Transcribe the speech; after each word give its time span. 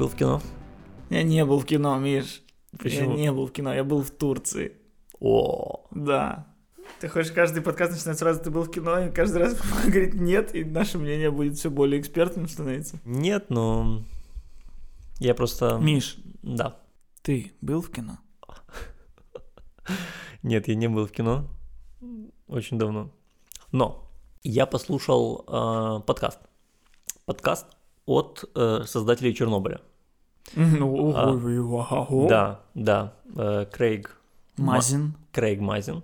был 0.00 0.08
в 0.08 0.16
кино? 0.16 0.40
Я 1.10 1.22
не 1.22 1.44
был 1.44 1.58
в 1.60 1.66
кино, 1.66 1.98
Миш. 1.98 2.42
Почему? 2.78 3.10
Я 3.10 3.16
не 3.18 3.32
был 3.32 3.46
в 3.46 3.52
кино, 3.52 3.74
я 3.74 3.84
был 3.84 4.02
в 4.02 4.10
Турции. 4.10 4.72
О, 5.20 5.86
Да. 5.90 6.46
Ты 7.00 7.08
хочешь 7.08 7.32
каждый 7.32 7.62
подкаст 7.62 7.92
начинать 7.92 8.18
сразу, 8.18 8.42
ты 8.42 8.50
был 8.50 8.62
в 8.62 8.70
кино, 8.70 8.98
и 8.98 9.10
каждый 9.10 9.42
раз 9.42 9.60
говорит 9.84 10.14
нет, 10.14 10.54
и 10.54 10.64
наше 10.64 10.96
мнение 10.96 11.30
будет 11.30 11.58
все 11.58 11.70
более 11.70 12.00
экспертным 12.00 12.48
становиться. 12.48 12.98
нет, 13.04 13.50
но 13.50 14.02
я 15.18 15.34
просто... 15.34 15.76
Миш, 15.78 16.16
Да. 16.42 16.80
ты 17.20 17.52
был 17.60 17.82
в 17.82 17.90
кино? 17.90 18.18
Нет, 20.42 20.66
я 20.68 20.74
не 20.76 20.88
был 20.88 21.06
в 21.06 21.10
кино 21.10 21.46
очень 22.48 22.78
давно. 22.78 23.10
Но 23.70 24.10
я 24.42 24.64
послушал 24.64 25.44
э, 25.46 26.00
подкаст. 26.06 26.38
Подкаст 27.26 27.66
от 28.06 28.50
э, 28.54 28.84
создателей 28.86 29.34
Чернобыля. 29.34 29.82
Ну, 30.56 31.12
А, 31.14 31.30
ого, 31.32 31.86
ого. 31.90 32.28
Да, 32.28 32.60
да. 32.74 33.12
э, 33.36 33.66
Крейг 33.70 34.16
Ма- 34.56 34.74
Мазин. 34.74 35.14
Крейг 35.32 35.60
Мазин 35.60 36.02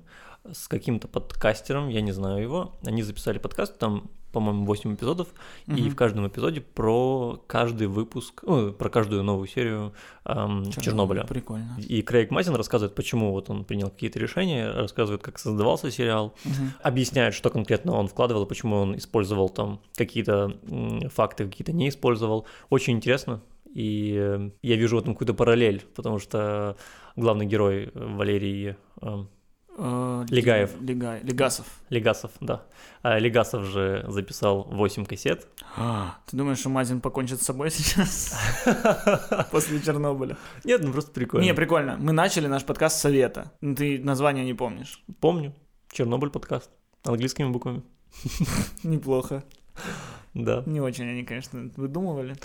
с 0.53 0.69
каким-то 0.69 1.09
подкастером, 1.09 1.89
я 1.89 2.01
не 2.01 2.13
знаю 2.13 2.43
его. 2.43 2.73
Они 2.85 3.03
записали 3.03 3.39
подкаст, 3.39 3.79
там, 3.79 4.09
по-моему, 4.33 4.65
8 4.67 4.95
эпизодов, 4.95 5.29
и 5.67 5.89
в 5.89 5.97
каждом 5.97 6.29
эпизоде 6.29 6.61
про 6.61 7.43
каждый 7.49 7.89
выпуск, 7.89 8.45
ну, 8.47 8.73
про 8.73 8.89
каждую 8.91 9.23
новую 9.25 9.49
серию 9.49 9.93
эм, 10.25 10.71
Чернобыля. 10.71 11.25
Прикольно. 11.25 11.77
И 11.79 12.03
Крейг 12.03 12.31
Мазин 12.31 12.55
рассказывает, 12.55 12.95
почему 12.95 13.33
вот 13.33 13.51
он 13.51 13.65
принял 13.65 13.89
какие-то 13.91 14.19
решения, 14.21 14.71
рассказывает, 14.71 15.23
как 15.23 15.39
создавался 15.41 15.91
сериал, 15.91 16.35
объясняет, 16.83 17.35
что 17.35 17.51
конкретно 17.51 17.93
он 17.97 18.07
вкладывал, 18.09 18.45
и 18.45 18.49
почему 18.49 18.77
он 18.77 18.97
использовал 18.97 19.49
там 19.49 19.81
какие-то 19.97 20.57
факты, 21.13 21.47
какие-то 21.47 21.73
не 21.73 21.89
использовал. 21.89 22.47
Очень 22.71 22.95
интересно. 22.95 23.41
И 23.77 24.17
э, 24.19 24.51
я 24.63 24.77
вижу 24.77 24.97
в 24.97 25.01
этом 25.01 25.13
какую-то 25.15 25.35
параллель, 25.35 25.85
потому 25.95 26.19
что 26.19 26.77
главный 27.15 27.45
герой 27.45 27.85
э, 27.85 27.91
Валерий 27.95 28.75
э, 29.03 29.25
Э, 29.79 30.25
Легаев. 30.31 30.81
Легай- 30.81 31.23
Легасов. 31.23 31.67
Легасов, 31.91 32.31
да. 32.41 32.63
А 33.03 33.19
Легасов 33.19 33.67
же 33.67 34.07
записал 34.09 34.63
8 34.65 35.05
кассет. 35.05 35.47
Ты 36.27 36.37
думаешь, 36.37 36.61
что 36.61 36.71
Мазин 36.71 37.03
покончит 37.03 37.43
с 37.43 37.45
собой 37.45 37.71
сейчас? 37.77 38.35
После 39.51 39.79
Чернобыля. 39.83 40.39
Нет, 40.65 40.83
ну 40.83 40.93
просто 40.93 41.11
прикольно. 41.13 41.45
Не, 41.45 41.53
прикольно. 41.53 41.97
Мы 41.99 42.13
начали 42.13 42.47
наш 42.47 42.65
подкаст 42.65 42.97
с 42.97 43.01
совета. 43.03 43.53
Ну, 43.61 43.75
Ты 43.75 44.03
название 44.03 44.47
не 44.47 44.55
помнишь. 44.55 45.05
Помню. 45.21 45.53
Чернобыль 45.93 46.31
подкаст. 46.31 46.71
Английскими 47.05 47.51
буквами. 47.51 47.83
Неплохо. 48.83 49.45
Да. 50.33 50.63
Не 50.65 50.81
очень 50.81 51.05
они, 51.11 51.23
конечно, 51.23 51.71
выдумывали. 51.77 52.37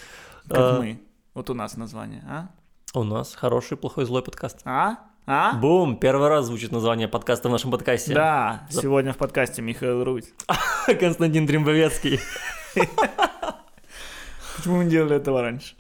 А. 0.50 0.54
Как 0.54 0.80
мы. 0.80 1.00
Вот 1.34 1.50
у 1.50 1.54
нас 1.54 1.78
название, 1.78 2.24
а? 2.28 2.50
У 2.94 3.04
нас 3.06 3.36
хороший, 3.36 3.78
плохой, 3.78 4.04
злой 4.04 4.22
подкаст. 4.22 4.60
А? 4.66 4.98
А? 5.26 5.54
Бум! 5.54 5.98
Первый 5.98 6.28
раз 6.28 6.48
звучит 6.48 6.74
название 6.74 7.08
подкаста 7.08 7.48
в 7.48 7.52
нашем 7.54 7.72
подкасте. 7.72 8.14
Да, 8.14 8.68
За- 8.70 8.82
сегодня 8.82 9.14
в 9.14 9.18
подкасте 9.18 9.62
Михаил 9.62 10.04
Руть. 10.04 10.34
Константин 11.00 11.46
Дримбовецкий. 11.46 12.20
Почему 14.58 14.78
мы 14.78 14.84
не 14.84 14.92
делали 14.92 15.16
этого 15.16 15.42
раньше? 15.42 15.76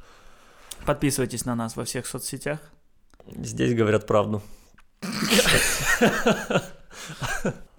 Подписывайтесь 0.85 1.43
на 1.43 1.53
нас 1.55 1.75
во 1.75 1.83
всех 1.83 2.07
соцсетях. 2.07 2.59
Здесь 3.27 3.75
говорят 3.75 4.07
правду. 4.07 4.41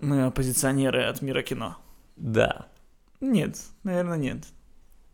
Мы 0.01 0.25
оппозиционеры 0.25 1.05
от 1.05 1.23
мира 1.23 1.43
кино. 1.43 1.79
Да. 2.17 2.67
Нет, 3.21 3.57
наверное, 3.83 4.19
нет. 4.19 4.45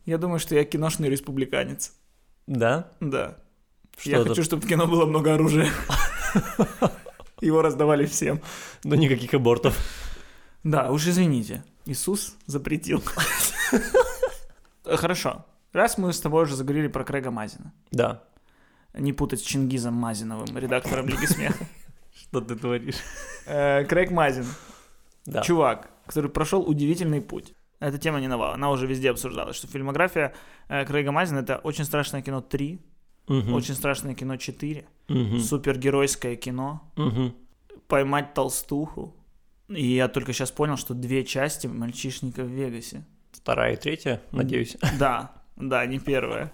Я 0.07 0.19
думаю, 0.19 0.41
что 0.41 0.57
я 0.57 0.65
киношный 0.65 1.09
республиканец. 1.09 1.93
Да? 2.49 2.89
Да. 3.01 3.37
Что 3.99 4.11
я 4.11 4.19
это? 4.19 4.31
хочу, 4.31 4.43
чтобы 4.43 4.63
в 4.63 4.69
кино 4.69 4.87
было 4.87 5.05
много 5.05 5.35
оружия. 5.35 5.69
Его 7.43 7.61
раздавали 7.63 8.07
всем. 8.07 8.41
Ну, 8.85 8.95
никаких 8.95 9.35
абортов. 9.35 9.77
Да, 10.65 10.91
уж 10.91 11.07
извините. 11.07 11.63
Иисус 11.85 12.37
запретил. 12.47 13.03
Хорошо. 14.85 15.45
Раз 15.73 15.99
мы 15.99 16.13
с 16.13 16.21
тобой 16.21 16.45
уже 16.45 16.57
заговорили 16.57 16.89
про 16.89 17.05
Крэга 17.05 17.31
Мазина. 17.31 17.75
Да. 17.91 18.23
Не 18.95 19.13
путать 19.13 19.41
с 19.41 19.43
Чингизом 19.43 19.93
Мазиновым, 19.95 20.57
редактором 20.57 21.07
Лиги 21.07 21.27
Смеха. 21.27 21.67
Что 22.15 22.41
ты 22.41 22.57
творишь? 22.57 22.97
Э, 23.47 23.85
Крейг 23.85 24.11
Мазин. 24.11 24.47
Да. 25.27 25.43
Чувак, 25.43 25.91
который 26.07 26.31
прошел 26.31 26.63
удивительный 26.63 27.21
путь. 27.21 27.53
Эта 27.81 27.99
тема 27.99 28.21
не 28.21 28.29
новая, 28.29 28.53
она 28.55 28.71
уже 28.71 28.87
везде 28.87 29.11
обсуждалась, 29.11 29.57
что 29.57 29.67
фильмография 29.69 30.35
э, 30.69 30.85
Крейга 30.85 31.13
Мазина 31.13 31.39
это 31.41 31.59
очень 31.59 31.85
страшное 31.85 32.23
кино 32.23 32.41
3, 32.41 32.79
Мгм. 33.29 33.53
очень 33.55 33.75
страшное 33.75 34.15
кино 34.15 34.37
4, 34.37 34.85
Мгм. 35.09 35.39
супергеройское 35.41 36.35
кино, 36.37 36.81
Мгм. 36.97 37.35
поймать 37.87 38.35
толстуху. 38.35 39.15
И 39.69 39.87
я 39.95 40.09
только 40.09 40.33
сейчас 40.33 40.51
понял, 40.51 40.77
что 40.77 40.95
две 40.95 41.25
части 41.25 41.67
мальчишника 41.67 42.43
в 42.43 42.49
Вегасе. 42.49 43.05
Вторая 43.33 43.75
и 43.75 43.77
третья, 43.77 44.21
надеюсь. 44.33 44.77
Да, 44.99 45.31
да, 45.57 45.87
не 45.87 45.99
первая. 46.01 46.51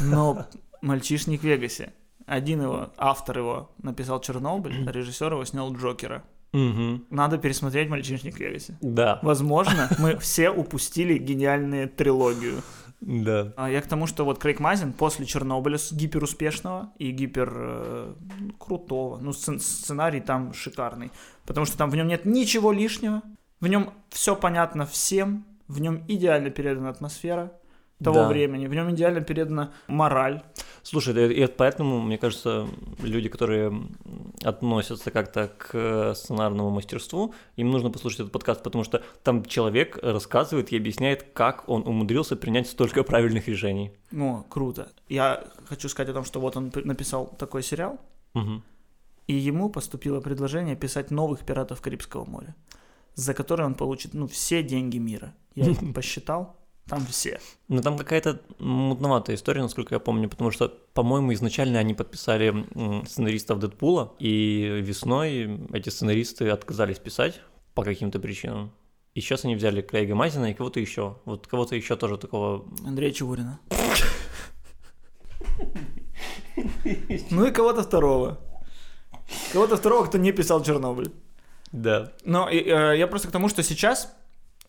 Но 0.00 0.46
мальчишник 0.82 1.40
в 1.40 1.44
Вегасе. 1.44 1.92
Один 2.26 2.62
его, 2.62 2.92
автор 2.96 3.38
его 3.38 3.70
написал 3.82 4.20
Чернобыль, 4.20 4.86
режиссер 4.90 5.32
его 5.32 5.44
снял 5.44 5.72
Джокера. 5.74 6.22
Мгм. 6.52 7.06
Надо 7.10 7.38
пересмотреть 7.38 7.88
мальчишник 7.88 8.36
в 8.36 8.38
Вегасе. 8.40 8.76
Да. 8.80 9.18
Возможно, 9.22 9.88
мы 9.98 10.18
все 10.18 10.50
упустили 10.50 11.18
гениальную 11.18 11.88
трилогию. 11.88 12.62
Да. 13.00 13.52
А 13.56 13.68
я 13.68 13.80
к 13.80 13.86
тому, 13.86 14.06
что 14.06 14.24
вот 14.24 14.38
Крейг 14.38 14.60
Мазин 14.60 14.92
после 14.92 15.26
Чернобыля 15.26 15.76
с 15.76 15.92
гиперуспешного 15.92 16.92
и 16.98 17.10
гипер 17.10 17.52
э, 17.52 18.14
крутого, 18.58 19.18
ну 19.18 19.32
сцен- 19.32 19.58
сценарий 19.58 20.20
там 20.20 20.52
шикарный, 20.52 21.10
потому 21.44 21.66
что 21.66 21.76
там 21.76 21.90
в 21.90 21.96
нем 21.96 22.06
нет 22.06 22.24
ничего 22.26 22.70
лишнего, 22.70 23.22
в 23.60 23.66
нем 23.66 23.90
все 24.10 24.36
понятно 24.36 24.86
всем, 24.86 25.44
в 25.66 25.80
нем 25.80 26.04
идеально 26.06 26.50
передана 26.50 26.90
атмосфера 26.90 27.52
того 28.02 28.16
Да. 28.16 28.28
времени, 28.28 28.66
в 28.66 28.74
нем 28.74 28.90
идеально 28.90 29.20
передана 29.20 29.72
мораль. 29.88 30.42
Слушай, 30.82 31.32
и 31.32 31.46
поэтому, 31.46 32.00
мне 32.00 32.18
кажется, 32.18 32.66
люди, 33.00 33.28
которые 33.28 33.72
относятся 34.42 35.10
как-то 35.10 35.48
к 35.58 36.14
сценарному 36.14 36.70
мастерству, 36.70 37.34
им 37.56 37.70
нужно 37.70 37.90
послушать 37.90 38.20
этот 38.20 38.32
подкаст, 38.32 38.62
потому 38.62 38.84
что 38.84 39.02
там 39.22 39.44
человек 39.44 39.98
рассказывает 40.02 40.72
и 40.72 40.76
объясняет, 40.76 41.22
как 41.34 41.68
он 41.68 41.82
умудрился 41.86 42.36
принять 42.36 42.66
столько 42.68 43.02
правильных 43.04 43.48
решений. 43.48 43.92
Ну, 44.10 44.44
круто. 44.48 44.88
Я 45.08 45.44
хочу 45.68 45.88
сказать 45.88 46.10
о 46.10 46.14
том, 46.14 46.24
что 46.24 46.40
вот 46.40 46.56
он 46.56 46.72
написал 46.84 47.26
такой 47.38 47.62
сериал, 47.62 47.98
Мгм. 48.34 48.62
и 49.28 49.34
ему 49.34 49.68
поступило 49.70 50.20
предложение 50.20 50.74
писать 50.76 51.10
новых 51.10 51.40
«Пиратов 51.46 51.80
Карибского 51.80 52.24
моря», 52.24 52.54
за 53.14 53.34
которые 53.34 53.66
он 53.66 53.74
получит, 53.74 54.14
ну, 54.14 54.26
все 54.26 54.62
деньги 54.62 54.98
мира. 54.98 55.32
Я 55.54 55.64
посчитал, 55.94 56.56
там 56.92 57.06
все. 57.06 57.40
Ну, 57.68 57.80
там 57.80 57.96
какая-то 57.96 58.42
мутноватая 58.58 59.36
история, 59.36 59.62
насколько 59.62 59.94
я 59.94 59.98
помню, 59.98 60.28
потому 60.28 60.50
что, 60.50 60.68
по-моему, 60.92 61.32
изначально 61.32 61.78
они 61.78 61.94
подписали 61.94 62.66
сценаристов 63.06 63.60
Дэдпула, 63.60 64.12
и 64.18 64.82
весной 64.82 65.58
эти 65.72 65.88
сценаристы 65.88 66.50
отказались 66.50 66.98
писать 66.98 67.40
по 67.72 67.82
каким-то 67.82 68.18
причинам. 68.20 68.72
И 69.14 69.22
сейчас 69.22 69.46
они 69.46 69.56
взяли 69.56 69.80
Крейга 69.80 70.14
Мазина 70.14 70.50
и 70.50 70.54
кого-то 70.54 70.80
еще. 70.80 71.16
Вот 71.24 71.46
кого-то 71.46 71.74
еще 71.76 71.96
тоже 71.96 72.18
такого... 72.18 72.66
Андрея 72.84 73.10
Чевурина. 73.10 73.58
Ну 77.30 77.46
и 77.46 77.50
кого-то 77.52 77.84
второго. 77.84 78.38
Кого-то 79.54 79.78
второго, 79.78 80.04
кто 80.04 80.18
не 80.18 80.32
писал 80.32 80.62
Чернобыль. 80.62 81.10
Да. 81.72 82.12
Но 82.26 82.50
э, 82.50 82.98
я 82.98 83.06
просто 83.06 83.28
к 83.28 83.30
тому, 83.30 83.48
что 83.48 83.62
сейчас 83.62 84.14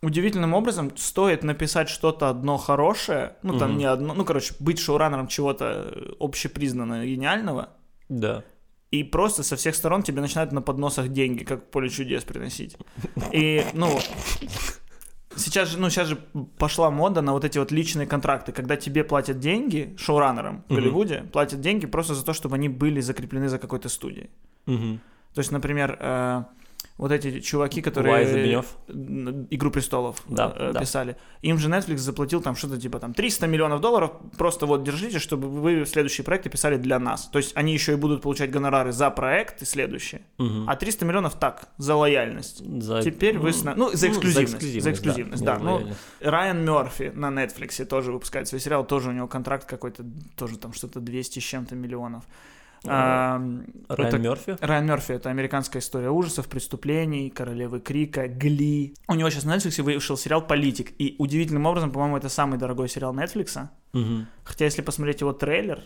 удивительным 0.05 0.53
образом 0.53 0.91
стоит 0.97 1.44
написать 1.44 1.89
что-то 1.89 2.29
одно 2.29 2.57
хорошее, 2.57 3.35
ну 3.44 3.57
там 3.57 3.69
Мгм. 3.71 3.77
не 3.79 3.85
одно, 3.85 4.13
ну 4.13 4.25
короче, 4.25 4.53
быть 4.59 4.79
шоураннером 4.79 5.27
чего-то 5.27 5.65
э, 5.95 6.13
общепризнанного, 6.19 7.05
гениального, 7.05 7.69
Да. 8.09 8.44
и 8.91 9.03
просто 9.03 9.44
со 9.44 9.55
всех 9.55 9.75
сторон 9.75 10.03
тебе 10.03 10.21
начинают 10.21 10.51
на 10.51 10.61
подносах 10.61 11.07
деньги, 11.09 11.44
как 11.44 11.71
поле 11.71 11.89
чудес 11.89 12.23
приносить. 12.23 12.77
И, 13.31 13.65
ну, 13.73 13.89
сейчас 15.35 15.69
же, 15.69 15.79
ну, 15.79 15.89
сейчас 15.89 16.07
же 16.09 16.17
пошла 16.57 16.91
мода 16.91 17.21
на 17.21 17.31
вот 17.33 17.44
эти 17.45 17.57
вот 17.57 17.71
личные 17.71 18.05
контракты, 18.07 18.51
когда 18.51 18.75
тебе 18.75 19.03
платят 19.03 19.39
деньги, 19.39 19.95
шоураннерам 19.97 20.63
в. 20.69 20.75
Голливуде, 20.75 21.23
платят 21.31 21.61
деньги 21.61 21.85
просто 21.88 22.13
за 22.13 22.23
то, 22.25 22.33
чтобы 22.33 22.55
они 22.55 22.69
были 22.69 23.01
закреплены 23.01 23.50
за 23.50 23.57
какой-то 23.57 23.89
студией. 23.89 24.29
Мгм. 24.65 25.00
То 25.33 25.39
есть, 25.39 25.51
например, 25.51 25.97
э, 26.00 26.44
вот 26.97 27.12
эти 27.12 27.39
чуваки, 27.39 27.81
которые 27.81 28.62
«Игру 29.50 29.71
престолов» 29.71 30.24
Да, 30.27 30.53
э, 30.56 30.71
да. 30.74 30.80
писали, 30.80 31.18
им 31.41 31.57
же 31.57 31.69
Netflix 31.69 31.97
заплатил 31.97 32.41
там 32.41 32.56
что-то 32.56 32.80
типа 32.80 33.00
там 33.00 33.13
300 33.13 33.47
миллионов 33.47 33.81
долларов, 33.81 34.12
просто 34.38 34.65
вот 34.65 34.83
держите, 34.83 35.19
чтобы 35.19 35.50
вы 35.50 35.85
следующие 35.85 36.24
проекты 36.24 36.50
писали 36.50 36.77
для 36.77 37.00
нас. 37.00 37.27
То 37.27 37.38
есть 37.39 37.51
они 37.56 37.74
еще 37.74 37.94
и 37.94 37.95
будут 37.95 38.21
получать 38.21 38.51
гонорары 38.51 38.91
за 38.91 39.09
проект 39.09 39.62
и 39.62 39.65
следующие. 39.65 40.21
Мгм. 40.38 40.69
А 40.69 40.75
300 40.75 41.06
миллионов 41.06 41.35
так, 41.39 41.69
за 41.77 41.95
лояльность. 41.95 42.63
За- 42.81 43.01
Теперь 43.01 43.38
вы 43.38 43.53
сна- 43.53 43.74
ну, 43.75 43.89
за 43.91 44.09
эксклюзивность, 44.09 44.81
за 44.81 44.91
эксклюзивность, 44.91 45.44
да, 45.44 45.57
не 45.57 45.63
ну. 45.63 45.88
Райан 46.21 46.63
Мерфи 46.63 47.12
на 47.15 47.27
Netflix 47.29 47.83
тоже 47.86 48.12
выпускает 48.12 48.47
свой 48.47 48.59
сериал, 48.62 48.86
тоже 48.86 49.09
у 49.09 49.13
него 49.13 49.27
контракт 49.27 49.65
какой-то, 49.65 50.03
тоже 50.36 50.57
там 50.57 50.74
что-то 50.74 51.00
200 51.00 51.39
с 51.39 51.44
чем-то 51.44 51.75
миллионов. 51.75 52.24
А, 52.85 53.38
Райан 53.88 54.07
это- 54.07 54.18
Мерфи? 54.19 54.57
Райан 54.59 54.85
Мерфи 54.85 55.13
это 55.13 55.30
американская 55.30 55.81
история 55.81 56.09
ужасов, 56.09 56.47
преступлений, 56.47 57.30
королевы 57.30 57.80
крика, 57.80 58.27
Гли. 58.27 58.94
У 59.07 59.15
него 59.15 59.30
сейчас 59.30 59.45
на 59.45 59.56
Netflix 59.56 59.81
вышел 59.81 60.18
сериал 60.18 60.45
Политик. 60.45 60.91
И 61.00 61.15
удивительным 61.19 61.65
образом, 61.65 61.91
по-моему, 61.91 62.18
это 62.18 62.30
самый 62.30 62.57
дорогой 62.59 62.89
сериал 62.89 63.13
Netflix. 63.15 63.68
Хотя, 64.44 64.65
если 64.65 64.81
посмотреть 64.81 65.21
его 65.21 65.33
трейлер, 65.33 65.80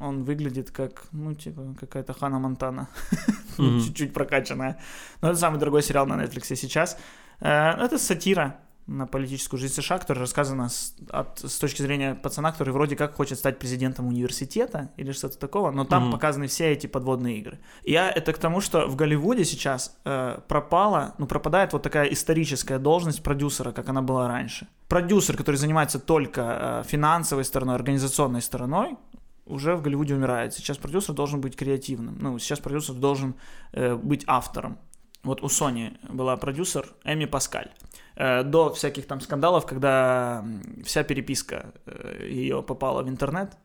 он 0.00 0.22
выглядит 0.24 0.70
как, 0.70 1.04
ну, 1.12 1.34
типа, 1.34 1.74
какая-то 1.78 2.12
Хана 2.14 2.38
Монтана. 2.38 2.88
Чуть-чуть 3.56 4.12
прокачанная. 4.14 4.78
Но 5.20 5.30
это 5.30 5.38
самый 5.38 5.58
дорогой 5.58 5.82
сериал 5.82 6.06
на 6.06 6.14
Netflix 6.22 6.54
сейчас. 6.54 6.96
Э, 7.40 7.72
Это 7.84 7.98
сатира 7.98 8.60
на 8.88 9.06
политическую 9.06 9.60
жизнь 9.60 9.74
США, 9.74 9.98
которая 9.98 10.22
рассказана 10.22 10.68
с, 10.68 10.94
от- 11.10 11.38
с 11.40 11.58
точки 11.58 11.82
зрения 11.82 12.14
пацана, 12.14 12.52
который 12.52 12.72
вроде 12.72 12.96
как 12.96 13.14
хочет 13.14 13.38
стать 13.38 13.58
президентом 13.58 14.06
университета 14.06 14.90
или 14.96 15.12
что-то 15.12 15.38
такого, 15.38 15.70
но 15.70 15.84
там 15.84 16.04
Мгм. 16.04 16.12
показаны 16.12 16.46
все 16.46 16.72
эти 16.72 16.86
подводные 16.86 17.38
игры. 17.38 17.58
Я 17.84 18.10
это 18.10 18.32
к 18.32 18.38
тому, 18.38 18.60
что 18.60 18.86
в 18.88 18.96
Голливуде 18.96 19.44
сейчас 19.44 19.96
э, 20.04 20.38
пропала, 20.48 21.14
ну 21.18 21.26
пропадает 21.26 21.72
вот 21.74 21.82
такая 21.82 22.06
историческая 22.12 22.78
должность 22.78 23.22
продюсера, 23.22 23.72
как 23.72 23.88
она 23.88 24.00
была 24.02 24.26
раньше. 24.26 24.66
Продюсер, 24.88 25.36
который 25.36 25.56
занимается 25.56 25.98
только 25.98 26.82
э, 26.84 26.88
финансовой 26.88 27.44
стороной, 27.44 27.74
организационной 27.74 28.40
стороной, 28.42 28.96
уже 29.44 29.76
в 29.76 29.82
Голливуде 29.82 30.14
умирает. 30.14 30.54
Сейчас 30.54 30.76
продюсер 30.78 31.14
должен 31.14 31.40
быть 31.40 31.56
креативным. 31.56 32.16
Ну, 32.20 32.38
сейчас 32.38 32.58
продюсер 32.58 32.94
должен 32.94 33.34
э, 33.72 33.94
быть 33.96 34.24
автором. 34.26 34.78
Вот 35.22 35.42
у 35.42 35.46
Sony 35.46 35.96
была 36.08 36.36
продюсер 36.36 36.88
Эми 37.04 37.26
Паскаль. 37.26 37.70
Э, 38.16 38.42
до 38.42 38.72
всяких 38.72 39.06
там 39.06 39.20
скандалов, 39.20 39.66
когда 39.66 40.44
вся 40.84 41.02
переписка 41.02 41.72
ее 42.20 42.62
попала 42.62 43.02
в 43.02 43.08
интернет. 43.08 43.56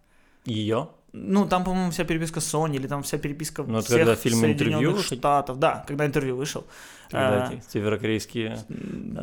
Ее? 0.45 0.89
Ну, 1.15 1.47
там, 1.47 1.63
по-моему, 1.63 1.91
вся 1.91 2.05
переписка 2.05 2.39
Sony, 2.39 2.75
или 2.75 2.88
там 2.88 3.03
вся 3.03 3.19
переписка 3.19 3.63
Ну, 3.63 3.81
всех 3.81 3.97
когда 3.97 4.15
фильм 4.15 4.44
«Интервью»? 4.45 4.97
Штатов. 4.97 5.59
Да, 5.59 5.85
когда 5.88 6.07
интервью 6.07 6.35
вышел. 6.35 6.65
Когда 7.11 7.51
Э, 7.51 7.53
эти 7.53 7.63
северокорейские 7.69 8.57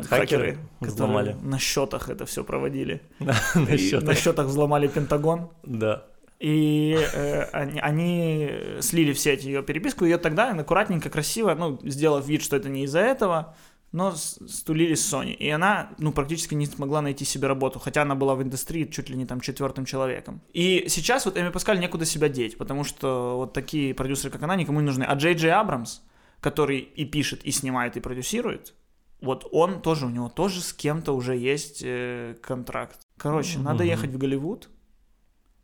хакеры 0.09 0.59
взломали. 0.79 1.37
на 1.43 1.59
счетах 1.59 2.09
это 2.09 2.27
все 2.27 2.45
проводили. 2.45 3.03
на 3.19 3.77
счетах. 3.77 4.09
на 4.09 4.15
счетах 4.15 4.47
взломали 4.47 4.87
Пентагон. 4.87 5.51
Да. 5.65 6.05
И 6.41 6.97
э, 6.99 7.43
они, 7.53 7.79
они 7.81 8.51
слили 8.81 9.13
в 9.13 9.19
сеть 9.21 9.45
ее 9.45 9.63
переписку, 9.63 10.07
ее 10.07 10.17
тогда 10.17 10.51
аккуратненько, 10.51 11.11
красиво, 11.11 11.55
ну, 11.55 11.79
сделав 11.85 12.27
вид, 12.27 12.43
что 12.43 12.57
это 12.57 12.71
не 12.71 12.85
из-за 12.85 13.01
этого, 13.01 13.55
но 13.93 14.13
стулили 14.13 14.95
с 14.95 15.13
Sony. 15.13 15.35
И 15.35 15.51
она, 15.51 15.91
ну, 15.99 16.13
практически 16.13 16.55
не 16.55 16.65
смогла 16.65 17.03
найти 17.03 17.27
себе 17.27 17.47
работу, 17.47 17.79
хотя 17.79 18.03
она 18.03 18.15
была 18.15 18.35
в 18.37 18.43
индустрии 18.43 18.85
чуть 18.87 19.11
ли 19.11 19.17
не 19.17 19.27
там 19.27 19.41
четвертым 19.41 19.85
человеком. 19.85 20.41
И 20.55 20.87
сейчас 20.89 21.27
вот 21.27 21.37
Эми 21.37 21.51
Паскаль 21.51 21.79
некуда 21.79 22.07
себя 22.07 22.31
деть, 22.31 22.57
потому 22.57 22.85
что 22.85 23.37
вот 23.37 23.53
такие 23.53 23.93
продюсеры, 23.95 24.31
как 24.31 24.43
она, 24.43 24.57
никому 24.57 24.81
не 24.81 24.87
нужны. 24.87 25.05
А 25.05 25.15
Джей 25.17 25.35
Джей 25.35 25.53
Абрамс, 25.53 26.01
который 26.41 26.79
и 26.79 27.05
пишет, 27.05 27.45
и 27.45 27.51
снимает, 27.51 27.99
и 27.99 28.01
продюсирует, 28.01 28.73
вот 29.21 29.47
он 29.53 29.83
тоже, 29.83 30.07
у 30.07 30.09
него 30.09 30.31
тоже 30.31 30.63
с 30.63 30.73
кем-то 30.73 31.13
уже 31.13 31.37
есть 31.37 31.83
э, 31.85 32.37
контракт. 32.41 32.99
Короче, 33.19 33.59
надо 33.59 33.85
Мгм. 33.85 33.91
ехать 33.93 34.11
в 34.11 34.17
Голливуд, 34.17 34.71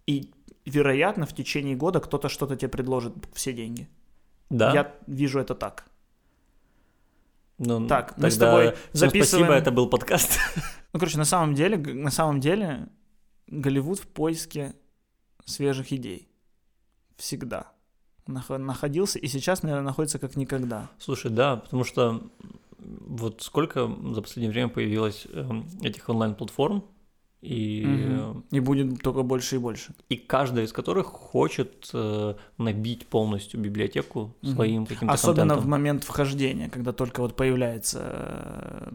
и, 0.06 0.30
вероятно, 0.66 1.26
в 1.26 1.34
течение 1.34 1.76
года 1.76 2.00
кто-то 2.00 2.28
что-то 2.28 2.56
тебе 2.56 2.68
предложит 2.68 3.14
все 3.32 3.52
деньги. 3.52 3.88
Да? 4.50 4.72
Я 4.72 4.94
вижу 5.06 5.38
это 5.40 5.54
так. 5.54 5.86
Ну, 7.58 7.86
Так, 7.88 8.18
мы 8.18 8.30
с 8.30 8.36
тобой 8.36 8.74
записываем- 8.92 9.24
спасибо, 9.24 9.52
это 9.54 9.70
был 9.70 9.88
подкаст. 9.88 10.38
Ну, 10.92 11.00
короче, 11.00 11.18
на 11.18 11.24
самом 11.24 11.54
деле, 11.54 11.76
на 11.78 12.10
самом 12.10 12.40
деле, 12.40 12.88
Голливуд 13.48 13.98
в 14.00 14.06
поиске 14.06 14.74
свежих 15.44 15.92
идей. 15.92 16.28
Всегда. 17.16 17.72
Нах- 18.26 18.58
находился 18.58 19.18
и 19.18 19.26
сейчас, 19.28 19.62
наверное, 19.62 19.84
находится 19.86 20.18
как 20.18 20.36
никогда. 20.36 20.90
Слушай, 20.98 21.30
да, 21.30 21.56
потому 21.56 21.84
что 21.84 22.22
вот 22.78 23.42
сколько 23.42 23.86
за 24.12 24.20
последнее 24.22 24.50
время 24.50 24.68
появилось 24.68 25.26
эм, 25.32 25.66
этих 25.82 26.08
онлайн-платформ, 26.08 26.84
и, 27.46 27.84
Мгм. 27.86 28.44
И 28.50 28.60
будет 28.60 29.02
только 29.02 29.22
больше 29.22 29.56
и 29.56 29.58
больше. 29.58 29.94
и 30.08 30.16
каждая 30.16 30.64
из 30.64 30.72
которых 30.72 31.06
хочет 31.06 31.88
э, 31.94 32.34
набить 32.58 33.06
полностью 33.06 33.60
библиотеку 33.60 34.34
Мгм. 34.42 34.52
своим 34.54 34.86
каким-то 34.86 35.14
Особенно 35.14 35.44
в 35.44 35.48
контентом. 35.58 35.70
момент 35.70 36.04
вхождения, 36.04 36.68
когда 36.68 36.92
только 36.92 37.20
вот 37.20 37.36
появляется 37.36 38.00
э, 38.02 38.90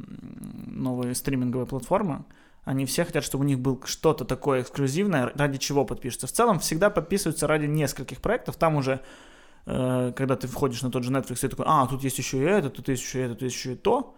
новая 0.68 1.14
стриминговая 1.14 1.66
платформа, 1.66 2.26
они 2.64 2.86
все 2.86 3.06
хотят, 3.06 3.24
чтобы 3.24 3.44
у 3.44 3.48
них 3.48 3.60
был 3.60 3.82
что-то 3.86 4.24
такое 4.26 4.62
эксклюзивное, 4.62 5.32
ради 5.36 5.58
чего 5.58 5.84
подпишутся. 5.86 6.28
В 6.28 6.32
целом 6.32 6.60
всегда 6.60 6.90
подписываются 6.90 7.48
ради 7.48 7.66
нескольких 7.66 8.22
проектов. 8.22 8.56
Там 8.56 8.76
уже, 8.76 9.00
э, 9.66 10.14
когда 10.16 10.36
ты 10.36 10.48
входишь 10.48 10.82
на 10.84 10.92
тот 10.92 11.04
же 11.04 11.12
Netflix, 11.12 11.38
ты 11.42 11.50
такой, 11.50 11.66
а, 11.68 11.88
тут 11.88 12.04
есть 12.04 12.18
еще 12.20 12.38
и 12.38 12.42
это, 12.42 12.70
тут 12.70 12.88
есть 12.90 13.02
еще 13.04 13.20
и 13.20 13.24
это, 13.24 13.34
тут 13.34 13.42
есть 13.44 13.56
еще 13.56 13.74
и 13.74 13.76
то. 13.76 14.16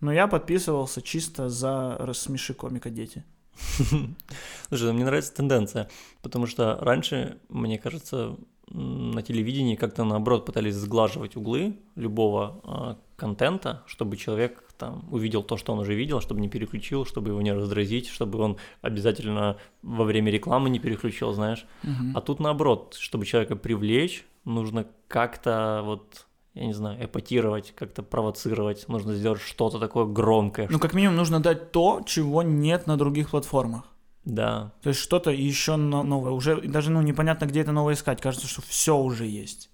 Но 0.00 0.12
я 0.12 0.26
подписывался 0.28 1.00
чисто 1.02 1.48
за 1.48 1.96
рассмеши 1.98 2.54
комика 2.54 2.90
дети. 2.90 3.24
Слушай, 4.68 4.84
ну, 4.84 4.92
мне 4.92 5.04
нравится 5.04 5.34
тенденция, 5.34 5.88
потому 6.22 6.46
что 6.46 6.78
раньше, 6.80 7.38
мне 7.48 7.78
кажется, 7.78 8.36
на 8.70 9.22
телевидении 9.22 9.76
как-то 9.76 10.04
наоборот 10.04 10.44
пытались 10.44 10.74
сглаживать 10.74 11.36
углы 11.36 11.76
любого 11.94 12.60
а, 12.64 12.98
контента, 13.16 13.82
чтобы 13.86 14.16
человек 14.16 14.62
там 14.76 15.08
увидел 15.10 15.42
то, 15.42 15.56
что 15.56 15.72
он 15.72 15.80
уже 15.80 15.94
видел, 15.94 16.20
чтобы 16.20 16.40
не 16.40 16.48
переключил, 16.48 17.04
чтобы 17.04 17.30
его 17.30 17.40
не 17.40 17.52
раздразить, 17.52 18.08
чтобы 18.08 18.38
он 18.38 18.58
обязательно 18.82 19.56
во 19.82 20.04
время 20.04 20.30
рекламы 20.30 20.70
не 20.70 20.78
переключил, 20.78 21.32
знаешь. 21.32 21.66
А 22.14 22.20
тут 22.20 22.40
наоборот, 22.40 22.96
чтобы 22.98 23.26
человека 23.26 23.56
привлечь, 23.56 24.24
нужно 24.44 24.86
как-то 25.08 25.82
вот 25.84 26.27
я 26.58 26.66
не 26.66 26.72
знаю, 26.74 27.04
эпатировать, 27.04 27.72
как-то 27.74 28.02
провоцировать, 28.02 28.88
нужно 28.88 29.14
сделать 29.14 29.40
что-то 29.40 29.78
такое 29.78 30.04
громкое. 30.06 30.68
Ну, 30.70 30.78
как 30.78 30.94
минимум, 30.94 31.16
нужно 31.16 31.40
дать 31.40 31.72
то, 31.72 32.02
чего 32.06 32.42
нет 32.42 32.86
на 32.86 32.96
других 32.96 33.30
платформах. 33.30 33.84
Да, 34.24 34.72
То 34.82 34.90
есть 34.90 35.00
что-то 35.00 35.30
еще 35.30 35.76
но- 35.76 36.02
новое. 36.02 36.32
Уже 36.32 36.60
даже 36.60 36.90
ну, 36.90 37.00
непонятно, 37.00 37.46
где 37.46 37.60
это 37.60 37.72
новое 37.72 37.94
искать. 37.94 38.20
Кажется, 38.20 38.46
что 38.46 38.60
все 38.60 38.94
уже 38.96 39.24
есть. 39.24 39.70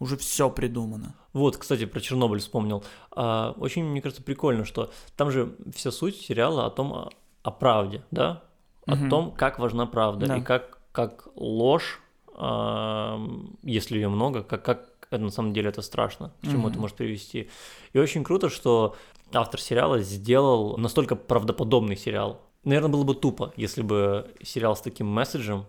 Уже 0.00 0.16
все 0.16 0.50
придумано. 0.50 1.14
Вот, 1.32 1.56
кстати, 1.56 1.86
про 1.86 2.00
Чернобыль 2.00 2.40
вспомнил. 2.40 2.82
А, 3.12 3.54
очень, 3.58 3.84
мне 3.84 4.02
кажется, 4.02 4.24
прикольно, 4.24 4.64
что 4.64 4.90
там 5.16 5.30
же 5.30 5.54
вся 5.72 5.92
суть 5.92 6.16
сериала 6.16 6.66
о 6.66 6.70
том, 6.70 7.10
о, 7.44 7.50
правде, 7.52 8.02
да? 8.10 8.42
О 8.86 8.96
Мгм. 8.96 9.10
том, 9.10 9.30
как 9.30 9.60
важна 9.60 9.86
правда 9.86 10.26
Да. 10.26 10.36
и 10.38 10.40
как, 10.42 10.80
как 10.90 11.28
ложь, 11.36 12.00
а, 12.34 13.20
если 13.62 13.94
ее 13.96 14.08
много, 14.08 14.42
как, 14.42 14.64
как 14.64 14.88
это 15.12 15.24
на 15.24 15.30
самом 15.30 15.52
деле 15.52 15.68
это 15.68 15.82
страшно, 15.82 16.32
к 16.42 16.46
чему 16.46 16.68
это 16.68 16.72
Мгм. 16.74 16.80
может 16.82 16.96
привести. 16.96 17.48
И 17.92 17.98
очень 17.98 18.24
круто, 18.24 18.48
что 18.48 18.96
автор 19.32 19.60
сериала 19.60 20.00
сделал 20.00 20.76
настолько 20.78 21.16
правдоподобный 21.16 21.96
сериал. 21.96 22.40
Наверное, 22.64 22.90
было 22.90 23.02
бы 23.04 23.14
тупо, 23.14 23.52
если 23.56 23.82
бы 23.82 24.30
сериал 24.42 24.76
с 24.76 24.80
таким 24.80 25.06
месседжем 25.08 25.64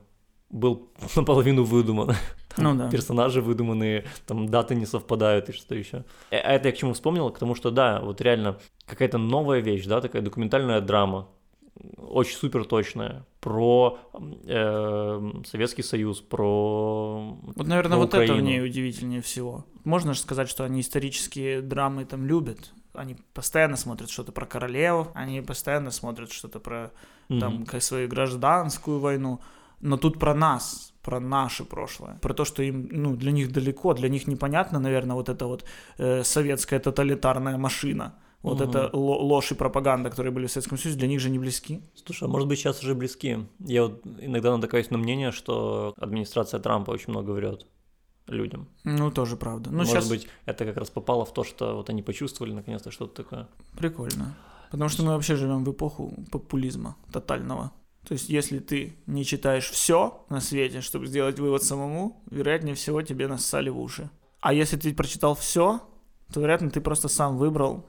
был 0.50 0.90
наполовину 1.16 1.64
выдуман. 1.64 2.16
Там 2.56 2.66
Ну 2.66 2.76
да. 2.76 2.90
Персонажи 2.92 3.42
выдуманные, 3.42 4.06
там 4.28 4.48
даты 4.48 4.76
не 4.76 4.86
совпадают 4.86 5.50
и 5.50 5.54
что 5.54 5.74
еще. 5.74 6.06
А 6.30 6.36
это 6.36 6.68
я 6.70 6.72
к 6.72 6.78
чему 6.78 6.94
вспомнил? 6.94 7.32
К 7.32 7.40
тому, 7.40 7.56
что 7.56 7.72
да, 7.72 8.00
вот 8.02 8.22
реально 8.22 8.60
какая-то 8.86 9.18
новая 9.18 9.60
вещь, 9.60 9.86
да, 9.86 10.02
такая 10.02 10.22
документальная 10.22 10.80
драма, 10.82 11.28
очень 11.98 12.38
супер 12.38 12.66
точная, 12.66 13.26
про 13.44 14.00
э, 14.48 15.32
Советский 15.46 15.84
Союз, 15.84 16.22
про... 16.22 17.38
Вот, 17.42 17.68
наверное, 17.68 17.98
про 17.98 17.98
вот 17.98 18.14
это 18.14 18.22
в 18.22 18.24
Украину. 18.24 18.48
ней 18.48 18.64
удивительнее 18.64 19.22
всего. 19.22 19.66
Можно 19.84 20.14
же 20.14 20.22
сказать, 20.22 20.48
что 20.48 20.64
они 20.64 20.80
исторические 20.80 21.62
драмы 21.62 22.06
там 22.06 22.26
любят. 22.26 22.72
Они 22.94 23.18
постоянно 23.34 23.76
смотрят 23.76 24.10
что-то 24.10 24.32
про 24.32 24.46
королев, 24.46 25.08
они 25.14 25.42
постоянно 25.42 25.92
смотрят 25.92 26.32
что-то 26.32 26.60
про 26.60 26.92
там 27.28 27.66
как 27.66 27.84
свою 27.84 28.08
гражданскую 28.08 29.00
войну. 29.00 29.42
Но 29.82 29.98
тут 29.98 30.20
про 30.20 30.34
нас, 30.34 30.94
про 31.02 31.20
наше 31.20 31.66
прошлое, 31.66 32.18
про 32.22 32.34
то, 32.34 32.46
что 32.46 32.64
им, 32.64 32.88
ну, 32.92 33.16
для 33.18 33.32
них 33.32 33.52
далеко, 33.52 33.94
для 33.94 34.08
них 34.08 34.26
непонятно, 34.28 34.80
наверное, 34.80 35.16
вот 35.16 35.28
эта 35.28 35.48
вот 35.48 35.66
э, 35.98 36.24
советская 36.24 36.80
тоталитарная 36.80 37.58
машина, 37.58 38.14
вот 38.44 38.60
Мгм. 38.60 38.70
эта 38.70 38.90
ло- 38.96 39.20
ложь 39.24 39.52
и 39.52 39.56
пропаганда, 39.56 40.10
которые 40.12 40.32
были 40.32 40.46
в 40.46 40.52
Советском 40.52 40.78
Союзе, 40.78 41.00
для 41.00 41.08
них 41.08 41.20
же 41.20 41.30
не 41.32 41.40
близки. 41.40 41.82
Слушай, 42.06 42.26
а 42.26 42.28
может 42.28 42.48
быть 42.48 42.60
сейчас 42.60 42.84
уже 42.84 42.94
близки? 42.94 43.40
Я 43.60 43.84
вот 43.84 44.02
иногда 44.20 44.56
натыкаюсь 44.56 44.92
на 44.92 44.98
мнение, 45.00 45.32
что 45.32 45.94
администрация 45.98 46.60
Трампа 46.60 46.92
очень 46.92 47.10
много 47.12 47.32
врет. 47.32 47.66
людям. 48.28 48.68
Ну, 48.86 49.12
тоже 49.12 49.36
правда. 49.36 49.70
Ну, 49.70 49.80
Может 49.80 49.92
сейчас 49.94 50.08
быть, 50.10 50.28
это 50.46 50.64
как 50.64 50.78
раз 50.78 50.90
попало 50.90 51.26
в 51.26 51.34
то, 51.34 51.44
что 51.44 51.76
вот 51.76 51.90
они 51.90 52.02
почувствовали 52.02 52.54
наконец-то 52.54 52.90
что-то 52.90 53.22
такое. 53.24 53.48
прикольно. 53.78 54.34
Потому 54.72 54.90
что 54.90 55.04
мы 55.04 55.10
вообще 55.12 55.36
живем 55.36 55.66
в 55.66 55.72
эпоху 55.72 56.14
популизма 56.32 56.96
тотального. 57.12 57.72
То 58.08 58.14
есть, 58.14 58.30
если 58.30 58.60
ты 58.60 58.94
не 59.08 59.26
читаешь 59.26 59.70
все 59.70 60.26
на 60.30 60.40
свете, 60.40 60.80
чтобы 60.80 61.08
сделать 61.08 61.38
вывод 61.38 61.64
самому, 61.64 62.24
вероятнее 62.32 62.76
всего 62.76 63.02
тебе 63.02 63.28
нассали 63.28 63.70
в 63.70 63.78
уши. 63.80 64.10
А 64.40 64.54
если 64.54 64.78
ты 64.78 64.94
прочитал 64.94 65.36
все, 65.36 65.82
то, 66.34 66.40
вероятно, 66.40 66.70
ты 66.72 66.80
просто 66.82 67.10
сам 67.10 67.38
выбрал, 67.38 67.86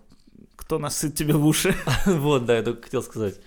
кто 0.56 0.78
насыт 0.78 1.14
тебе 1.14 1.34
в 1.34 1.46
уши. 1.46 1.74
Вот, 2.06 2.44
да, 2.44 2.56
я 2.56 2.62
только 2.62 2.82
хотел 2.82 3.02
сказать. 3.02 3.40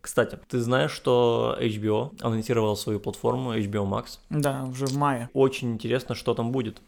Кстати, 0.00 0.38
ты 0.48 0.60
знаешь, 0.60 0.92
что 0.92 1.56
HBO 1.60 2.16
анонсировал 2.20 2.76
свою 2.76 3.00
платформу 3.00 3.54
HBO 3.56 3.84
Max? 3.88 4.18
Да, 4.30 4.64
уже 4.64 4.86
в 4.86 4.96
мае. 4.96 5.28
Очень 5.32 5.72
интересно, 5.72 6.14
что 6.14 6.34
там 6.34 6.52
будет. 6.52 6.80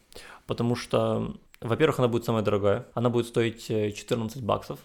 Потому 0.47 0.77
что, 0.77 1.35
во-первых, 1.61 1.99
она 1.99 2.09
будет 2.09 2.25
самая 2.25 2.43
дорогая. 2.43 2.87
Она 2.95 3.11
будет 3.11 3.27
стоить 3.27 3.71
э, 3.71 3.91
14 3.93 4.43
баксов. 4.43 4.79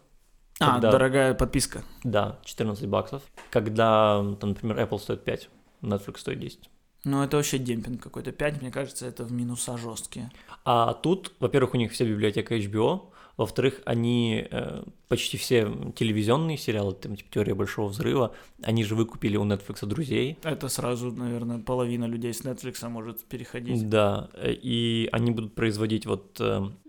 А, 0.59 0.73
Когда- 0.73 0.91
дорогая 0.91 1.33
подписка. 1.33 1.83
Да, 2.03 2.39
14 2.45 2.87
баксов. 2.87 3.21
Когда, 3.51 4.23
там, 4.39 4.49
например, 4.49 4.79
Apple 4.79 4.99
стоит 4.99 5.23
5, 5.23 5.49
Netflix 5.81 6.17
стоит 6.19 6.39
10. 6.39 6.69
Ну, 7.03 7.21
это 7.23 7.37
вообще 7.37 7.59
демпинг 7.59 8.01
какой-то. 8.01 8.31
5, 8.31 8.61
мне 8.61 8.71
кажется, 8.71 9.05
это 9.05 9.23
в 9.23 9.31
минуса 9.31 9.77
жесткие. 9.77 10.31
А 10.63 10.93
тут, 10.93 11.33
во-первых, 11.39 11.75
у 11.75 11.77
них 11.77 11.91
вся 11.91 12.05
библиотека 12.05 12.55
HBO, 12.57 13.11
во-вторых, 13.37 13.81
они 13.85 14.47
э, 14.49 14.83
почти 15.07 15.37
все 15.37 15.69
телевизионные 15.95 16.57
сериалы, 16.57 16.93
там, 16.93 17.15
типа 17.15 17.29
«Теория 17.31 17.53
большого 17.53 17.89
взрыва», 17.89 18.33
они 18.63 18.83
же 18.83 18.95
выкупили 18.95 19.37
у 19.37 19.45
Netflix 19.45 19.85
друзей. 19.85 20.37
Это 20.43 20.69
сразу, 20.69 21.11
наверное, 21.11 21.59
половина 21.59 22.05
людей 22.05 22.33
с 22.33 22.41
Netflix 22.41 22.87
может 22.87 23.23
переходить. 23.25 23.89
Да, 23.89 24.29
э, 24.33 24.53
и 24.53 25.09
они 25.11 25.31
будут 25.31 25.55
производить 25.55 26.05
вот 26.05 26.41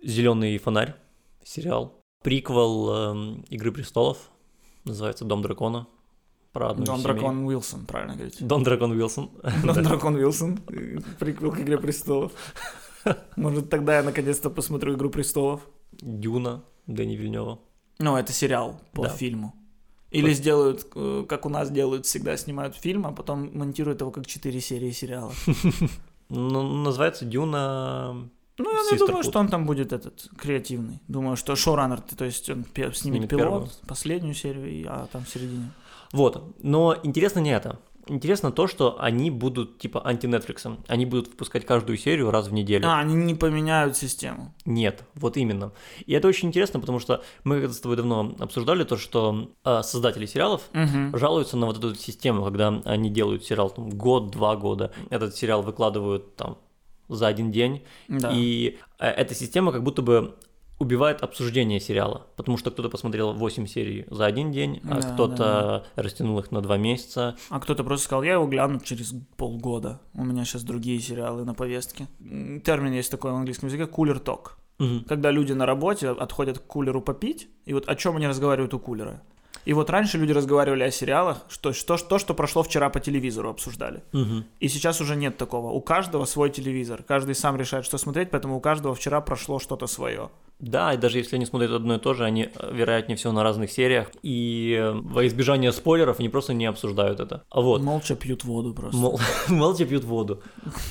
«Зеленый 0.02 0.58
фонарь» 0.58 0.94
сериал, 1.44 2.02
приквел 2.22 2.88
э, 2.90 3.42
«Игры 3.48 3.72
престолов», 3.72 4.30
называется 4.84 5.24
«Дом 5.24 5.42
дракона», 5.42 5.86
про 6.56 6.70
одну 6.70 6.86
Дон. 6.86 7.02
Дракон 7.02 7.44
Уилсон, 7.44 7.84
правильно 7.84 8.14
говорить? 8.14 8.38
Дон 8.40 8.62
Дракон 8.62 8.92
Уилсон. 8.92 9.30
Дон 9.62 9.82
Дракон 9.82 10.14
Уилсон, 10.14 10.58
э, 10.68 11.00
приквел 11.18 11.52
к 11.52 11.60
Игре 11.60 11.76
Престолов. 11.76 12.32
Может, 13.36 13.68
тогда 13.68 13.98
я 13.98 14.02
наконец-то 14.02 14.48
посмотрю 14.48 14.94
Игру 14.94 15.10
Престолов. 15.10 15.60
Дюна 16.00 16.62
Дэни 16.86 17.14
Вильнева. 17.16 17.58
Ну, 17.98 18.16
это 18.16 18.32
сериал 18.32 18.80
по 18.92 19.04
Да. 19.04 19.08
фильму. 19.08 19.54
Или 20.10 20.32
сделают, 20.32 20.86
э, 20.94 21.24
как 21.28 21.46
у 21.46 21.48
нас 21.48 21.70
делают, 21.70 22.06
всегда 22.06 22.36
снимают 22.36 22.76
фильм, 22.76 23.06
а 23.06 23.12
потом 23.12 23.50
монтируют 23.58 24.00
его 24.00 24.10
как 24.10 24.26
4 24.26 24.60
серии 24.60 24.90
сериала. 24.92 25.32
Ну, 26.28 26.62
называется 26.62 27.24
Дюна... 27.24 28.28
Ну, 28.58 28.72
я 28.72 28.90
не 28.90 28.98
думаю, 28.98 29.22
что 29.22 29.38
он 29.38 29.48
там 29.48 29.64
будет 29.64 29.92
этот 29.92 30.28
креативный. 30.36 31.00
Думаю, 31.06 31.36
что 31.36 31.54
шоураннер, 31.54 32.00
то 32.00 32.24
есть 32.24 32.50
он 32.50 32.64
снимет 32.94 33.28
пилот, 33.28 33.80
последнюю 33.86 34.34
серию, 34.34 34.86
а 34.88 35.06
там 35.12 35.24
в 35.24 35.28
середине. 35.28 35.70
Вот, 36.12 36.56
но 36.62 36.96
интересно 37.04 37.40
не 37.40 37.50
это. 37.50 37.78
Интересно 38.08 38.52
то, 38.52 38.68
что 38.68 39.00
они 39.00 39.30
будут 39.32 39.78
типа 39.78 40.00
анти-нетфликсом. 40.06 40.84
Они 40.86 41.04
будут 41.06 41.28
выпускать 41.28 41.66
каждую 41.66 41.98
серию 41.98 42.30
раз 42.30 42.46
в 42.48 42.52
неделю. 42.52 42.86
А, 42.88 43.00
они 43.00 43.14
не 43.16 43.34
поменяют 43.34 43.96
систему. 43.96 44.54
Нет, 44.64 45.02
вот 45.14 45.36
именно. 45.36 45.72
И 46.06 46.12
это 46.12 46.28
очень 46.28 46.48
интересно, 46.48 46.78
потому 46.78 47.00
что 47.00 47.22
мы 47.42 47.60
когда 47.60 47.74
с 47.74 47.80
тобой 47.80 47.96
давно 47.96 48.34
обсуждали 48.38 48.84
то, 48.84 48.96
что 48.96 49.50
э, 49.64 49.82
создатели 49.82 50.26
сериалов 50.26 50.62
Мгм. 50.72 51.16
жалуются 51.16 51.56
на 51.56 51.66
вот 51.66 51.78
эту 51.78 51.94
систему, 51.96 52.44
когда 52.44 52.80
они 52.84 53.10
делают 53.10 53.44
сериал 53.44 53.70
там 53.70 53.90
год-два 53.90 54.54
года. 54.56 54.92
Этот 55.10 55.34
сериал 55.34 55.62
выкладывают 55.62 56.36
там 56.36 56.58
за 57.08 57.26
один 57.28 57.50
день, 57.52 57.82
Да. 58.08 58.30
и 58.32 58.78
э, 58.98 59.06
эта 59.08 59.34
система 59.34 59.72
как 59.72 59.82
будто 59.82 60.02
бы 60.02 60.34
убивает 60.78 61.22
обсуждение 61.22 61.80
сериала, 61.80 62.26
потому 62.36 62.58
что 62.58 62.70
кто-то 62.70 62.88
посмотрел 62.88 63.32
8 63.32 63.66
серий 63.66 64.06
за 64.10 64.26
один 64.26 64.52
день, 64.52 64.80
а 64.84 65.00
Да, 65.00 65.12
кто-то 65.12 65.86
растянул 65.96 66.38
их 66.38 66.50
на 66.50 66.60
2 66.60 66.76
месяца. 66.76 67.36
А 67.50 67.60
кто-то 67.60 67.84
просто 67.84 68.04
сказал, 68.04 68.22
я 68.22 68.34
его 68.34 68.46
гляну 68.46 68.80
через 68.80 69.14
полгода. 69.36 70.00
У 70.14 70.24
меня 70.24 70.44
сейчас 70.44 70.62
другие 70.62 71.00
сериалы 71.00 71.44
на 71.44 71.54
повестке. 71.54 72.08
Термин 72.64 72.92
есть 72.92 73.10
такой 73.10 73.32
в 73.32 73.36
английском 73.36 73.68
языке 73.68 73.86
кулер 73.86 74.18
ток. 74.18 74.58
Мгм. 74.78 75.04
Когда 75.04 75.30
люди 75.30 75.52
на 75.52 75.64
работе 75.64 76.10
отходят 76.10 76.58
к 76.58 76.66
кулеру 76.66 77.00
попить, 77.00 77.48
и 77.64 77.72
вот 77.72 77.88
о 77.88 77.94
чем 77.94 78.16
они 78.16 78.26
разговаривают 78.26 78.74
у 78.74 78.78
кулера. 78.78 79.22
И 79.66 79.72
вот 79.72 79.90
раньше 79.90 80.16
люди 80.16 80.32
разговаривали 80.32 80.84
о 80.84 80.90
сериалах, 80.90 81.38
что, 81.48 81.72
что, 81.72 81.98
то, 81.98 82.18
что 82.18 82.34
прошло 82.34 82.62
вчера 82.62 82.88
по 82.88 83.00
телевизору, 83.00 83.50
обсуждали. 83.50 84.02
Мгм. 84.12 84.44
И 84.60 84.68
сейчас 84.68 85.00
уже 85.00 85.16
нет 85.16 85.36
такого. 85.36 85.70
У 85.72 85.80
каждого 85.80 86.24
свой 86.24 86.50
телевизор. 86.50 87.02
Каждый 87.02 87.34
сам 87.34 87.56
решает, 87.56 87.84
что 87.84 87.98
смотреть, 87.98 88.30
поэтому 88.30 88.56
у 88.56 88.60
каждого 88.60 88.94
вчера 88.94 89.20
прошло 89.20 89.58
что-то 89.58 89.86
свое. 89.88 90.30
Да, 90.60 90.94
и 90.94 90.96
даже 90.96 91.18
если 91.18 91.36
они 91.36 91.44
смотрят 91.46 91.72
одно 91.72 91.96
и 91.96 91.98
то 91.98 92.14
же, 92.14 92.24
они, 92.24 92.48
э, 92.54 92.70
вероятнее 92.72 93.16
всего, 93.16 93.32
на 93.32 93.42
разных 93.42 93.70
сериях, 93.70 94.10
и 94.22 94.74
э, 94.80 94.92
во 94.92 95.26
избежание 95.26 95.72
спойлеров 95.72 96.20
они 96.20 96.28
просто 96.28 96.54
не 96.54 96.64
обсуждают 96.66 97.20
это. 97.20 97.42
А 97.50 97.60
вот, 97.60 97.82
Молча 97.82 98.14
пьют 98.14 98.44
воду 98.44 98.72
просто. 98.72 98.96
мол- 98.96 99.20
молча 99.48 99.84
пьют 99.84 100.04
воду. 100.04 100.42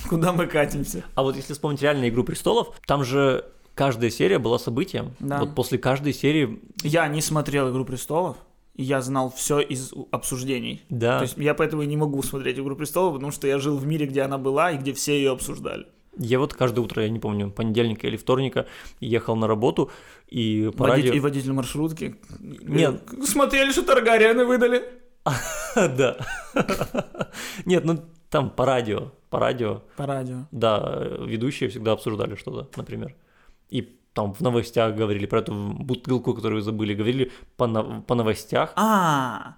Куда 0.08 0.32
мы 0.32 0.46
катимся? 0.46 1.02
А 1.14 1.22
вот 1.22 1.34
если 1.34 1.54
вспомнить 1.54 1.82
реально 1.82 2.08
«Игру 2.08 2.22
престолов», 2.24 2.78
там 2.86 3.04
же 3.04 3.44
каждая 3.74 4.10
серия 4.10 4.38
была 4.38 4.58
событием. 4.58 5.14
Да. 5.18 5.38
Вот 5.38 5.54
после 5.54 5.78
каждой 5.78 6.12
серии, 6.12 6.60
Я 6.82 7.08
не 7.08 7.20
смотрел 7.22 7.70
«Игру 7.70 7.84
престолов», 7.84 8.36
я 8.76 9.00
знал 9.00 9.30
все 9.34 9.60
из 9.60 9.92
обсуждений. 10.10 10.82
да, 10.88 11.18
То 11.18 11.22
есть 11.24 11.36
я 11.38 11.54
поэтому 11.54 11.82
и 11.82 11.86
не 11.86 11.96
могу 11.96 12.22
смотреть 12.22 12.58
«Игру 12.58 12.76
престолов», 12.76 13.14
потому 13.14 13.32
что 13.32 13.46
я 13.46 13.58
жил 13.58 13.76
в 13.78 13.86
мире, 13.86 14.06
где 14.06 14.22
она 14.22 14.38
была 14.38 14.72
и 14.72 14.76
где 14.78 14.92
все 14.92 15.12
ее 15.16 15.32
обсуждали. 15.32 15.86
я 16.18 16.38
вот 16.38 16.54
каждое 16.54 16.80
утро, 16.82 17.02
я 17.02 17.08
не 17.08 17.18
помню, 17.18 17.50
понедельника 17.50 18.06
или 18.06 18.16
вторника, 18.16 18.66
ехал 19.00 19.36
на 19.36 19.46
работу, 19.46 19.90
и 20.28 20.70
по 20.76 20.84
Водитель, 20.84 21.08
радио... 21.10 21.14
И 21.14 21.20
водитель 21.20 21.52
маршрутки. 21.52 22.16
Нет. 22.40 23.02
Смотрели, 23.24 23.70
что 23.72 23.82
Таргариены 23.82 24.44
выдали? 24.44 24.82
Да. 25.74 26.16
Нет, 27.64 27.84
ну 27.84 28.02
там 28.30 28.50
по 28.50 28.64
радио, 28.64 29.12
по 29.30 29.38
радио, 29.38 29.82
По 29.96 30.06
радио. 30.06 30.46
да, 30.50 31.06
ведущие 31.20 31.68
всегда 31.68 31.92
обсуждали 31.92 32.34
что-то, 32.34 32.68
например. 32.76 33.14
И 33.70 33.98
там 34.16 34.32
в 34.32 34.40
новостях 34.40 34.96
говорили 34.96 35.26
про 35.26 35.40
эту 35.40 35.52
бутылку, 35.54 36.34
которую 36.34 36.62
забыли, 36.62 36.94
говорили 36.94 37.30
по, 37.56 37.68
по 38.06 38.14
новостях. 38.14 38.72
А, 38.76 39.56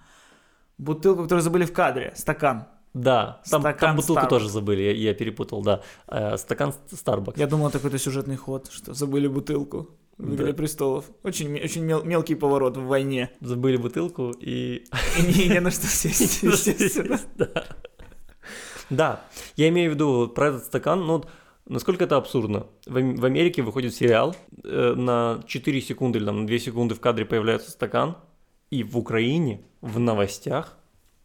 бутылку, 0.78 1.22
которую 1.22 1.42
забыли 1.42 1.64
в 1.64 1.72
кадре, 1.72 2.12
стакан. 2.16 2.64
Да, 2.94 3.40
там, 3.50 3.62
там 3.62 3.72
Стакан 3.72 3.96
бутылку 3.96 4.20
Starbucks. 4.22 4.28
тоже 4.28 4.48
забыли, 4.48 4.82
я, 4.82 4.92
я 4.92 5.14
перепутал, 5.14 5.62
да. 5.62 5.82
Э, 6.08 6.36
стакан 6.38 6.72
Starbucks. 6.90 7.34
Я 7.38 7.46
думал, 7.46 7.68
это 7.68 7.78
какой-то 7.78 7.98
сюжетный 7.98 8.36
ход, 8.36 8.68
что 8.72 8.94
забыли 8.94 9.28
бутылку 9.28 9.90
в 10.16 10.34
«Игре 10.34 10.46
Да. 10.48 10.52
престолов». 10.54 11.04
Очень, 11.22 11.54
очень 11.62 11.84
мел- 11.84 12.02
мелкий 12.02 12.34
поворот 12.34 12.76
в 12.76 12.84
войне. 12.86 13.30
Забыли 13.40 13.76
бутылку 13.76 14.30
и... 14.40 14.84
И 15.18 15.48
не, 15.48 15.60
на 15.60 15.70
что 15.70 15.86
сесть, 15.86 16.42
естественно. 16.42 17.20
Да. 18.90 19.20
Я 19.56 19.68
имею 19.68 19.90
в 19.92 19.94
виду 19.94 20.28
про 20.34 20.48
этот 20.48 20.64
стакан, 20.64 21.06
ну, 21.06 21.24
насколько 21.68 22.04
это 22.04 22.16
абсурдно. 22.16 22.66
В, 22.86 22.96
Ам- 22.96 23.16
в 23.16 23.24
Америке 23.24 23.62
выходит 23.62 23.94
сериал, 23.94 24.34
э, 24.64 24.94
на 24.94 25.40
4 25.46 25.80
секунды 25.80 26.18
или 26.18 26.26
там, 26.26 26.40
на 26.42 26.46
2 26.46 26.58
секунды 26.58 26.94
в 26.94 27.00
кадре 27.00 27.24
появляется 27.24 27.70
стакан, 27.70 28.16
и 28.70 28.82
в 28.82 28.98
Украине 28.98 29.62
в 29.80 29.98
новостях 29.98 30.76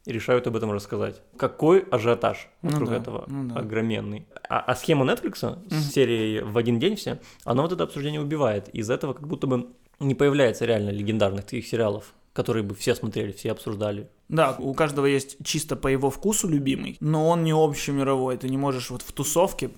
решают 0.05 0.47
об 0.47 0.55
этом 0.55 0.71
рассказать. 0.71 1.21
Какой 1.37 1.79
ажиотаж 1.79 2.49
Ну 2.61 2.69
вокруг 2.71 2.89
да, 2.89 2.95
этого 2.97 3.23
ну 3.27 3.53
да. 3.53 3.59
огроменный. 3.61 4.27
А, 4.49 4.59
а 4.59 4.75
схема 4.75 5.05
Netflix 5.05 5.57
с 5.69 5.91
серией 5.93 6.41
в 6.41 6.57
один 6.57 6.77
день 6.79 6.95
все, 6.97 7.19
она 7.45 7.61
вот 7.61 7.71
это 7.71 7.83
обсуждение 7.83 8.21
убивает. 8.21 8.67
Из 8.69 8.89
этого 8.89 9.13
как 9.13 9.27
будто 9.27 9.47
бы 9.47 9.67
не 9.99 10.13
появляется 10.15 10.65
реально 10.65 10.89
легендарных 10.89 11.45
таких 11.45 11.65
сериалов, 11.67 12.13
которые 12.33 12.63
бы 12.63 12.75
все 12.75 12.95
смотрели, 12.95 13.31
все 13.31 13.51
обсуждали. 13.51 14.09
Да, 14.27 14.55
у 14.59 14.73
каждого 14.73 15.05
есть 15.05 15.37
чисто 15.45 15.75
по 15.77 15.87
его 15.87 16.09
вкусу 16.09 16.49
любимый, 16.49 16.97
но 16.99 17.29
он 17.29 17.43
не 17.45 17.53
общемировой. 17.53 18.35
Ты 18.37 18.49
не 18.49 18.57
можешь 18.57 18.89
вот 18.89 19.01
в 19.03 19.11
тусовке 19.13 19.69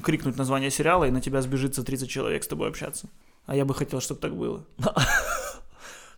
крикнуть 0.00 0.36
название 0.36 0.70
сериала, 0.70 1.04
и 1.04 1.10
на 1.10 1.20
тебя 1.20 1.42
сбежится 1.42 1.82
30 1.82 2.08
человек 2.08 2.44
с 2.44 2.48
тобой 2.48 2.68
общаться. 2.68 3.08
А 3.46 3.56
я 3.56 3.64
бы 3.64 3.74
хотел, 3.74 4.00
чтобы 4.00 4.20
так 4.20 4.36
было. 4.36 4.64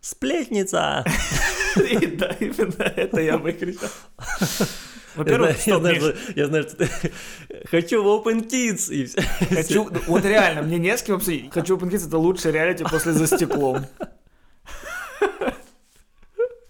Сплетница! 0.01 1.03
И 1.77 2.05
да, 2.07 2.27
именно 2.39 2.83
это 2.83 3.19
я 3.21 3.37
бы 3.37 3.51
кричал. 3.51 3.89
Я 4.19 4.47
Во-первых, 5.15 5.65
я 5.67 5.79
знаю, 5.79 5.95
что- 5.95 6.15
я 6.35 6.47
знаю, 6.47 6.63
что 6.63 6.75
ты 6.77 6.89
хочу 7.71 8.03
в 8.03 8.05
Open 8.07 8.47
Kids 8.47 8.93
и 8.93 9.07
хочу, 9.55 9.89
вот 10.07 10.25
реально, 10.25 10.61
мне 10.61 10.77
не 10.77 10.95
с 10.95 11.01
кем 11.01 11.15
обсудить. 11.15 11.51
Хочу 11.51 11.75
Open 11.77 11.89
Kids, 11.89 12.07
это 12.07 12.17
лучшее 12.17 12.51
реалити 12.53 12.83
после 12.83 13.13
«За 13.13 13.25
стеклом». 13.25 13.85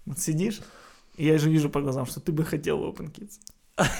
Вот 0.06 0.18
сидишь, 0.18 0.60
и 1.16 1.26
я 1.26 1.38
же 1.38 1.50
вижу 1.50 1.68
по 1.68 1.80
глазам, 1.80 2.06
что 2.06 2.20
ты 2.20 2.32
бы 2.32 2.44
хотел 2.44 2.78
в 2.78 2.82
Open 2.88 3.12
Kids. 3.12 3.40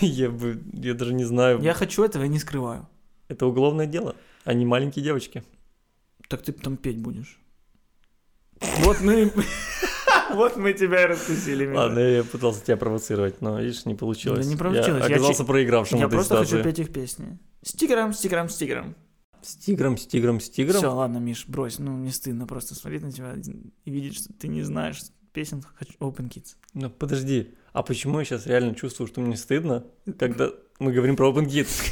Я 0.00 0.30
бы, 0.30 0.62
я 0.72 0.94
даже 0.94 1.12
не 1.12 1.24
знаю. 1.24 1.60
Я 1.60 1.74
хочу 1.74 2.04
этого 2.04 2.24
и 2.24 2.28
не 2.28 2.38
скрываю. 2.38 2.88
Это 3.28 3.46
уголовное 3.46 3.86
дело, 3.86 4.16
а 4.44 4.54
не 4.54 4.64
маленькие 4.64 5.04
девочки. 5.04 5.42
Так 6.28 6.42
ты 6.42 6.52
там 6.52 6.76
петь 6.76 6.98
будешь. 6.98 7.38
Вот 8.60 9.00
мы, 9.00 9.32
Вот 10.30 10.56
мы 10.56 10.72
тебя 10.72 11.04
и 11.04 11.06
раскусили. 11.06 11.72
Ладно, 11.72 11.98
я 11.98 12.24
пытался 12.24 12.64
тебя 12.64 12.76
провоцировать, 12.76 13.40
но, 13.40 13.60
видишь, 13.60 13.84
не 13.84 13.94
получилось. 13.94 14.46
Да 14.46 14.52
не 14.52 14.56
получилось. 14.58 15.00
Я 15.00 15.14
оказался 15.14 15.44
проигравшим 15.44 15.98
Я 15.98 16.08
просто 16.08 16.38
хочу 16.38 16.62
петь 16.62 16.78
их 16.78 16.92
песни. 16.92 17.38
С 17.62 17.72
тигром, 17.72 18.12
с 18.12 18.18
тигром, 18.18 18.48
с 18.48 18.56
тигром. 18.56 18.96
С 19.42 19.56
тигром, 19.56 19.96
с 19.96 20.06
тигром, 20.06 20.40
с 20.40 20.50
тигром. 20.50 20.78
Все, 20.78 20.92
ладно, 20.92 21.18
Миш, 21.18 21.46
брось. 21.46 21.78
Ну, 21.78 21.96
не 21.96 22.10
стыдно 22.10 22.46
просто 22.46 22.74
смотреть 22.74 23.02
на 23.02 23.12
тебя 23.12 23.34
и 23.84 23.90
видеть, 23.90 24.16
что 24.16 24.32
ты 24.32 24.48
не 24.48 24.62
знаешь 24.62 25.00
песен 25.32 25.62
Open 26.00 26.28
Kids. 26.28 26.56
Ну, 26.74 26.90
подожди, 26.90 27.54
а 27.72 27.82
почему 27.82 28.18
я 28.18 28.24
сейчас 28.24 28.46
реально 28.46 28.74
чувствую, 28.74 29.06
что 29.06 29.20
мне 29.20 29.36
стыдно, 29.36 29.84
когда 30.18 30.50
мы 30.78 30.92
говорим 30.92 31.14
про 31.14 31.30
Open 31.30 31.46
Kids? 31.46 31.90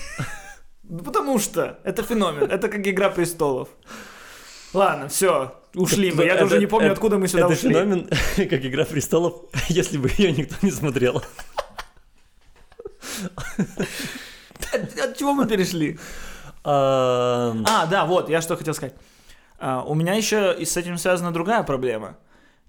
Ну, 0.88 1.02
потому 1.02 1.38
что 1.38 1.78
это 1.84 2.02
феномен. 2.02 2.44
Это 2.50 2.68
как 2.68 2.86
Игра 2.86 3.10
престолов. 3.10 3.68
Ладно, 4.72 5.08
все, 5.08 5.54
ушли 5.74 6.12
мы. 6.12 6.24
Я 6.24 6.34
Это- 6.34 6.44
уже 6.46 6.58
не 6.58 6.66
помню, 6.66 6.86
это- 6.86 6.94
откуда 6.94 7.18
мы 7.18 7.28
сюда 7.28 7.44
Это 7.44 7.52
ушли. 7.54 7.70
феномен, 7.70 8.08
как 8.36 8.64
Игра 8.64 8.84
престолов, 8.84 9.34
если 9.68 9.98
бы 9.98 10.10
ее 10.18 10.32
никто 10.32 10.54
не 10.62 10.70
смотрел. 10.70 11.22
От, 14.72 14.98
от 14.98 15.16
чего 15.16 15.32
мы 15.32 15.46
перешли? 15.46 15.98
А, 16.64 17.54
А, 17.66 17.86
да, 17.86 18.04
вот, 18.04 18.28
я 18.28 18.40
что 18.40 18.56
хотел 18.56 18.74
сказать. 18.74 18.94
А, 19.58 19.82
у 19.84 19.94
меня 19.94 20.14
еще 20.14 20.54
и 20.58 20.64
с 20.64 20.76
этим 20.76 20.98
связана 20.98 21.32
другая 21.32 21.62
проблема. 21.62 22.16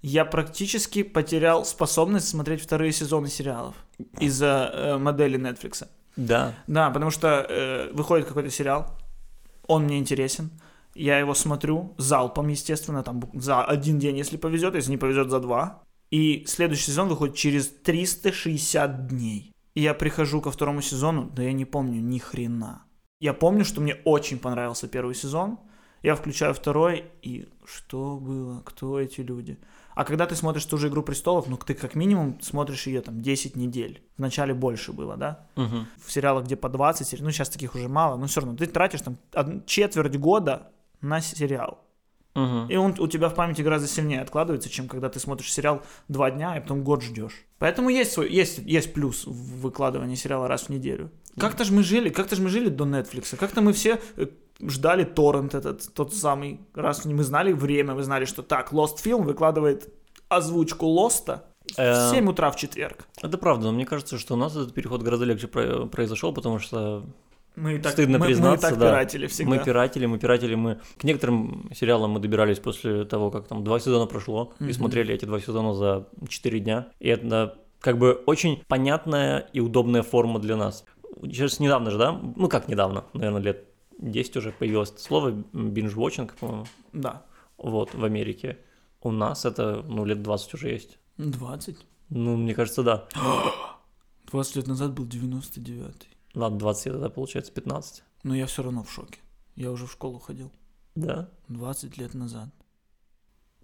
Я 0.02 0.24
практически 0.24 1.02
потерял 1.02 1.64
способность 1.64 2.28
смотреть 2.28 2.62
вторые 2.62 2.92
сезоны 2.92 3.28
сериалов 3.28 3.74
из-за 4.20 4.70
э, 4.72 4.98
модели 4.98 5.38
Netflix. 5.38 5.86
Да, 6.16 6.54
Да, 6.66 6.90
потому 6.90 7.10
что 7.10 7.46
э, 7.48 7.92
выходит 7.92 8.26
какой-то 8.26 8.50
сериал, 8.50 8.96
он 9.66 9.84
мне 9.84 9.98
интересен, 9.98 10.50
я 10.96 11.18
его 11.18 11.34
смотрю 11.34 11.94
залпом, 11.98 12.48
естественно, 12.48 13.02
там 13.02 13.22
за 13.34 13.62
один 13.64 13.98
день, 13.98 14.16
если 14.16 14.36
повезет, 14.36 14.74
если 14.74 14.90
не 14.90 14.96
повезет, 14.96 15.30
за 15.30 15.40
два. 15.40 15.82
И 16.10 16.44
следующий 16.46 16.86
сезон 16.86 17.08
выходит 17.08 17.36
через 17.36 17.68
360 17.68 19.08
дней. 19.08 19.52
И 19.74 19.82
я 19.82 19.92
прихожу 19.92 20.40
ко 20.40 20.50
второму 20.50 20.80
сезону, 20.80 21.30
да 21.34 21.42
я 21.42 21.52
не 21.52 21.66
помню 21.66 22.00
ни 22.00 22.18
хрена. 22.18 22.84
Я 23.20 23.34
помню, 23.34 23.64
что 23.64 23.80
мне 23.80 23.96
очень 24.04 24.38
понравился 24.38 24.88
первый 24.88 25.14
сезон. 25.14 25.58
Я 26.02 26.14
включаю 26.14 26.54
второй, 26.54 27.04
и 27.22 27.48
что 27.64 28.16
было? 28.16 28.62
Кто 28.62 28.98
эти 28.98 29.20
люди? 29.20 29.58
А 29.96 30.04
когда 30.04 30.26
ты 30.26 30.36
смотришь 30.36 30.66
ту 30.66 30.76
же 30.76 30.88
«Игру 30.88 31.02
престолов», 31.02 31.48
ну, 31.48 31.56
ты 31.56 31.72
как 31.72 31.94
минимум 31.94 32.38
смотришь 32.42 32.86
ее 32.86 33.00
там 33.00 33.22
10 33.22 33.56
недель. 33.56 34.02
Вначале 34.18 34.52
больше 34.52 34.92
было, 34.92 35.16
да? 35.16 35.46
Мгм. 35.56 35.86
в 36.04 36.12
сериалах, 36.12 36.44
где 36.44 36.54
по 36.54 36.68
20, 36.68 37.08
сери- 37.08 37.22
ну 37.22 37.30
сейчас 37.30 37.48
таких 37.48 37.74
уже 37.74 37.88
мало, 37.88 38.16
но 38.18 38.26
все 38.26 38.40
равно 38.40 38.56
ты 38.56 38.66
тратишь 38.66 39.00
там 39.00 39.16
четверть 39.64 40.18
года 40.18 40.70
на 41.00 41.22
сериал. 41.22 41.82
Мгм. 42.34 42.68
И 42.68 42.76
он 42.76 42.94
у 42.98 43.06
тебя 43.08 43.30
в 43.30 43.34
памяти 43.34 43.62
гораздо 43.62 43.88
сильнее 43.88 44.20
откладывается, 44.20 44.68
чем 44.68 44.86
когда 44.86 45.08
ты 45.08 45.18
смотришь 45.18 45.50
сериал 45.50 45.82
два 46.08 46.30
дня, 46.30 46.58
и 46.58 46.60
потом 46.60 46.84
год 46.84 47.02
ждешь. 47.02 47.46
Поэтому 47.58 47.88
есть, 47.88 48.12
свой, 48.12 48.30
есть, 48.30 48.58
есть 48.58 48.92
плюс 48.92 49.26
в 49.26 49.60
выкладывании 49.62 50.14
сериала 50.14 50.46
раз 50.46 50.64
в 50.64 50.68
неделю. 50.68 51.10
Как-то 51.40 51.64
же 51.64 51.72
мы 51.72 51.82
жили, 51.82 52.10
как-то 52.10 52.36
же 52.36 52.42
мы 52.42 52.50
жили 52.50 52.68
до 52.68 52.84
Netflix. 52.84 53.34
Как-то 53.36 53.62
мы 53.62 53.72
все 53.72 53.98
э, 54.16 54.26
ждали 54.60 55.04
торрент 55.04 55.54
этот, 55.54 55.92
тот 55.94 56.14
самый, 56.14 56.60
раз 56.74 57.04
мы 57.04 57.22
знали 57.22 57.52
время, 57.52 57.94
мы 57.94 58.02
знали, 58.02 58.24
что 58.24 58.42
так, 58.42 58.72
Lost 58.72 58.96
Film 59.04 59.22
выкладывает 59.24 59.92
озвучку 60.28 60.86
Лоста 60.86 61.44
в 61.74 61.78
Э, 61.78 62.10
7 62.12 62.28
утра 62.28 62.50
в 62.50 62.56
четверг. 62.56 63.06
Это 63.22 63.38
правда, 63.38 63.66
но 63.66 63.72
мне 63.72 63.84
кажется, 63.86 64.18
что 64.18 64.34
у 64.34 64.36
нас 64.36 64.52
этот 64.54 64.72
переход 64.72 65.02
гораздо 65.02 65.24
легче 65.24 65.48
про- 65.48 65.86
произошел, 65.86 66.32
потому 66.32 66.58
что 66.60 67.04
Мы 67.56 67.78
так, 67.80 67.92
стыдно 67.92 68.18
мы, 68.18 68.20
мы 68.20 68.26
признаться, 68.26 68.68
так 68.70 68.78
да. 68.78 68.88
пиратели 68.90 69.26
всегда. 69.26 69.50
мы 69.50 69.58
пиратели, 69.64 70.06
мы 70.06 70.18
пиратели, 70.18 70.54
мы 70.54 70.80
к 70.96 71.02
некоторым 71.04 71.68
сериалам 71.74 72.12
мы 72.12 72.20
добирались 72.20 72.60
после 72.60 73.04
того, 73.04 73.30
как 73.32 73.48
там 73.48 73.64
два 73.64 73.80
сезона 73.80 74.06
прошло, 74.06 74.52
Мгм. 74.60 74.68
и 74.70 74.72
смотрели 74.72 75.12
эти 75.14 75.24
два 75.24 75.40
сезона 75.40 75.74
за 75.74 76.06
4 76.28 76.60
дня. 76.60 76.88
И 77.00 77.08
это 77.08 77.56
как 77.80 77.98
бы 77.98 78.12
очень 78.26 78.62
понятная 78.68 79.48
и 79.52 79.58
удобная 79.60 80.02
форма 80.02 80.38
для 80.38 80.56
нас. 80.56 80.84
Сейчас 81.22 81.58
недавно 81.60 81.90
же, 81.90 81.98
да? 81.98 82.12
Ну 82.36 82.48
как 82.48 82.68
недавно, 82.68 83.04
наверное, 83.12 83.40
лет 83.42 83.64
10 83.98 84.36
уже 84.36 84.52
появилось 84.52 84.92
слово, 84.98 85.30
binge-watching, 85.52 86.30
по-моему, 86.38 86.66
Да. 86.92 87.24
вот, 87.58 87.94
в 87.94 88.04
Америке. 88.04 88.58
У 89.02 89.10
нас 89.10 89.44
это, 89.44 89.82
ну, 89.88 90.04
лет 90.04 90.22
20 90.22 90.54
уже 90.54 90.68
есть. 90.70 90.98
20? 91.18 91.76
Ну, 92.10 92.36
мне 92.36 92.54
кажется, 92.54 92.82
да. 92.82 93.08
20 94.30 94.56
лет 94.56 94.66
назад 94.66 94.92
был 94.92 95.06
99-й. 95.06 96.08
Ладно, 96.34 96.58
20 96.58 96.86
это 96.88 97.08
получается 97.10 97.52
15. 97.52 98.02
Но 98.24 98.34
я 98.34 98.46
все 98.46 98.62
равно 98.62 98.82
в 98.82 98.90
шоке. 98.92 99.18
Я 99.54 99.70
уже 99.70 99.86
в 99.86 99.92
школу 99.92 100.18
ходил. 100.18 100.50
Да? 100.94 101.28
20 101.48 101.96
лет 101.98 102.14
назад. 102.14 102.48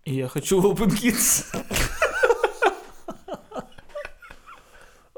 И 0.04 0.14
я 0.14 0.28
хочу 0.28 0.60
в 0.60 0.66
Open 0.66 0.88
Kids. 0.90 1.44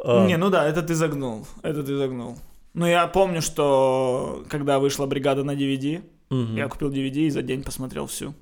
А, 0.06 0.26
Не, 0.26 0.36
ну 0.36 0.50
да, 0.50 0.66
это 0.66 0.82
ты 0.82 0.94
загнул. 0.94 1.46
Это 1.62 1.82
ты 1.82 1.96
загнул. 1.96 2.36
Ну, 2.74 2.86
я 2.86 3.06
помню, 3.06 3.40
что 3.40 4.44
когда 4.48 4.78
вышла 4.78 5.06
бригада 5.06 5.44
на 5.44 5.54
DVD, 5.54 6.02
мгм. 6.30 6.56
я 6.56 6.68
купил 6.68 6.90
DVD 6.90 7.26
и 7.26 7.30
за 7.30 7.42
день 7.42 7.62
посмотрел 7.62 8.06
всю. 8.06 8.34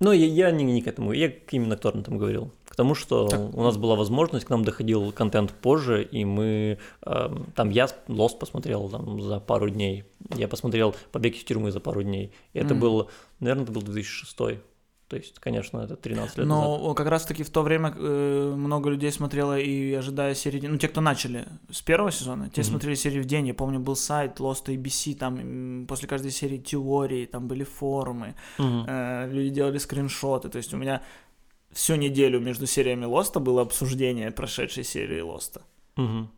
Ну, 0.00 0.12
я, 0.12 0.26
я 0.26 0.50
не, 0.50 0.64
не 0.64 0.82
к 0.82 0.86
этому, 0.88 1.12
я 1.12 1.30
к- 1.30 1.52
именно 1.52 1.76
к 1.76 1.80
торрентам 1.80 2.18
говорил. 2.18 2.50
К 2.68 2.76
тому, 2.76 2.94
что 2.94 3.28
Так. 3.28 3.54
у 3.54 3.62
нас 3.62 3.76
была 3.78 3.94
возможность, 3.94 4.44
к 4.44 4.50
нам 4.50 4.64
доходил 4.64 5.12
контент 5.12 5.52
позже, 5.52 6.02
и 6.04 6.24
мы... 6.24 6.78
эм, 7.06 7.46
там 7.54 7.70
я 7.70 7.86
Lost 8.08 8.38
посмотрел 8.38 8.88
там, 8.90 9.20
за 9.22 9.38
пару 9.40 9.70
дней. 9.70 10.04
Я 10.36 10.48
посмотрел 10.48 10.94
«Побег 11.12 11.36
из 11.36 11.44
тюрьмы» 11.44 11.70
за 11.70 11.80
пару 11.80 12.02
дней. 12.02 12.32
И 12.52 12.58
это 12.58 12.74
Мгм. 12.74 12.80
был, 12.80 13.10
наверное, 13.40 13.62
это 13.64 13.72
был 13.72 13.82
2006 13.82 14.58
То 15.08 15.16
есть, 15.16 15.38
конечно, 15.38 15.78
это 15.80 15.96
13 15.96 16.38
лет 16.38 16.46
назад. 16.46 16.80
Но 16.80 16.94
как 16.94 17.08
раз-таки 17.08 17.42
в 17.44 17.50
то 17.50 17.62
время 17.62 17.94
э, 17.96 18.54
много 18.56 18.88
людей 18.90 19.12
смотрело 19.12 19.58
и 19.58 19.92
ожидая 19.92 20.34
серии... 20.34 20.66
Ну, 20.66 20.78
те, 20.78 20.88
кто 20.88 21.00
начали 21.02 21.46
с 21.70 21.82
первого 21.82 22.10
сезона, 22.10 22.48
те 22.48 22.62
Мгм. 22.62 22.70
смотрели 22.70 22.94
серии 22.94 23.20
в 23.20 23.26
день. 23.26 23.46
Я 23.48 23.54
помню, 23.54 23.80
был 23.80 23.96
сайт 23.96 24.40
Lost 24.40 24.66
ABC, 24.66 25.14
там 25.14 25.86
после 25.86 26.08
каждой 26.08 26.30
серии 26.30 26.56
теории, 26.58 27.26
там 27.26 27.48
были 27.48 27.64
форумы, 27.64 28.34
Мгм. 28.58 28.86
э, 28.88 29.28
люди 29.30 29.50
делали 29.50 29.78
скриншоты. 29.78 30.48
То 30.48 30.56
есть 30.58 30.72
у 30.74 30.78
меня 30.78 31.02
всю 31.70 31.96
неделю 31.96 32.40
между 32.40 32.66
сериями 32.66 33.04
Лоста 33.04 33.40
было 33.40 33.60
обсуждение 33.62 34.30
прошедшей 34.30 34.84
серии 34.84 35.20
Лоста. 35.20 35.60
Мгм. 35.96 36.30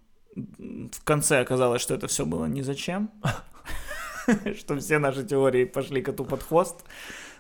В 0.93 1.05
конце 1.05 1.41
оказалось, 1.41 1.81
что 1.83 1.95
это 1.95 2.09
все 2.09 2.27
было 2.27 2.47
ни 2.47 2.63
зачем, 2.63 3.11
что 4.59 4.77
все 4.79 4.99
наши 4.99 5.25
теории 5.25 5.65
пошли 5.65 6.03
коту 6.03 6.25
под 6.25 6.43
хвост. 6.43 6.85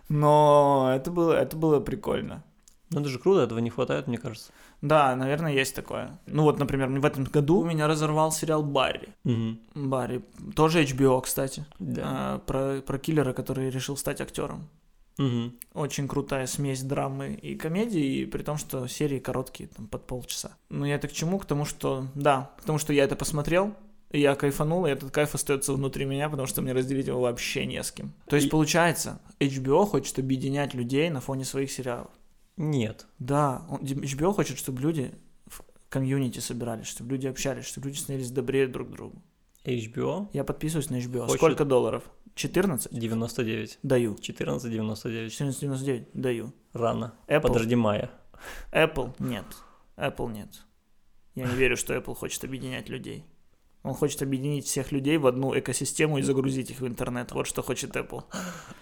Но 0.08 0.92
это 0.94 1.10
было, 1.10 1.32
это 1.32 1.56
было 1.56 1.80
прикольно. 1.80 2.44
Ну, 2.90 3.00
это 3.00 3.08
же 3.08 3.18
круто, 3.18 3.42
этого 3.42 3.58
не 3.58 3.70
хватает, 3.70 4.06
мне 4.06 4.16
кажется. 4.16 4.52
Да, 4.80 5.16
наверное, 5.16 5.52
есть 5.52 5.74
такое. 5.74 6.20
Ну 6.26 6.44
вот, 6.44 6.58
например, 6.58 6.88
в 6.88 7.04
этом 7.04 7.24
году 7.24 7.64
меня 7.64 7.88
разорвал 7.88 8.30
сериал 8.30 8.62
Барри. 8.62 9.08
Мгм. 9.24 9.58
Барри. 9.74 10.24
Тоже 10.54 10.84
HBO, 10.84 11.20
кстати. 11.20 11.66
Да. 11.80 12.02
А, 12.04 12.38
про, 12.38 12.80
про 12.82 12.98
киллера, 12.98 13.32
который 13.32 13.70
решил 13.70 13.96
стать 13.96 14.20
актером. 14.20 14.68
Мгм. 15.18 15.56
Очень 15.72 16.06
крутая 16.06 16.46
смесь 16.46 16.82
драмы 16.82 17.32
и 17.32 17.56
комедии, 17.56 18.20
и 18.20 18.26
при 18.26 18.42
том, 18.42 18.58
что 18.58 18.86
серии 18.86 19.18
короткие, 19.18 19.68
там, 19.68 19.88
под 19.88 20.06
полчаса. 20.06 20.56
Но 20.68 20.86
я 20.86 20.96
это 20.96 21.08
к 21.08 21.12
чему? 21.12 21.38
К 21.38 21.46
тому, 21.46 21.64
что... 21.64 22.06
Да, 22.14 22.50
к 22.60 22.64
тому, 22.64 22.78
что 22.78 22.92
я 22.92 23.04
это 23.04 23.16
посмотрел, 23.16 23.74
и 24.10 24.20
я 24.20 24.34
кайфанул, 24.34 24.86
и 24.86 24.90
этот 24.90 25.10
кайф 25.10 25.34
остается 25.34 25.72
внутри 25.72 26.04
меня, 26.04 26.28
потому 26.28 26.46
что 26.46 26.62
мне 26.62 26.72
разделить 26.72 27.06
его 27.08 27.20
вообще 27.20 27.66
не 27.66 27.82
с 27.82 27.90
кем. 27.90 28.12
То 28.28 28.36
есть, 28.36 28.48
И- 28.48 28.50
получается, 28.50 29.20
HBO 29.40 29.84
хочет 29.86 30.18
объединять 30.18 30.74
людей 30.74 31.10
на 31.10 31.20
фоне 31.20 31.44
своих 31.44 31.70
сериалов. 31.70 32.10
Нет. 32.56 33.06
Да, 33.18 33.66
он- 33.68 33.80
HBO 33.82 34.32
хочет, 34.32 34.58
чтобы 34.58 34.80
люди 34.80 35.14
в 35.46 35.62
комьюнити 35.88 36.38
собирались, 36.38 36.86
чтобы 36.86 37.12
люди 37.12 37.26
общались, 37.26 37.66
чтобы 37.66 37.88
люди 37.88 37.98
становились 37.98 38.30
добрее 38.30 38.66
друг 38.66 38.88
к 38.88 38.92
другу. 38.92 39.22
HBO 39.64 40.28
Я 40.32 40.44
подписываюсь 40.44 40.90
на 40.90 40.96
HBO. 40.96 41.22
Хочет- 41.24 41.36
Сколько 41.38 41.64
долларов? 41.64 42.04
14? 42.36 42.92
99. 42.92 43.78
Даю. 43.82 44.16
14,99. 44.20 45.30
14,99? 45.32 46.08
Даю. 46.14 46.52
Рано. 46.72 47.14
Apple? 47.26 47.40
Подожди 47.40 47.74
мая. 47.74 48.10
Apple? 48.72 49.14
Нет. 49.18 49.44
Apple 49.96 50.30
нет. 50.32 50.48
Я 51.34 51.46
не 51.46 51.54
верю, 51.54 51.76
что 51.76 51.94
Apple 51.94 52.14
хочет 52.14 52.44
объединять 52.44 52.88
людей. 52.88 53.24
Он 53.86 53.94
хочет 53.94 54.20
объединить 54.22 54.66
всех 54.66 54.90
людей 54.90 55.16
в 55.16 55.26
одну 55.28 55.56
экосистему 55.56 56.18
и 56.18 56.22
загрузить 56.22 56.70
их 56.70 56.80
в 56.80 56.86
интернет. 56.86 57.30
Вот 57.30 57.46
что 57.46 57.62
хочет 57.62 57.94
Apple. 57.94 58.24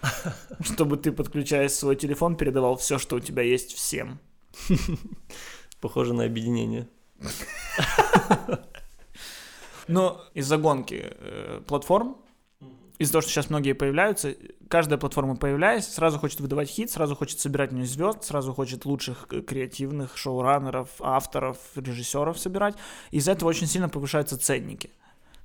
Чтобы 0.60 0.96
ты, 0.96 1.12
подключаясь 1.12 1.74
свой 1.74 1.94
телефон, 1.94 2.36
передавал 2.36 2.76
все, 2.76 2.98
что 2.98 3.16
у 3.16 3.20
тебя 3.20 3.42
есть 3.42 3.74
всем. 3.74 4.18
Похоже 5.80 6.14
на 6.14 6.24
объединение. 6.24 6.88
Но 9.88 10.24
из-за 10.32 10.56
гонки 10.56 11.02
э, 11.04 11.60
платформ, 11.66 12.16
из-за 12.98 13.12
того, 13.12 13.22
что 13.22 13.30
сейчас 13.32 13.50
многие 13.50 13.72
появляются, 13.72 14.34
каждая 14.68 14.98
платформа 14.98 15.36
появляясь, 15.36 15.86
сразу 15.86 16.18
хочет 16.18 16.40
выдавать 16.40 16.68
хит, 16.68 16.90
сразу 16.90 17.16
хочет 17.16 17.40
собирать 17.40 17.72
в 17.72 17.74
нее 17.74 17.86
звезд, 17.86 18.24
сразу 18.24 18.54
хочет 18.54 18.84
лучших 18.84 19.26
э, 19.30 19.40
креативных 19.40 20.16
шоураннеров, 20.16 20.88
авторов, 21.00 21.58
режиссеров 21.74 22.38
собирать. 22.38 22.76
Из-за 23.10 23.32
этого 23.32 23.48
очень 23.48 23.66
сильно 23.66 23.88
повышаются 23.88 24.38
ценники. 24.38 24.90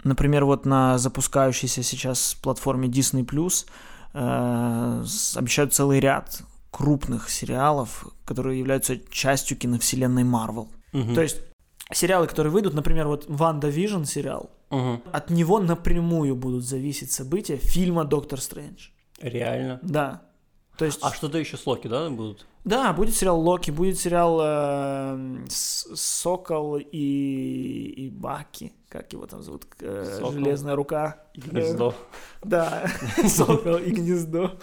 Например, 0.04 0.46
вот 0.46 0.66
на 0.66 0.98
запускающейся 0.98 1.84
сейчас 1.84 2.36
платформе 2.36 2.88
Disney 2.88 3.26
Plus 3.26 3.66
э, 4.14 5.04
обещают 5.36 5.74
целый 5.74 6.00
ряд 6.00 6.42
крупных 6.72 7.30
сериалов, 7.30 8.08
которые 8.26 8.60
являются 8.60 8.98
частью 9.10 9.58
киновселенной 9.58 10.24
Марвел. 10.24 10.70
Мгм. 10.94 11.16
То 11.16 11.22
есть 11.22 11.38
сериалы, 11.92 12.28
которые 12.28 12.52
выйдут, 12.52 12.74
например, 12.74 13.08
вот 13.08 13.26
WandaVision 13.28 14.04
сериал, 14.04 14.50
Мгм. 14.70 15.02
от 15.12 15.30
него 15.32 15.60
напрямую 15.60 16.36
будут 16.36 16.64
зависеть 16.64 17.12
события 17.12 17.58
фильма 17.58 18.06
Доктор 18.06 18.40
Стрэндж. 18.40 18.90
Реально. 19.20 19.80
Да. 19.82 20.22
То 20.78 20.86
есть, 20.86 21.00
А 21.02 21.12
что-то 21.12 21.38
еще 21.38 21.58
с 21.58 21.66
Локи, 21.68 21.88
да, 21.88 22.10
будут? 22.10 22.46
да, 22.64 22.94
будет 22.94 23.14
сериал 23.16 23.40
Локи, 23.42 23.70
будет 23.72 24.00
сериал 24.00 24.40
э, 24.42 25.46
Сокол 25.50 26.78
и, 26.78 27.94
и 27.98 28.10
Баки, 28.10 28.72
как 28.88 29.12
его 29.12 29.26
там 29.26 29.42
зовут, 29.44 29.66
Э, 29.82 30.06
Сокол. 30.16 30.32
Железная 30.34 30.76
рука. 30.76 31.24
И 31.34 31.42
Гнездо. 31.42 31.94
Да, 32.44 32.88
Сокол 33.28 33.78
и 33.78 33.90
гнездо. 33.92 34.58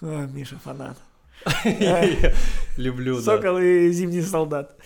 Ой, 0.00 0.26
Миша 0.32 0.58
фанат. 0.58 0.96
Люблю, 2.76 3.16
да. 3.16 3.22
Сокол 3.22 3.58
и 3.58 3.90
Зимний 3.90 4.22
солдат. 4.22 4.76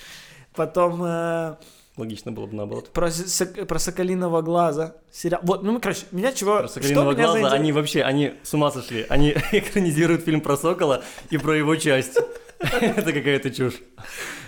Потом 0.55 1.03
э, 1.05 1.57
Логично 1.97 2.33
было 2.33 2.47
бы 2.47 2.55
наоборот. 2.57 2.91
про, 2.93 3.11
сок- 3.11 3.67
про 3.67 3.79
Соколиного 3.79 4.43
глаза 4.43 4.97
сериал. 5.13 5.41
Вот, 5.45 5.63
ну, 5.63 5.81
короче, 5.81 6.03
меня 6.13 6.33
чего... 6.33 6.59
Про 6.59 6.69
Соколиного 6.69 7.13
глаза, 7.15 7.33
заинтересовало- 7.33 7.55
они 7.55 7.73
вообще, 7.73 8.03
они 8.03 8.35
с 8.43 8.55
ума 8.55 8.71
сошли. 8.71 9.07
Они 9.09 9.31
экранизируют 9.53 10.25
фильм 10.25 10.41
про 10.41 10.57
Сокола 10.57 11.03
и 11.31 11.39
про 11.39 11.57
его 11.57 11.77
часть. 11.77 12.19
Это 12.59 13.13
какая-то 13.13 13.51
чушь. 13.51 13.75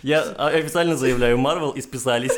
Я 0.02 0.22
официально 0.22 0.96
заявляю, 0.96 1.38
Марвел 1.38 1.72
исписались. 1.76 2.32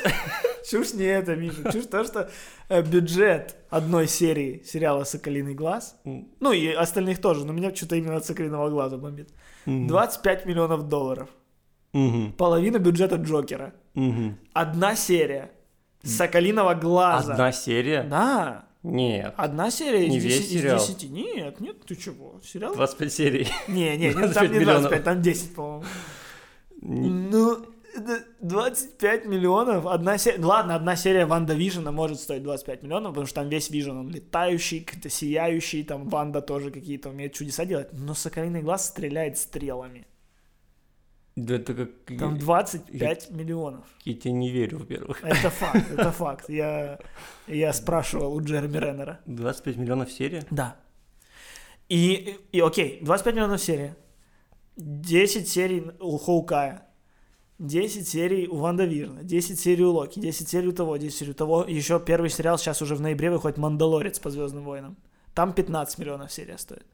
Чушь 0.68 0.94
не 0.94 1.04
это, 1.04 1.36
Миша. 1.36 1.70
Чушь 1.72 1.86
то, 1.86 2.04
что 2.04 2.30
э, 2.68 2.82
бюджет 2.82 3.56
одной 3.70 4.08
серии 4.08 4.62
сериала 4.64 5.04
«Соколиный 5.04 5.54
глаз», 5.54 5.96
ну 6.40 6.52
и 6.52 6.68
остальных 6.68 7.20
тоже, 7.20 7.44
но 7.44 7.52
меня 7.52 7.74
что-то 7.74 7.96
именно 7.96 8.16
от 8.16 8.24
«Соколиного 8.24 8.70
глаза» 8.70 8.96
бомбит, 8.96 9.28
25 9.66 10.46
миллионов 10.46 10.88
долларов. 10.88 11.28
Половина 12.36 12.78
бюджета 12.78 13.16
Джокера. 13.16 13.72
Одна 14.52 14.96
серия 14.96 15.50
«Соколиного 16.02 16.74
глаза». 16.74 17.32
Одна 17.32 17.52
серия? 17.52 18.02
Да, 18.02 18.66
Нет. 18.82 19.32
одна 19.36 19.70
серия 19.70 20.08
Не 20.08 20.18
из, 20.18 20.24
весь 20.24 20.38
10, 20.40 20.52
из 20.52 20.60
сериал. 20.60 20.78
10. 20.78 21.10
Нет, 21.10 21.60
нет, 21.60 21.84
ты 21.86 21.94
чего? 21.96 22.40
Сериал? 22.42 22.74
25 22.74 23.12
серий. 23.12 23.48
Не, 23.68 23.96
не, 23.96 24.08
не, 24.08 24.12
25 24.12 24.34
там 24.34 24.52
не 24.52 24.58
миллионов. 24.58 24.80
25, 24.90 25.04
там 25.04 25.22
10, 25.22 25.54
по-моему. 25.54 25.84
Не- 26.82 27.08
Ну, 27.08 27.66
25 28.40 29.26
миллионов, 29.26 29.86
одна 29.86 30.18
серия, 30.18 30.44
ладно, 30.44 30.74
одна 30.74 30.96
серия 30.96 31.26
Ванда 31.26 31.54
Вижена 31.54 31.92
может 31.92 32.20
стоить 32.20 32.42
25 32.42 32.82
миллионов, 32.82 33.10
потому 33.12 33.26
что 33.26 33.36
там 33.36 33.48
весь 33.48 33.70
Вижен, 33.70 33.96
он 33.96 34.10
летающий, 34.10 34.80
какой-то 34.80 35.08
сияющий, 35.08 35.84
там 35.84 36.08
Ванда 36.08 36.40
тоже 36.40 36.70
какие-то 36.70 37.10
умеет 37.10 37.34
чудеса 37.34 37.64
делать, 37.64 37.88
но 37.92 38.14
Соколиный 38.14 38.62
Глаз 38.62 38.86
стреляет 38.86 39.38
стрелами. 39.38 40.06
Да 41.36 41.56
это 41.56 41.74
как... 41.74 41.90
Там 42.18 42.38
25 42.38 43.30
миллионов. 43.30 43.84
Я 44.04 44.14
тебе 44.14 44.32
не 44.32 44.50
верю, 44.50 44.78
во-первых. 44.78 45.22
Это 45.24 45.50
факт, 45.50 45.90
это 45.90 46.12
факт. 46.12 46.48
Я, 46.48 47.00
я 47.48 47.72
спрашивал 47.72 48.34
у 48.34 48.40
Джереми 48.40 48.78
Реннера. 48.78 49.20
25 49.26 49.76
миллионов 49.76 50.12
серия? 50.12 50.44
Да. 50.50 50.76
И, 51.88 52.38
и 52.52 52.60
окей, 52.60 53.00
25 53.02 53.34
миллионов 53.34 53.60
серия. 53.60 53.96
10 54.76 55.48
серий 55.48 55.90
у 56.00 56.18
Хоукая. 56.18 56.83
10 57.58 58.08
серий 58.08 58.48
у 58.48 58.56
Ванда 58.56 58.84
Вижна, 58.84 59.22
10 59.22 59.58
серий 59.58 59.84
у 59.84 59.92
Локи, 59.92 60.20
10 60.20 60.48
серий 60.48 60.68
у 60.68 60.72
того, 60.72 60.96
10 60.96 61.16
серий 61.18 61.30
у 61.30 61.34
того. 61.34 61.64
Еще 61.64 62.00
первый 62.00 62.30
сериал 62.30 62.58
сейчас 62.58 62.82
уже 62.82 62.96
в 62.96 63.00
ноябре 63.00 63.30
выходит 63.30 63.58
«Мандалорец» 63.58 64.18
по 64.18 64.30
«Звездным 64.30 64.64
войнам». 64.64 64.96
Там 65.34 65.52
15 65.52 65.98
миллионов 65.98 66.32
серия 66.32 66.58
стоит. 66.58 66.86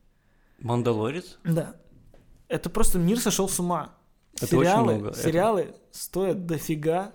Мандалорец? 0.59 1.39
Да. 1.45 1.77
Это 2.49 2.69
просто 2.69 2.99
мир 2.99 3.19
сошел 3.19 3.49
с 3.49 3.59
ума. 3.61 3.95
Это 4.35 4.57
очень 4.57 4.71
сериалы, 4.71 4.95
много. 4.95 5.09
Это- 5.11 5.23
сериалы 5.23 5.75
стоят 5.91 6.47
дофига. 6.47 7.13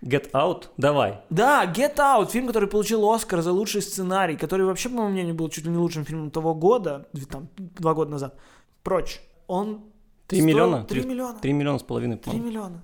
Get 0.00 0.30
Out? 0.30 0.68
Давай. 0.76 1.20
Да, 1.28 1.64
Get 1.66 1.96
Out, 1.96 2.30
фильм, 2.30 2.46
который 2.46 2.68
получил 2.68 3.08
Оскар 3.10 3.42
за 3.42 3.52
лучший 3.52 3.82
сценарий, 3.82 4.36
который 4.36 4.64
вообще, 4.64 4.88
по 4.88 4.96
моему 4.96 5.10
мнению, 5.10 5.34
был 5.34 5.48
чуть 5.48 5.64
ли 5.64 5.70
не 5.70 5.76
лучшим 5.76 6.04
фильмом 6.04 6.30
того 6.30 6.54
года, 6.54 7.08
там, 7.28 7.48
два 7.56 7.94
года 7.94 8.10
назад. 8.12 8.38
Прочь. 8.82 9.20
Он... 9.48 9.87
Три 10.28 10.42
миллиона? 10.42 10.84
Три 10.84 11.04
миллиона. 11.04 11.38
Три 11.40 11.52
миллиона 11.52 11.78
с 11.78 11.82
половиной, 11.82 12.18
Три 12.18 12.38
миллиона. 12.38 12.80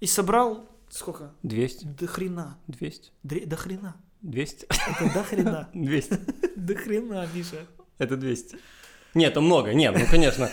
И 0.00 0.06
собрал 0.06 0.66
сколько? 0.90 1.30
200? 1.44 1.84
До 1.86 2.06
хрена. 2.06 2.58
200? 2.66 3.12
Дре- 3.22 3.46
До 3.46 3.56
хрена. 3.56 3.94
200? 4.22 4.66
Это 4.66 5.14
до 5.14 5.22
хрена. 5.24 5.68
200. 5.74 6.18
До 6.56 6.74
хрена, 6.74 7.28
Миша. 7.32 7.66
Это 7.98 8.16
200. 8.16 8.58
Нет, 9.14 9.30
это 9.30 9.40
много. 9.40 9.72
Нет, 9.72 9.94
ну, 9.98 10.04
конечно. 10.10 10.50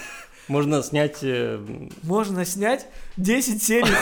Можно 0.47 0.81
снять... 0.83 1.19
э, 1.23 1.59
Можно 2.03 2.45
снять 2.45 2.87
10 3.17 3.61
серий. 3.61 3.87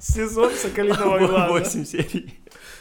Сезон 0.00 0.52
Соколиного 0.54 1.18
глаза. 1.18 1.48
8 1.48 1.84
серий. 1.84 2.38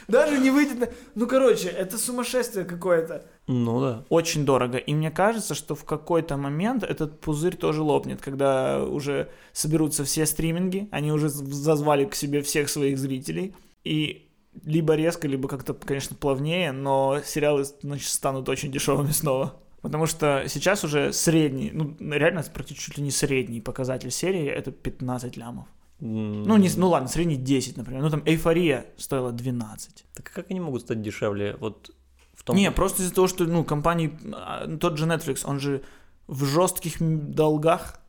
Даже 0.08 0.38
не 0.38 0.50
выйдет 0.52 0.80
на... 0.80 0.90
Ну, 1.16 1.28
короче, 1.28 1.68
это 1.68 1.98
сумасшествие 1.98 2.66
какое-то. 2.66 3.26
Ну 3.48 3.82
да. 3.82 4.06
Очень 4.10 4.46
дорого. 4.46 4.78
И 4.78 4.94
мне 4.94 5.12
кажется, 5.12 5.54
что 5.54 5.76
в 5.76 5.84
какой-то 5.84 6.38
момент 6.38 6.84
этот 6.84 7.20
пузырь 7.20 7.56
тоже 7.56 7.82
лопнет, 7.82 8.22
когда 8.22 8.84
уже 8.84 9.30
соберутся 9.52 10.06
все 10.06 10.26
стриминги, 10.26 10.88
они 10.92 11.12
уже 11.12 11.30
зазвали 11.30 12.06
к 12.06 12.16
себе 12.16 12.42
всех 12.42 12.70
своих 12.70 12.98
зрителей, 12.98 13.54
и 13.84 14.30
либо 14.64 14.96
резко, 14.96 15.28
либо 15.28 15.48
как-то, 15.48 15.74
конечно, 15.74 16.16
плавнее, 16.16 16.72
но 16.72 17.22
сериалы, 17.24 17.66
значит, 17.82 18.10
станут 18.10 18.50
очень 18.50 18.72
дешевыми 18.72 19.12
снова. 19.12 19.60
Потому 19.82 20.06
что 20.06 20.44
сейчас 20.48 20.84
уже 20.84 21.14
средний, 21.14 21.72
ну, 21.72 21.96
реально 22.00 22.44
практически 22.54 22.86
чуть 22.88 22.98
ли 22.98 23.04
не 23.04 23.12
средний 23.12 23.62
показатель 23.62 24.12
серии— 24.12 24.46
это 24.48 24.72
15 24.72 25.38
лямов. 25.38 25.68
Ну, 26.00 26.58
не, 26.58 26.70
ну 26.76 26.90
ладно, 26.90 27.08
средний 27.08 27.38
10, 27.38 27.78
например. 27.78 28.02
Ну, 28.04 28.10
там 28.10 28.22
«Эйфория» 28.26 28.86
стоила 28.98 29.32
12. 29.32 30.06
Так 30.14 30.32
как 30.32 30.52
они 30.52 30.60
могут 30.60 30.84
стать 30.84 31.02
дешевле? 31.02 31.56
Вот 31.60 31.92
в 32.34 32.44
том... 32.44 32.56
Не, 32.56 32.72
просто 32.72 33.02
из-за 33.02 33.14
того, 33.14 33.28
что, 33.28 33.46
ну, 33.46 33.64
компании, 33.64 34.18
а, 34.32 34.68
тот 34.78 34.98
же 34.98 35.06
Netflix, 35.06 35.42
он 35.44 35.60
же 35.60 35.82
в 36.28 36.46
жестких 36.46 36.98
долгах. 37.00 38.00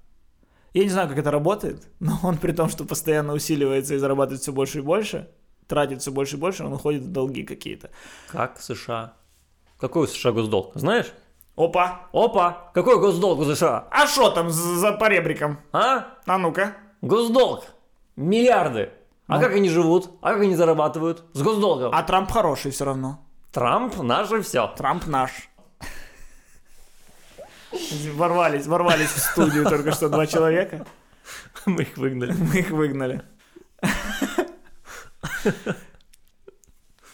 Я 0.75 0.85
не 0.85 0.91
знаю, 0.91 1.09
как 1.09 1.19
это 1.19 1.31
работает, 1.31 1.89
но 2.01 2.19
он 2.23 2.37
при 2.37 2.53
том, 2.53 2.69
что 2.69 2.85
постоянно 2.85 3.33
усиливается 3.33 3.95
и 3.95 3.99
зарабатывает 3.99 4.43
все 4.43 4.53
больше 4.53 4.79
и 4.79 4.83
больше, 4.83 5.31
тратит 5.67 6.03
все 6.03 6.13
больше 6.13 6.37
и 6.37 6.39
больше, 6.39 6.65
он 6.65 6.75
уходит 6.75 7.03
в 7.03 7.11
долги 7.11 7.43
какие-то. 7.43 7.91
Как 8.29 8.61
США? 8.61 9.15
Какой 9.79 10.05
у 10.05 10.07
США 10.07 10.33
госдолг? 10.33 10.73
Знаешь? 10.75 11.13
Опа! 11.57 12.09
Опа! 12.13 12.71
Какой 12.75 13.01
госдолг 13.01 13.41
у 13.41 13.45
США? 13.45 13.89
А 13.91 14.07
что 14.07 14.31
там 14.31 14.51
за, 14.51 14.77
за 14.77 14.93
поребриком? 14.93 15.59
А? 15.73 16.19
А 16.27 16.39
ну-ка. 16.39 16.77
Госдолг! 17.01 17.65
Миллиарды! 18.19 18.91
А 19.29 19.37
Ну. 19.37 19.41
как 19.43 19.53
они 19.55 19.69
живут? 19.69 20.11
А 20.23 20.33
как 20.33 20.43
они 20.43 20.57
зарабатывают? 20.57 21.23
С 21.35 21.43
госдолгом. 21.43 21.95
А 21.95 22.03
Трамп 22.03 22.31
хороший 22.33 22.73
все 22.73 22.85
равно. 22.85 23.25
Трамп 23.53 23.97
наше 24.03 24.43
все. 24.43 24.67
Трамп 24.77 25.07
наш. 25.07 25.31
Ворвались, 28.15 28.67
ворвались 28.67 29.11
в 29.11 29.19
студию 29.19 29.65
только 29.69 29.93
что 29.93 30.09
два 30.09 30.27
человека. 30.27 30.85
Мы 31.67 31.83
их 31.83 31.97
выгнали. 31.97 32.33
Мы 32.33 32.59
их 32.59 32.71
выгнали. 32.71 33.23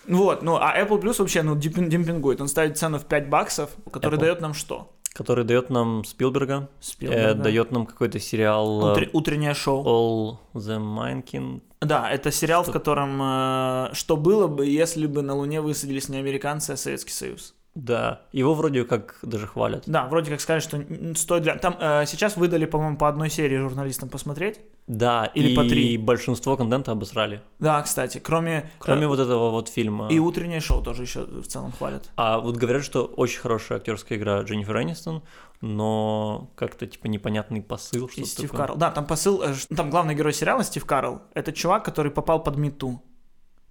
Вот, 0.06 0.42
ну, 0.42 0.56
а 0.56 0.74
Apple 0.78 1.00
Plus 1.00 1.16
вообще, 1.18 1.42
ну, 1.42 1.54
демпин- 1.56 1.88
демпингует. 1.88 2.40
Он 2.40 2.48
ставит 2.48 2.76
цену 2.78 2.98
в 2.98 3.04
5 3.06 3.28
баксов, 3.28 3.70
который 3.90 4.16
Apple. 4.16 4.20
дает 4.20 4.40
нам 4.40 4.52
что? 4.54 4.92
Который 5.14 5.44
дает 5.44 5.70
нам 5.70 6.04
Спилберга. 6.04 6.68
Спилберга. 6.80 7.30
э, 7.30 7.34
дает 7.34 7.70
нам 7.70 7.86
какой-то 7.86 8.18
сериал 8.18 8.96
э, 8.98 9.08
утреннее 9.12 9.54
шоу. 9.54 9.84
All 9.84 10.38
the 10.60 10.78
Mankin. 10.78 11.62
Да, 11.80 12.10
это 12.10 12.32
сериал, 12.32 12.62
в 12.62 12.66
Что- 12.66 12.72
котором 12.72 13.20
э, 13.22 13.90
что 13.94 14.16
было 14.16 14.48
бы, 14.48 14.66
если 14.66 15.06
бы 15.06 15.22
на 15.22 15.34
Луне 15.36 15.60
высадились 15.60 16.08
не 16.08 16.18
американцы, 16.18 16.72
а 16.72 16.76
Советский 16.76 17.12
Союз. 17.12 17.54
Да, 17.74 18.22
его 18.30 18.54
вроде 18.54 18.84
как 18.84 19.18
даже 19.22 19.48
хвалят. 19.48 19.82
Да, 19.86 20.06
вроде 20.06 20.30
как 20.30 20.40
сказали, 20.40 20.60
что 20.60 21.16
стоит 21.16 21.42
для... 21.42 21.56
Там 21.56 21.76
э, 21.80 22.06
сейчас 22.06 22.36
выдали, 22.36 22.66
по-моему, 22.66 22.96
по 22.96 23.08
одной 23.08 23.30
серии 23.30 23.56
журналистам 23.56 24.08
посмотреть. 24.08 24.60
Да, 24.86 25.26
Или 25.34 25.50
и 25.50 25.56
по 25.56 25.64
три. 25.64 25.98
большинство 25.98 26.56
контента 26.56 26.92
обосрали. 26.92 27.42
Да, 27.58 27.82
кстати, 27.82 28.18
кроме... 28.18 28.70
Кроме 28.78 29.04
э, 29.04 29.06
вот 29.08 29.18
этого 29.18 29.50
вот 29.50 29.68
фильма. 29.68 30.06
И 30.08 30.20
утреннее 30.20 30.60
шоу 30.60 30.82
тоже 30.82 31.02
еще 31.02 31.24
в 31.24 31.46
целом 31.48 31.72
хвалят. 31.72 32.08
А 32.16 32.38
вот 32.38 32.56
говорят, 32.56 32.84
что 32.84 33.06
очень 33.06 33.40
хорошая 33.40 33.78
актерская 33.78 34.18
игра 34.18 34.40
Дженнифер 34.42 34.80
Энистон, 34.80 35.24
но 35.60 36.50
как-то 36.54 36.86
типа 36.86 37.06
непонятный 37.08 37.60
посыл, 37.60 38.06
И 38.06 38.10
что 38.12 38.24
Стив 38.24 38.50
такое. 38.50 38.66
Карл. 38.66 38.76
Да, 38.76 38.92
там 38.92 39.04
посыл, 39.04 39.42
э, 39.42 39.54
там 39.74 39.90
главный 39.90 40.14
герой 40.14 40.32
сериала 40.32 40.62
Стив 40.62 40.84
Карл. 40.84 41.22
Это 41.34 41.52
чувак, 41.52 41.84
который 41.84 42.12
попал 42.12 42.40
под 42.40 42.56
мету. 42.56 43.02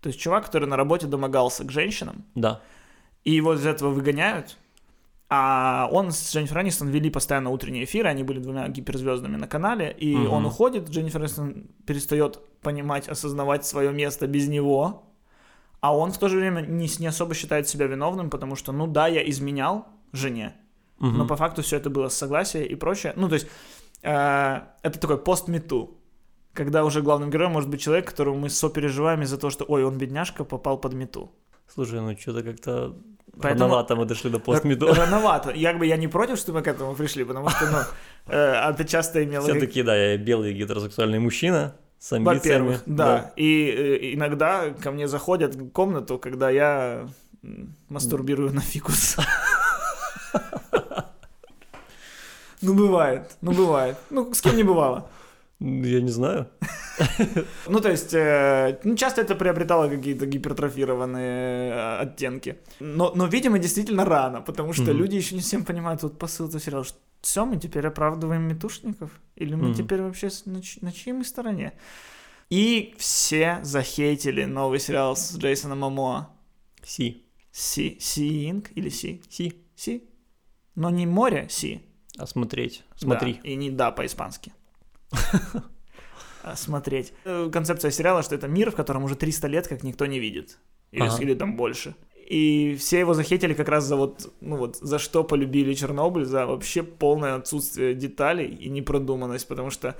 То 0.01 0.07
есть 0.09 0.19
чувак, 0.19 0.45
который 0.47 0.67
на 0.67 0.75
работе 0.75 1.07
домогался 1.07 1.63
к 1.63 1.71
женщинам, 1.71 2.25
Да. 2.35 2.59
И 3.23 3.31
его 3.31 3.53
из 3.53 3.65
этого 3.65 3.89
выгоняют. 3.89 4.57
А 5.29 5.89
он 5.91 6.11
с 6.11 6.31
Дженнифер 6.31 6.61
Энистон 6.61 6.89
вели 6.89 7.09
постоянно 7.09 7.49
утренние 7.49 7.85
эфиры, 7.85 8.07
они 8.09 8.23
были 8.23 8.39
двумя 8.39 8.67
гиперзвездами 8.67 9.35
на 9.35 9.47
канале, 9.47 9.91
и 9.97 10.15
Мгм. 10.15 10.31
он 10.31 10.45
уходит, 10.45 10.89
Дженнифер 10.89 11.21
Энистон 11.21 11.67
перестает 11.87 12.39
понимать, 12.61 13.07
осознавать 13.09 13.65
свое 13.65 13.91
место 13.91 14.27
без 14.27 14.47
него, 14.47 15.09
а 15.79 15.97
он 15.97 16.11
в 16.11 16.17
то 16.19 16.29
же 16.29 16.37
время 16.37 16.61
не, 16.61 16.87
не 16.99 17.07
особо 17.07 17.33
считает 17.33 17.67
себя 17.67 17.87
виновным, 17.87 18.29
потому 18.29 18.55
что, 18.55 18.71
ну 18.71 18.85
да, 18.85 19.07
я 19.07 19.27
изменял 19.27 19.87
жене, 20.11 20.53
Мгм. 20.99 21.17
но 21.17 21.27
по 21.27 21.35
факту 21.35 21.61
все 21.63 21.77
это 21.77 21.89
было 21.89 22.09
с 22.09 22.15
согласия 22.15 22.63
и 22.63 22.75
прочее. 22.75 23.13
Ну, 23.15 23.27
то 23.27 23.33
есть, 23.33 23.47
э, 24.03 24.61
это 24.83 24.99
такой 24.99 25.17
пост-мету, 25.17 25.97
когда 26.53 26.85
уже 26.85 27.01
главным 27.01 27.31
героем 27.31 27.53
может 27.53 27.69
быть 27.69 27.81
человек, 27.81 28.07
которого 28.07 28.35
мы 28.35 28.49
сопереживаем 28.49 29.23
из-за 29.23 29.37
того, 29.39 29.49
что, 29.49 29.65
ой, 29.67 29.83
он 29.83 29.97
бедняжка, 29.97 30.43
попал 30.43 30.77
под 30.77 30.93
мету. 30.93 31.31
Слушай, 31.73 32.01
ну 32.01 32.17
что-то 32.17 32.43
как-то 32.43 32.93
Поэтому- 33.37 33.49
рановато 33.61 33.95
мы 33.95 34.05
дошли 34.05 34.29
до 34.29 34.39
постмеду. 34.39 34.87
Р- 34.87 34.97
Рановато. 34.97 35.51
Як 35.51 35.79
бы 35.79 35.85
я 35.87 35.97
не 35.97 36.07
против, 36.07 36.37
что 36.37 36.51
мы 36.53 36.61
к 36.61 36.67
этому 36.67 36.95
пришли, 36.95 37.23
потому 37.25 37.49
что, 37.49 37.65
ну, 37.71 37.77
э, 38.27 38.53
а 38.53 38.73
ты 38.73 38.85
часто 38.85 39.23
имел... 39.23 39.41
Все-таки, 39.41 39.83
да, 39.83 39.95
я 39.95 40.17
белый 40.17 40.53
гетеросексуальный 40.53 41.19
мужчина 41.19 41.73
с 41.99 42.13
амбициями. 42.13 42.35
Во-первых, 42.35 42.81
да. 42.85 43.31
И 43.35 43.69
э, 43.69 44.13
иногда 44.13 44.69
ко 44.83 44.91
мне 44.91 45.07
заходят 45.07 45.55
в 45.55 45.71
комнату, 45.71 46.19
когда 46.19 46.51
я 46.51 47.07
мастурбирую 47.89 48.53
на 48.53 48.61
фикус. 48.61 49.17
Ну, 52.61 52.73
бывает, 52.75 53.31
ну, 53.41 53.51
бывает. 53.51 53.97
Ну, 54.09 54.33
с 54.33 54.41
кем 54.41 54.55
не 54.55 54.63
бывало. 54.63 55.09
Я 55.59 56.01
не 56.01 56.11
знаю. 56.11 56.45
Ну, 57.67 57.79
то 57.79 57.89
есть, 57.89 58.13
э, 58.13 58.79
ну, 58.83 58.95
часто 58.95 59.21
это 59.21 59.35
приобретало 59.35 59.89
какие-то 59.89 60.25
гипертрофированные 60.25 61.71
э, 61.71 61.97
оттенки. 62.01 62.57
Но, 62.79 63.11
но, 63.15 63.25
видимо, 63.27 63.59
действительно 63.59 64.05
рано, 64.05 64.41
потому 64.41 64.73
что 64.73 64.91
люди 64.91 65.15
еще 65.15 65.35
не 65.35 65.41
всем 65.41 65.63
понимают 65.65 66.03
вот 66.03 66.19
посыл 66.19 66.47
этого 66.47 66.61
сериала. 66.61 66.83
Что 66.83 66.97
все, 67.23 67.45
мы 67.45 67.57
теперь 67.57 67.87
оправдываем 67.87 68.41
метушников? 68.43 69.09
Или 69.35 69.55
мы 69.55 69.73
теперь 69.73 70.01
вообще 70.01 70.29
на, 70.45 70.91
чьей 70.91 71.13
мы 71.13 71.23
стороне? 71.23 71.73
И 72.49 72.93
все 72.97 73.59
захейтили 73.63 74.45
новый 74.45 74.79
сериал 74.79 75.15
с 75.15 75.37
Джейсоном 75.37 75.79
Момоа. 75.79 76.29
Си. 76.83 77.23
Си, 77.51 77.97
Си 77.99 78.49
Инк 78.49 78.71
или 78.75 78.89
Си? 78.89 79.21
Си. 79.29 79.53
Си? 79.75 80.03
Но 80.75 80.89
не 80.89 81.05
море, 81.05 81.47
Си. 81.49 81.81
А 82.17 82.27
смотреть. 82.27 82.83
Смотри. 82.95 83.33
Да, 83.33 83.49
и 83.49 83.57
не 83.57 83.71
да 83.71 83.91
по-испански. 83.91 84.51
А 86.43 86.55
Смотреть. 86.55 87.13
Э, 87.25 87.49
Концепция 87.51 87.91
сериала, 87.91 88.21
что 88.23 88.35
это 88.35 88.47
мир, 88.47 88.69
в 88.71 88.75
котором 88.75 89.03
уже 89.03 89.15
300 89.15 89.47
лет 89.47 89.67
как 89.67 89.83
никто 89.83 90.05
не 90.05 90.19
видит. 90.19 90.57
Или, 90.91 91.03
Ага. 91.03 91.23
или 91.23 91.33
там 91.33 91.55
больше. 91.55 91.95
И 92.29 92.75
все 92.79 92.99
его 92.99 93.13
захейтили 93.13 93.53
как 93.53 93.67
раз 93.69 93.85
за 93.85 93.95
вот, 93.95 94.33
ну 94.41 94.57
вот, 94.57 94.77
за 94.77 94.97
что 94.99 95.23
полюбили 95.23 95.73
Чернобыль, 95.73 96.25
за 96.25 96.45
вообще 96.45 96.83
полное 96.83 97.35
отсутствие 97.35 97.93
деталей 97.95 98.47
и 98.47 98.69
непродуманность, 98.69 99.47
потому 99.47 99.69
что, 99.71 99.95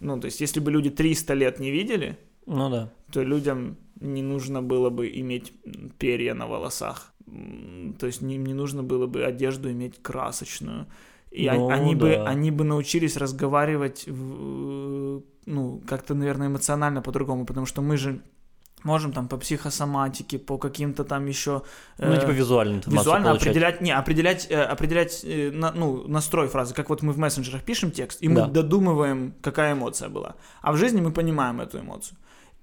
ну, 0.00 0.18
то 0.20 0.26
есть, 0.26 0.40
если 0.40 0.60
бы 0.60 0.70
люди 0.72 0.90
300 0.90 1.34
лет 1.34 1.60
не 1.60 1.70
видели, 1.70 2.16
Ну 2.46 2.70
да. 2.70 2.90
то 3.12 3.22
людям 3.22 3.76
не 4.00 4.22
нужно 4.22 4.62
было 4.62 4.90
бы 4.90 5.08
иметь 5.20 5.52
перья 5.98 6.34
на 6.34 6.46
волосах. 6.46 7.12
То 7.98 8.06
есть 8.06 8.22
им 8.22 8.44
не 8.46 8.54
нужно 8.54 8.82
было 8.82 9.06
бы 9.06 9.24
одежду 9.24 9.70
иметь 9.70 10.02
красочную. 10.02 10.86
И 11.30 11.48
Ну, 11.50 11.66
он- 11.66 11.72
они, 11.72 11.94
бы, 11.94 12.08
да. 12.16 12.24
они 12.24 12.50
бы 12.50 12.64
научились 12.64 13.16
разговаривать, 13.16 14.04
в- 14.08 15.22
ну, 15.48 15.80
как-то, 15.86 16.14
наверное, 16.14 16.46
эмоционально 16.48 17.02
по-другому, 17.02 17.44
потому 17.46 17.66
что 17.66 17.82
мы 17.82 17.96
же 17.96 18.20
можем 18.84 19.12
там 19.12 19.26
по 19.28 19.36
психосоматике, 19.36 20.38
по 20.38 20.56
каким-то 20.58 21.02
там 21.04 21.26
еще... 21.26 21.62
Ну, 21.98 22.12
э, 22.12 22.20
типа 22.20 22.30
визуальную 22.30 22.76
информацию 22.78 23.00
Визуально 23.02 23.26
получать. 23.28 23.48
определять, 23.48 23.80
не, 23.80 23.90
определять, 23.90 24.46
э, 24.50 24.62
определять 24.62 25.24
э, 25.24 25.50
на- 25.50 25.72
ну, 25.72 26.06
настрой 26.08 26.46
фразы, 26.48 26.74
как 26.74 26.88
вот 26.88 27.02
мы 27.02 27.12
в 27.12 27.18
мессенджерах 27.18 27.62
пишем 27.62 27.90
текст, 27.90 28.22
и 28.22 28.28
мы 28.28 28.34
Да. 28.36 28.46
додумываем, 28.46 29.34
какая 29.42 29.72
эмоция 29.72 30.08
была. 30.08 30.34
А 30.62 30.72
в 30.72 30.76
жизни 30.76 31.00
мы 31.00 31.10
понимаем 31.10 31.60
эту 31.60 31.80
эмоцию. 31.80 32.16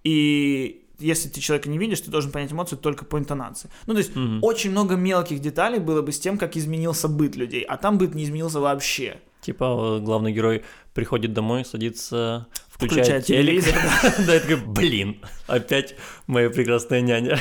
И 0.05 0.85
если 0.99 1.27
ты 1.29 1.41
человека 1.41 1.67
не 1.69 1.77
видишь, 1.77 1.99
ты 1.99 2.09
должен 2.11 2.31
понять 2.31 2.51
эмоцию 2.53 2.79
только 2.79 3.03
по 3.03 3.17
интонации. 3.17 3.69
Ну, 3.87 3.93
то 3.93 3.99
есть 3.99 4.15
Мгм. 4.15 4.39
очень 4.43 4.71
много 4.71 4.95
мелких 4.95 5.39
деталей 5.39 5.79
было 5.79 6.01
бы 6.01 6.11
с 6.13 6.19
тем, 6.19 6.37
как 6.37 6.55
изменился 6.55 7.07
быт 7.09 7.35
людей, 7.35 7.63
а 7.63 7.75
там 7.75 7.97
быт 7.97 8.15
не 8.15 8.23
изменился 8.23 8.59
вообще. 8.61 9.19
Типа 9.45 9.97
э, 9.99 9.99
главный 9.99 10.31
герой 10.31 10.63
приходит 10.95 11.33
домой, 11.33 11.65
садится, 11.65 12.47
включает, 12.67 13.23
Включает 13.23 13.25
телек. 13.25 13.63
телевизор, 13.63 14.25
Да, 14.25 14.39
такой, 14.39 14.55
блин, 14.55 15.21
опять 15.45 15.93
моя 16.25 16.49
прекрасная 16.49 17.01
няня. 17.01 17.37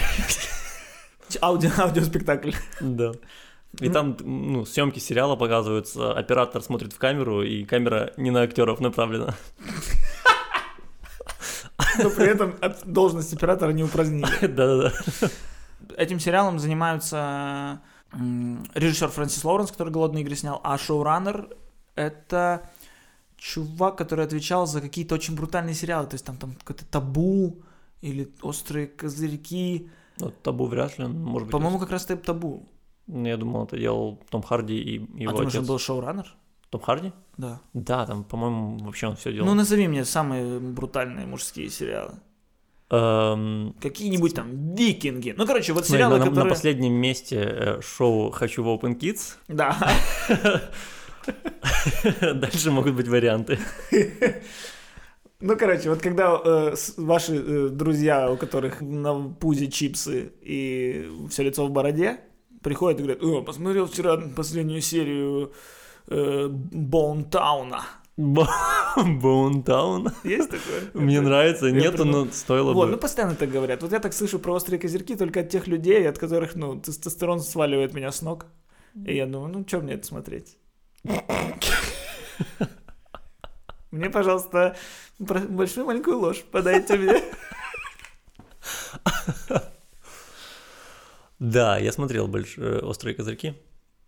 Аудио, 1.40 1.70
аудиоспектакль. 1.78 2.50
Да. 2.78 3.12
И 3.80 3.88
там, 3.88 4.18
ну, 4.20 4.66
съемки 4.66 4.98
сериала 4.98 5.34
показываются, 5.34 6.12
оператор 6.12 6.60
смотрит 6.60 6.92
в 6.92 6.98
камеру, 6.98 7.42
и 7.42 7.64
камера 7.64 8.12
не 8.18 8.30
на 8.30 8.42
актеров 8.42 8.80
направлена. 8.80 9.34
Но 12.02 12.10
при 12.10 12.26
этом 12.26 12.54
должность 12.84 13.32
оператора 13.32 13.70
не 13.70 13.82
упразднили. 13.82 14.26
Да-да-да. 14.46 14.92
Этим 15.96 16.20
сериалом 16.20 16.58
занимаются 16.58 17.80
режиссер 18.74 19.08
Фрэнсис 19.08 19.42
Лоуренс, 19.42 19.72
который 19.72 19.90
«Голодные 19.90 20.22
игры» 20.22 20.36
снял, 20.36 20.60
а 20.62 20.76
шоураннер— 20.76 21.48
это 21.94 22.68
чувак, 23.36 23.96
который 23.96 24.24
отвечал 24.24 24.66
за 24.66 24.80
какие-то 24.80 25.14
очень 25.14 25.34
брутальные 25.36 25.74
сериалы, 25.74 26.06
то 26.06 26.14
есть 26.14 26.24
там, 26.24 26.36
там 26.36 26.54
какое-то 26.54 26.84
«Табу» 26.86 27.62
или 28.00 28.28
«Острые 28.42 28.86
козырьки». 28.86 29.90
Ну, 30.18 30.30
табу 30.30 30.66
вряд 30.66 30.98
ли, 30.98 31.06
может 31.06 31.46
быть. 31.46 31.52
По-моему, 31.52 31.78
как 31.78 31.90
раз 31.90 32.06
«Таб- 32.06 32.22
«Табу». 32.22 32.68
Ну, 33.06 33.26
Я 33.26 33.36
думал, 33.36 33.64
это 33.64 33.76
делал 33.76 34.18
Том 34.30 34.42
Харди 34.42 34.78
и 34.78 34.98
а 34.98 35.22
его 35.22 35.32
ты 35.32 35.36
думаешь, 35.36 35.54
он 35.54 35.60
отец. 35.60 35.68
был 35.68 35.78
шоураннер? 35.78 36.34
Том 36.70 36.80
Харди? 36.80 37.12
Да. 37.36 37.60
Да, 37.74 38.06
там, 38.06 38.24
по-моему, 38.24 38.78
вообще 38.78 39.08
он 39.08 39.16
все 39.16 39.32
делал. 39.32 39.46
Ну, 39.48 39.54
назови 39.54 39.88
мне 39.88 40.04
самые 40.04 40.58
брутальные 40.58 41.26
мужские 41.26 41.68
сериалы. 41.68 42.14
Эм, 42.90 43.74
Какие-нибудь 43.80 44.34
там 44.34 44.74
«Викинги». 44.74 45.34
Ну, 45.36 45.46
короче, 45.46 45.72
вот 45.72 45.84
смотри, 45.84 45.98
сериалы, 45.98 46.18
на, 46.18 46.24
на 46.24 46.30
которые... 46.30 46.50
последнем 46.50 46.92
месте 46.92 47.36
э, 47.36 47.80
шоу 47.82 48.30
«Хочу 48.30 48.62
в 48.62 48.68
Open 48.68 48.98
Kids». 48.98 49.36
Да. 49.48 49.76
Дальше 52.20 52.70
могут 52.70 52.94
быть 52.94 53.08
варианты. 53.08 53.58
Ну, 55.40 55.58
короче, 55.58 55.90
вот 55.90 56.00
когда 56.00 56.40
э, 56.42 56.74
ваши 56.96 57.34
э, 57.34 57.68
друзья, 57.68 58.30
у 58.30 58.36
которых 58.38 58.80
на 58.80 59.28
пузе 59.28 59.66
чипсы 59.66 60.32
и 60.40 61.06
все 61.28 61.42
лицо 61.42 61.66
в 61.66 61.70
бороде, 61.70 62.20
приходят 62.62 62.98
и 62.98 63.02
говорят, 63.02 63.22
о, 63.22 63.42
посмотрел 63.42 63.86
вчера 63.86 64.16
последнюю 64.16 64.80
серию 64.80 65.52
э, 66.08 66.48
Боунтауна. 66.48 67.82
Боунтаун. 68.16 70.12
Есть 70.24 70.50
такое? 70.50 70.90
Мне 70.94 71.20
нравится. 71.20 71.70
Нету, 71.70 72.04
но 72.04 72.26
стоило 72.26 72.72
Вот, 72.72 72.86
ну 72.86 72.92
бы. 72.92 73.00
постоянно 73.00 73.34
так 73.34 73.50
говорят. 73.50 73.82
Вот 73.82 73.92
я 73.92 74.00
так 74.00 74.12
слышу 74.12 74.38
про 74.38 74.52
острые 74.54 74.78
козырьки 74.78 75.16
только 75.16 75.40
от 75.40 75.50
тех 75.50 75.66
людей, 75.66 76.08
от 76.08 76.18
которых, 76.18 76.54
ну, 76.54 76.80
тестостерон 76.80 77.40
сваливает 77.40 77.92
меня 77.92 78.12
с 78.12 78.22
ног. 78.22 78.46
И 79.04 79.14
я 79.16 79.26
думаю, 79.26 79.52
ну, 79.52 79.64
что 79.66 79.80
мне 79.80 79.94
это 79.94 80.06
смотреть? 80.06 80.56
Мне, 83.90 84.10
пожалуйста, 84.10 84.76
большую 85.18 85.86
маленькую 85.86 86.18
ложь 86.18 86.42
подайте 86.50 86.96
мне. 86.96 87.22
Да, 91.38 91.78
я 91.78 91.92
смотрел 91.92 92.26
больше 92.26 92.60
э, 92.60 92.78
«Острые 92.80 93.14
козырьки». 93.14 93.54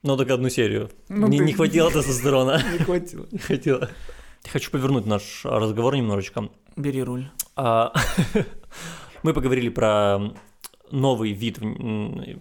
Но 0.02 0.16
только 0.16 0.35
одну 0.35 0.48
серию. 0.48 0.90
Ну, 1.09 1.26
не, 1.28 1.38
ты- 1.38 1.44
не 1.44 1.52
хватило 1.52 1.90
тестостерона. 1.90 2.62
Не 2.72 2.78
хватило. 2.78 3.26
Не 3.30 3.38
хватило. 3.38 3.90
Хочу 4.50 4.70
повернуть 4.70 5.06
наш 5.06 5.44
разговор 5.44 5.96
немножечко. 5.96 6.48
Бери 6.76 7.02
руль. 7.02 7.28
А, 7.56 7.92
Мы 9.22 9.35
поговорили 9.35 9.68
про 9.68 10.32
новый 10.90 11.33
вид 11.33 11.59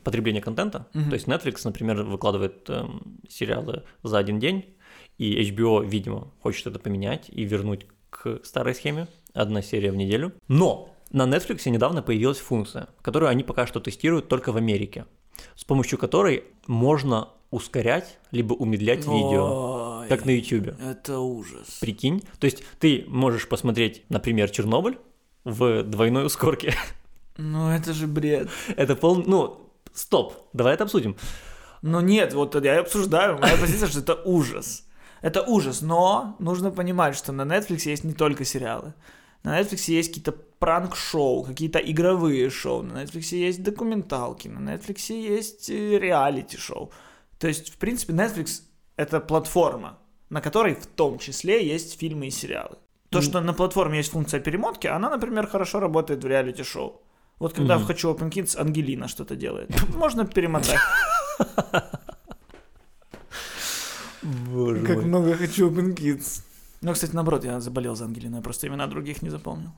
потребления 0.04 0.42
контента. 0.42 0.88
Мгм. 0.94 1.10
То 1.10 1.14
есть 1.14 1.28
Netflix, 1.28 1.62
например, 1.64 2.04
выкладывает 2.04 2.70
эм, 2.70 3.20
сериалы 3.28 3.84
за 4.04 4.18
один 4.18 4.40
день, 4.40 4.66
и 5.18 5.42
HBO, 5.52 5.86
видимо, 5.86 6.32
хочет 6.42 6.68
это 6.68 6.80
поменять 6.80 7.30
и 7.30 7.44
вернуть 7.44 7.88
к 8.10 8.40
старой 8.44 8.76
схеме. 8.76 9.08
Одна 9.34 9.62
серия 9.62 9.92
в 9.92 9.96
неделю. 9.96 10.34
Но 10.48 10.96
на 11.12 11.24
Netflix 11.24 11.70
недавно 11.70 12.02
появилась 12.02 12.40
функция, 12.40 12.88
которую 13.02 13.30
они 13.30 13.44
пока 13.44 13.68
что 13.68 13.80
тестируют 13.80 14.28
только 14.28 14.52
в 14.52 14.58
Америке, 14.58 15.06
с 15.56 15.64
помощью 15.64 15.98
которой 15.98 16.44
можно 16.68 17.30
ускорять 17.52 18.18
либо 18.32 18.54
умедлять 18.54 19.06
видео, 19.06 20.00
Ой, 20.02 20.10
как 20.10 20.26
на 20.26 20.32
YouTube. 20.32 20.76
Это 20.80 21.20
ужас. 21.20 21.78
Прикинь. 21.80 22.22
То 22.40 22.46
есть 22.46 22.64
ты 22.80 23.06
можешь 23.08 23.48
посмотреть, 23.48 24.04
например, 24.10 24.50
Чернобыль 24.50 24.98
в 25.44 25.84
двойной 25.84 26.26
ускорке. 26.26 26.74
Ну 27.38 27.70
это 27.70 27.94
же 27.94 28.08
бред. 28.08 28.50
Это 28.78 28.96
пол... 28.96 29.24
Ну, 29.26 29.72
стоп, 29.94 30.50
давай 30.54 30.74
это 30.74 30.84
обсудим. 30.84 31.16
Ну 31.82 32.02
нет, 32.02 32.34
вот 32.34 32.56
я 32.64 32.76
и 32.76 32.80
обсуждаю. 32.80 33.38
Моя 33.40 33.58
позиция, 33.58 33.90
что 33.90 34.00
это 34.00 34.22
ужас. 34.26 34.86
Это 35.22 35.42
ужас, 35.42 35.82
но 35.82 36.36
нужно 36.40 36.72
понимать, 36.72 37.16
что 37.16 37.32
на 37.32 37.44
Netflix 37.44 37.90
есть 37.90 38.04
не 38.04 38.14
только 38.14 38.46
сериалы. 38.46 38.94
На 39.44 39.60
Netflix 39.60 39.92
есть 39.92 40.10
какие-то 40.10 40.32
пранк-шоу, 40.32 41.44
какие-то 41.44 41.80
игровые 41.80 42.50
шоу. 42.50 42.82
На 42.82 43.04
Netflix 43.04 43.36
есть 43.36 43.62
документалки. 43.64 44.48
На 44.48 44.74
Netflix 44.74 45.14
есть 45.14 45.70
э, 45.70 46.00
реалити-шоу. 46.00 46.92
То 47.38 47.48
есть, 47.48 47.74
в 47.74 47.78
принципе, 47.78 48.14
Netflix— 48.14 48.62
это 48.96 49.20
платформа, 49.20 50.00
на 50.30 50.42
которой 50.42 50.74
в 50.74 50.88
том 50.88 51.20
числе 51.20 51.68
есть 51.68 52.00
фильмы 52.00 52.28
и 52.28 52.32
сериалы. 52.32 52.78
То, 53.10 53.22
что 53.22 53.40
на 53.42 53.54
платформе 53.54 53.98
есть 54.00 54.12
функция 54.12 54.40
перемотки, 54.40 54.88
она, 54.88 55.10
например, 55.10 55.48
хорошо 55.48 55.80
работает 55.80 56.24
в 56.24 56.28
реалити-шоу. 56.28 57.02
Вот 57.40 57.54
когда 57.54 57.76
Мгм. 57.76 57.84
в 57.84 57.88
«Хочу 57.88 58.12
Open 58.14 58.30
Kids» 58.32 58.58
Ангелина 58.58 59.08
что-то 59.08 59.36
делает. 59.36 59.70
Можно 59.96 60.26
перемотать. 60.26 60.80
Боже 64.24 64.86
Как 64.86 64.96
мой. 64.98 65.06
много 65.06 65.36
хочу 65.38 65.70
Open 65.70 65.94
Kids. 65.96 66.42
Ну, 66.82 66.94
кстати, 66.94 67.14
наоборот, 67.16 67.44
я 67.46 67.60
заболел 67.60 67.96
за 67.96 68.06
Ангелину, 68.06 68.38
я 68.38 68.42
просто 68.42 68.68
имена 68.68 68.88
других 68.88 69.22
не 69.22 69.30
запомнил. 69.30 69.72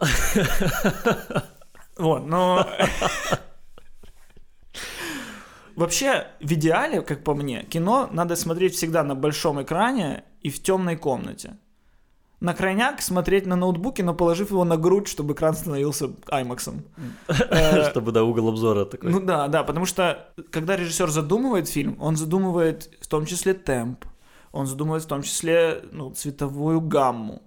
Вот, 1.96 2.26
но... 2.26 2.66
Вообще, 5.76 6.26
в 6.40 6.52
идеале, 6.52 7.02
как 7.02 7.24
по 7.24 7.34
мне, 7.34 7.62
кино 7.64 8.08
надо 8.12 8.36
смотреть 8.36 8.74
всегда 8.74 9.02
на 9.04 9.14
большом 9.14 9.60
экране 9.62 10.24
и 10.40 10.48
в 10.50 10.62
темной 10.62 10.96
комнате. 10.96 11.58
На 12.40 12.54
крайняк 12.54 13.02
смотреть 13.02 13.46
на 13.46 13.54
ноутбуке, 13.54 14.02
но 14.02 14.14
положив 14.14 14.50
его 14.50 14.64
на 14.64 14.78
грудь, 14.78 15.08
чтобы 15.08 15.34
экран 15.34 15.54
становился 15.54 16.10
аймаксом. 16.28 16.84
Чтобы, 17.90 18.12
да, 18.12 18.24
угол 18.24 18.48
обзора 18.48 18.86
такой. 18.86 19.10
Ну 19.10 19.20
да, 19.20 19.48
да, 19.48 19.62
потому 19.62 19.84
что 19.84 20.32
когда 20.50 20.76
режиссер 20.76 21.10
задумывает 21.10 21.68
фильм, 21.68 21.96
он 22.00 22.16
задумывает 22.16 22.90
в 23.00 23.08
том 23.08 23.26
числе 23.26 23.52
темп, 23.52 24.06
он 24.52 24.66
задумывает 24.66 25.04
в 25.04 25.06
том 25.06 25.22
числе 25.22 25.82
ну, 25.92 26.10
цветовую 26.12 26.80
гамму. 26.80 27.42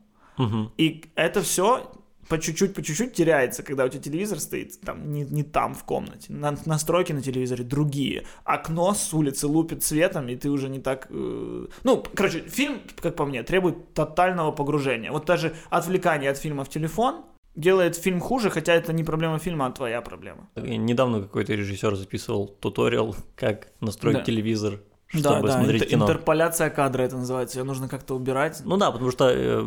И 0.77 1.03
это 1.15 1.41
все 1.41 1.91
по 2.29 2.39
чуть-чуть, 2.39 2.73
по 2.73 2.81
чуть-чуть 2.81 3.13
теряется, 3.13 3.63
когда 3.63 3.85
у 3.85 3.89
тебя 3.89 4.01
телевизор 4.01 4.39
стоит 4.39 4.79
там 4.81 5.11
не, 5.11 5.23
не 5.23 5.43
там 5.43 5.73
в 5.75 5.83
комнате. 5.83 6.31
На- 6.33 6.57
настройки 6.65 7.13
на 7.13 7.21
телевизоре 7.21 7.63
другие. 7.63 8.23
Окно 8.43 8.93
с 8.93 9.13
улицы 9.13 9.47
лупит 9.47 9.83
светом, 9.83 10.27
и 10.29 10.35
ты 10.35 10.49
уже 10.49 10.69
не 10.69 10.79
так... 10.79 11.07
э, 11.09 11.67
Ну, 11.83 12.03
короче, 12.15 12.39
фильм, 12.41 12.81
как 13.01 13.15
по 13.15 13.25
мне, 13.25 13.43
требует 13.43 13.93
тотального 13.93 14.51
погружения. 14.51 15.11
Вот 15.11 15.25
даже 15.25 15.53
отвлекание 15.69 16.31
от 16.31 16.37
фильма 16.37 16.63
в 16.63 16.69
телефон 16.69 17.23
делает 17.55 17.95
фильм 17.95 18.19
хуже, 18.19 18.49
хотя 18.49 18.73
это 18.73 18.93
не 18.93 19.03
проблема 19.03 19.37
фильма, 19.39 19.67
а 19.67 19.71
твоя 19.71 20.01
проблема. 20.01 20.49
Недавно 20.55 21.21
какой-то 21.21 21.53
режиссер 21.53 21.95
записывал 21.95 22.47
туториал, 22.47 23.15
как 23.35 23.67
настроить 23.79 24.17
Да. 24.17 24.23
телевизор, 24.23 24.79
да, 25.13 25.19
чтобы 25.35 25.47
да, 25.49 25.53
смотреть 25.59 25.83
интер- 25.83 25.87
кино. 25.89 26.05
интерполяция 26.05 26.69
кадра 26.71 27.03
это 27.03 27.17
называется. 27.17 27.59
Ее 27.59 27.63
нужно 27.65 27.87
как-то 27.87 28.15
убирать. 28.15 28.61
Ну 28.65 28.77
да, 28.77 28.91
потому 28.91 29.11
что 29.11 29.29
э, 29.29 29.63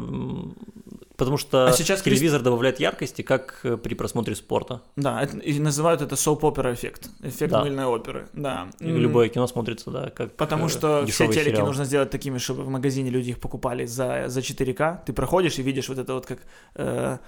потому 1.16 1.36
что 1.38 1.66
А 1.66 1.72
сейчас 1.72 2.00
Крис- 2.02 2.14
телевизор 2.18 2.42
добавляет 2.42 2.80
яркости, 2.80 3.22
как 3.22 3.60
э, 3.64 3.76
при 3.76 3.94
просмотре 3.94 4.34
спорта. 4.34 4.82
Да, 4.96 5.22
это- 5.22 5.38
и 5.38 5.58
называют 5.58 6.02
это 6.02 6.16
соп-опера 6.16 6.72
эффект. 6.74 7.08
Эффект 7.22 7.52
Да. 7.52 7.62
мыльной 7.62 7.84
оперы. 7.86 8.28
Да. 8.32 8.68
И 8.80 8.84
Любое 8.86 9.28
кино 9.28 9.46
смотрится, 9.46 9.90
да, 9.90 10.10
как 10.10 10.32
Потому 10.36 10.66
э, 10.66 10.68
что 10.68 10.98
все 11.04 11.06
дешевый 11.06 11.34
телеки 11.34 11.50
сериал. 11.56 11.66
нужно 11.66 11.84
сделать 11.84 12.10
такими, 12.10 12.38
чтобы 12.38 12.62
в 12.64 12.68
магазине 12.68 13.10
люди 13.10 13.30
их 13.30 13.40
покупали 13.40 13.86
за, 13.86 14.24
за 14.28 14.40
4К. 14.40 15.00
Ты 15.06 15.12
проходишь 15.12 15.58
и 15.58 15.62
видишь 15.62 15.88
вот 15.88 15.98
это 15.98 16.14
вот 16.14 16.26
как... 16.26 16.38
э, 16.74 17.18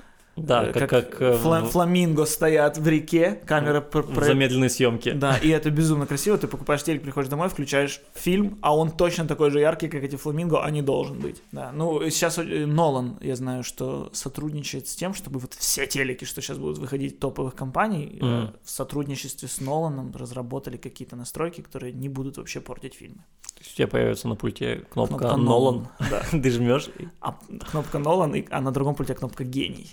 Да, 0.46 0.64
э, 0.68 0.72
как, 0.72 0.90
как, 0.90 1.20
э, 1.22 1.36
фла- 1.42 1.64
фламинго 1.68 2.24
стоят 2.26 2.78
в 2.78 2.86
реке, 2.88 3.40
камера... 3.46 3.80
в 3.80 3.90
про- 3.90 4.24
замедленной 4.24 4.70
съемке. 4.70 5.12
Да, 5.14 5.36
и 5.36 5.48
это 5.48 5.70
безумно 5.70 6.06
красиво. 6.06 6.36
Ты 6.38 6.46
покупаешь 6.48 6.82
телек, 6.82 7.02
приходишь 7.02 7.28
домой, 7.30 7.48
включаешь 7.48 8.00
фильм, 8.14 8.58
а 8.62 8.76
он 8.76 8.90
точно 8.90 9.26
такой 9.26 9.50
же 9.50 9.60
яркий, 9.60 9.88
как 9.88 10.02
эти 10.02 10.16
фламинго, 10.16 10.62
а 10.64 10.70
не 10.70 10.82
должен 10.82 11.18
быть. 11.20 11.42
Да, 11.52 11.72
ну 11.72 12.00
сейчас 12.10 12.38
э, 12.38 12.66
Нолан, 12.66 13.18
я 13.20 13.36
знаю, 13.36 13.62
что 13.64 14.10
сотрудничает 14.12 14.88
с 14.88 14.94
тем, 14.96 15.14
чтобы 15.14 15.38
вот 15.40 15.54
все 15.54 15.86
телеки, 15.86 16.24
что 16.24 16.40
сейчас 16.40 16.58
будут 16.58 16.78
выходить 16.78 17.18
топовых 17.18 17.54
компаний, 17.54 18.18
Мгм. 18.20 18.54
в 18.64 18.70
сотрудничестве 18.70 19.48
с 19.48 19.60
Ноланом 19.60 20.12
разработали 20.14 20.76
какие-то 20.76 21.16
настройки, 21.16 21.60
которые 21.60 21.92
не 21.92 22.08
будут 22.08 22.36
вообще 22.38 22.60
портить 22.60 22.94
фильмы. 22.94 23.24
То 23.54 23.60
есть 23.64 23.72
у 23.72 23.76
тебя 23.76 23.88
появится 23.88 24.28
на 24.28 24.36
пульте 24.36 24.84
кнопка, 24.90 25.16
Кнопка 25.18 25.36
Нолан, 25.36 25.88
Да. 26.10 26.22
ты 26.30 26.50
жмешь. 26.50 26.88
и- 26.98 27.08
А 27.20 27.36
кнопка 27.70 27.98
Нолан, 27.98 28.34
и- 28.34 28.46
а 28.50 28.60
на 28.60 28.70
другом 28.70 28.94
пульте 28.94 29.14
кнопка 29.14 29.42
гений. 29.44 29.88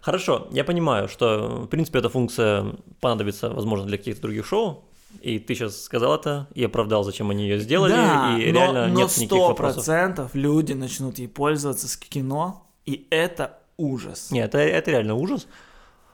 Хорошо, 0.00 0.48
я 0.52 0.64
понимаю, 0.64 1.08
что, 1.08 1.62
в 1.64 1.66
принципе, 1.66 1.98
эта 1.98 2.08
функция 2.08 2.74
понадобится, 3.00 3.50
возможно, 3.50 3.86
для 3.86 3.98
каких-то 3.98 4.22
других 4.22 4.46
шоу, 4.46 4.84
и 5.20 5.38
ты 5.38 5.54
сейчас 5.54 5.82
сказал 5.82 6.14
это, 6.14 6.46
и 6.54 6.64
оправдал, 6.64 7.02
зачем 7.04 7.30
они 7.30 7.44
ее 7.44 7.58
сделали, 7.58 7.92
да, 7.92 8.36
и 8.38 8.52
но, 8.52 8.60
реально 8.60 8.86
но 8.88 9.00
нет 9.00 9.16
никаких 9.18 9.38
вопросов. 9.48 9.76
процентов 9.76 10.34
люди 10.34 10.72
начнут 10.72 11.18
ей 11.18 11.28
пользоваться 11.28 11.88
с 11.88 11.96
кино, 11.96 12.66
и 12.86 13.06
это 13.10 13.58
ужас. 13.76 14.30
Нет, 14.30 14.54
это, 14.54 14.58
это 14.58 14.90
реально 14.92 15.14
ужас. 15.14 15.46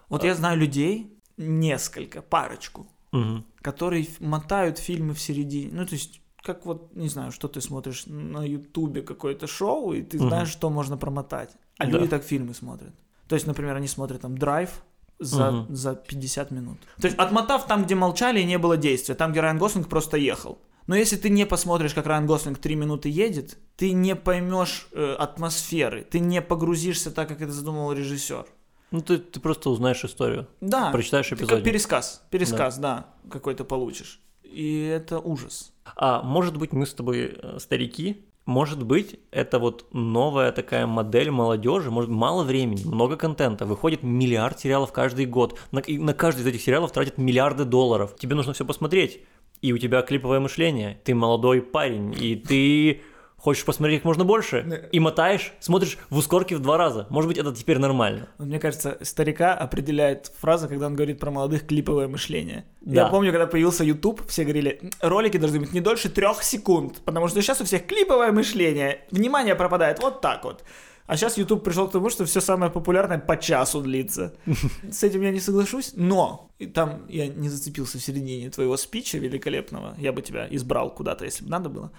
Вот 0.08 0.24
я 0.24 0.34
знаю 0.34 0.58
людей, 0.58 1.12
несколько, 1.36 2.22
парочку, 2.22 2.86
Мгм. 3.12 3.44
которые 3.62 4.08
мотают 4.18 4.78
фильмы 4.78 5.14
в 5.14 5.20
середине. 5.20 5.70
Ну, 5.72 5.86
то 5.86 5.94
есть, 5.94 6.20
как 6.44 6.66
вот, 6.66 6.94
не 6.94 7.08
знаю, 7.08 7.32
что 7.32 7.48
ты 7.48 7.60
смотришь 7.60 8.04
на 8.06 8.44
Ютубе 8.44 9.00
какое-то 9.02 9.46
шоу, 9.46 9.92
и 9.94 10.02
ты 10.02 10.18
знаешь, 10.18 10.48
что 10.50 10.70
можно 10.70 10.96
промотать. 10.96 11.50
А 11.78 11.86
Да. 11.86 11.90
люди 11.98 12.08
так 12.08 12.22
фильмы 12.22 12.54
смотрят. 12.54 12.92
То 13.28 13.34
есть, 13.36 13.46
например, 13.46 13.74
они 13.76 13.88
смотрят 13.88 14.20
там 14.20 14.36
драйв 14.36 14.70
за, 15.18 15.50
Мгм. 15.50 15.74
за 15.74 15.94
50 15.94 16.50
минут. 16.50 16.78
То 17.00 17.06
есть, 17.08 17.18
отмотав 17.18 17.66
там, 17.66 17.84
где 17.84 17.94
молчали 17.94 18.40
и 18.40 18.44
не 18.44 18.58
было 18.58 18.76
действия, 18.76 19.14
там, 19.14 19.30
где 19.32 19.40
Райан 19.40 19.58
Гослинг 19.58 19.88
просто 19.88 20.16
ехал. 20.18 20.58
Но 20.86 20.94
если 20.96 21.16
ты 21.16 21.30
не 21.30 21.46
посмотришь, 21.46 21.94
как 21.94 22.06
Райан 22.06 22.26
Гослинг 22.26 22.58
3 22.58 22.74
минуты 22.76 23.08
едет, 23.08 23.56
ты 23.76 23.92
не 23.92 24.14
поймешь 24.14 24.88
э, 24.92 25.16
атмосферы, 25.18 26.02
ты 26.02 26.18
не 26.20 26.42
погрузишься 26.42 27.10
так, 27.10 27.28
как 27.28 27.40
это 27.40 27.52
задумал 27.52 27.92
режиссер. 27.94 28.44
Ну, 28.90 29.00
ты, 29.00 29.16
ты 29.18 29.40
просто 29.40 29.70
узнаешь 29.70 30.04
историю, 30.04 30.46
Да, 30.60 30.90
прочитаешь 30.92 31.32
эпизод. 31.32 31.64
пересказ, 31.64 32.22
пересказ, 32.30 32.76
да, 32.78 33.06
какой-то 33.30 33.64
получишь. 33.64 34.20
И 34.54 34.84
это 34.84 35.18
ужас. 35.18 35.72
А 35.96 36.22
может 36.22 36.56
быть, 36.56 36.72
мы 36.72 36.86
с 36.86 36.94
тобой 36.94 37.36
э, 37.36 37.58
старики? 37.58 38.24
Может 38.46 38.84
быть, 38.84 39.18
это 39.30 39.58
вот 39.58 39.86
новая 39.92 40.52
такая 40.52 40.86
модель 40.86 41.30
молодежи, 41.30 41.90
может, 41.90 42.10
мало 42.10 42.44
времени, 42.44 42.84
много 42.84 43.16
контента, 43.16 43.64
выходит 43.64 44.02
миллиард 44.02 44.60
сериалов 44.60 44.92
каждый 44.92 45.24
год, 45.24 45.58
на, 45.72 45.78
и 45.78 45.96
на 45.96 46.12
каждый 46.12 46.42
из 46.42 46.46
этих 46.48 46.60
сериалов 46.60 46.92
тратят 46.92 47.16
миллиарды 47.16 47.64
долларов, 47.64 48.14
тебе 48.18 48.34
нужно 48.34 48.52
все 48.52 48.66
посмотреть, 48.66 49.22
и 49.62 49.72
у 49.72 49.78
тебя 49.78 50.02
клиповое 50.02 50.40
мышление, 50.40 51.00
ты 51.04 51.14
молодой 51.14 51.62
парень, 51.62 52.14
и 52.20 52.36
ты 52.36 53.00
хочешь 53.44 53.64
посмотреть 53.66 54.00
как 54.00 54.06
можно 54.06 54.24
больше, 54.24 54.88
и 54.90 55.00
мотаешь, 55.00 55.52
смотришь 55.60 55.98
в 56.08 56.16
ускорке 56.16 56.56
в 56.56 56.60
два 56.60 56.78
раза, 56.78 57.06
может 57.10 57.28
быть, 57.28 57.36
это 57.36 57.54
теперь 57.54 57.78
нормально. 57.78 58.28
Вот 58.38 58.46
Мне 58.46 58.58
кажется, 58.58 58.96
старика 59.02 59.52
определяет 59.52 60.32
фраза, 60.40 60.66
когда 60.66 60.86
он 60.86 60.94
говорит 60.94 61.20
про 61.20 61.30
молодых 61.30 61.66
клиповое 61.66 62.08
мышление. 62.08 62.64
Да. 62.80 63.02
Я 63.02 63.06
помню, 63.08 63.32
когда 63.32 63.46
появился 63.46 63.84
YouTube, 63.84 64.26
все 64.28 64.44
говорили, 64.44 64.90
ролики 65.02 65.36
должны 65.36 65.60
быть 65.60 65.74
не 65.74 65.80
дольше 65.80 66.08
трех 66.08 66.42
секунд, 66.42 67.02
потому 67.04 67.28
что 67.28 67.42
сейчас 67.42 67.60
у 67.60 67.64
всех 67.64 67.86
клиповое 67.86 68.32
мышление, 68.32 69.02
внимание 69.10 69.54
пропадает 69.54 69.98
вот 70.00 70.22
так 70.22 70.44
вот. 70.44 70.64
А 71.06 71.18
сейчас 71.18 71.36
YouTube 71.36 71.62
пришел 71.62 71.86
к 71.86 71.92
тому, 71.92 72.08
что 72.08 72.24
все 72.24 72.40
самое 72.40 72.72
популярное 72.72 73.18
по 73.18 73.36
часу 73.36 73.82
длится. 73.82 74.34
С 74.90 75.02
этим 75.02 75.20
я 75.20 75.30
не 75.30 75.40
соглашусь, 75.40 75.92
но 75.94 76.50
и 76.58 76.66
там 76.66 77.04
я 77.08 77.26
не 77.26 77.50
зацепился 77.50 77.98
в 77.98 78.02
середине 78.02 78.48
твоего 78.48 78.78
спича 78.78 79.18
великолепного. 79.18 79.94
Я 79.98 80.12
бы 80.12 80.22
тебя 80.22 80.46
избрал 80.50 80.94
куда-то, 80.94 81.26
если 81.26 81.44
бы 81.44 81.50
надо 81.50 81.68
было. 81.68 81.92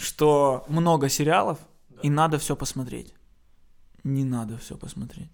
Что 0.00 0.64
много 0.68 1.08
сериалов, 1.10 1.58
и 2.02 2.08
надо 2.08 2.38
все 2.38 2.56
посмотреть. 2.56 3.14
Не 4.02 4.24
надо 4.24 4.56
все 4.56 4.76
посмотреть. 4.78 5.30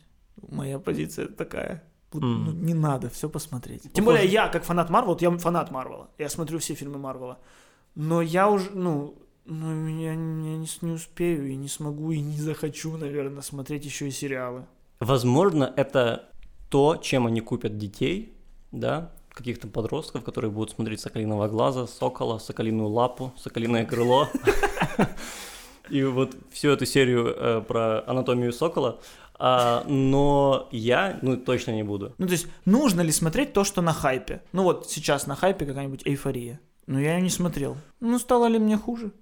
Моя 0.48 0.79
позиция 0.81 1.29
такая. 1.29 1.85
Вот, 2.12 2.22
М. 2.24 2.44
ну, 2.46 2.52
не 2.52 2.74
надо 2.74 3.09
все 3.09 3.29
посмотреть. 3.29 3.83
Тем 3.83 4.05
Похоже- 4.05 4.18
более 4.18 4.26
я, 4.33 4.48
как 4.48 4.64
фанат 4.64 4.90
Марвел, 4.90 5.11
вот 5.12 5.22
я 5.22 5.31
фанат 5.38 5.70
Марвела. 5.70 6.09
Я 6.18 6.29
смотрю 6.29 6.59
все 6.59 6.74
фильмы 6.74 6.98
Марвела. 6.98 7.38
Но 7.94 8.20
я 8.22 8.48
уже, 8.50 8.70
ну, 8.72 9.14
ну 9.44 9.87
я, 9.88 10.11
я 10.11 10.14
не, 10.16 10.59
не 10.83 10.92
успею 10.92 11.48
и 11.48 11.57
не 11.57 11.68
смогу 11.68 12.11
и 12.11 12.20
не 12.20 12.37
захочу, 12.38 12.96
наверное, 12.96 13.42
смотреть 13.42 13.85
еще 13.85 14.09
и 14.09 14.11
сериалы. 14.11 14.66
Возможно, 15.00 15.72
это 15.76 16.29
то, 16.70 16.96
чем 16.96 17.26
они 17.26 17.40
купят 17.40 17.79
детей, 17.79 18.37
да, 18.72 19.12
каких-то 19.37 19.68
подростков, 19.68 20.25
которые 20.25 20.51
будут 20.51 20.70
смотреть 20.70 21.01
«Соколиного 21.01 21.46
глаза», 21.49 21.87
«Сокола», 21.87 22.38
«Соколиную 22.38 22.88
лапу», 22.88 23.33
«Соколиное 23.37 23.85
крыло». 23.85 24.29
И 25.90 26.03
вот 26.03 26.35
всю 26.51 26.70
эту 26.70 26.85
серию 26.85 27.29
э, 27.29 27.61
про 27.61 28.03
анатомию 28.09 28.53
сокола. 28.53 28.99
А, 29.38 29.85
но 29.87 30.68
я, 30.72 31.18
ну, 31.22 31.37
точно 31.37 31.70
не 31.70 31.85
буду. 31.85 32.12
Ну, 32.18 32.27
то 32.27 32.33
есть, 32.33 32.49
нужно 32.64 33.03
ли 33.03 33.12
смотреть 33.12 33.53
то, 33.53 33.62
что 33.62 33.83
на 33.83 33.92
хайпе? 33.92 34.42
Ну, 34.53 34.64
вот 34.64 34.90
сейчас 34.90 35.29
на 35.29 35.37
хайпе 35.37 35.64
какая-нибудь 35.64 36.03
эйфория. 36.05 36.59
Но 36.87 36.99
я 36.99 37.16
ее 37.16 37.22
не 37.22 37.31
смотрел. 37.31 37.77
Ну, 38.01 38.18
стало 38.18 38.46
ли 38.46 38.59
мне 38.59 38.77
хуже? 38.77 39.12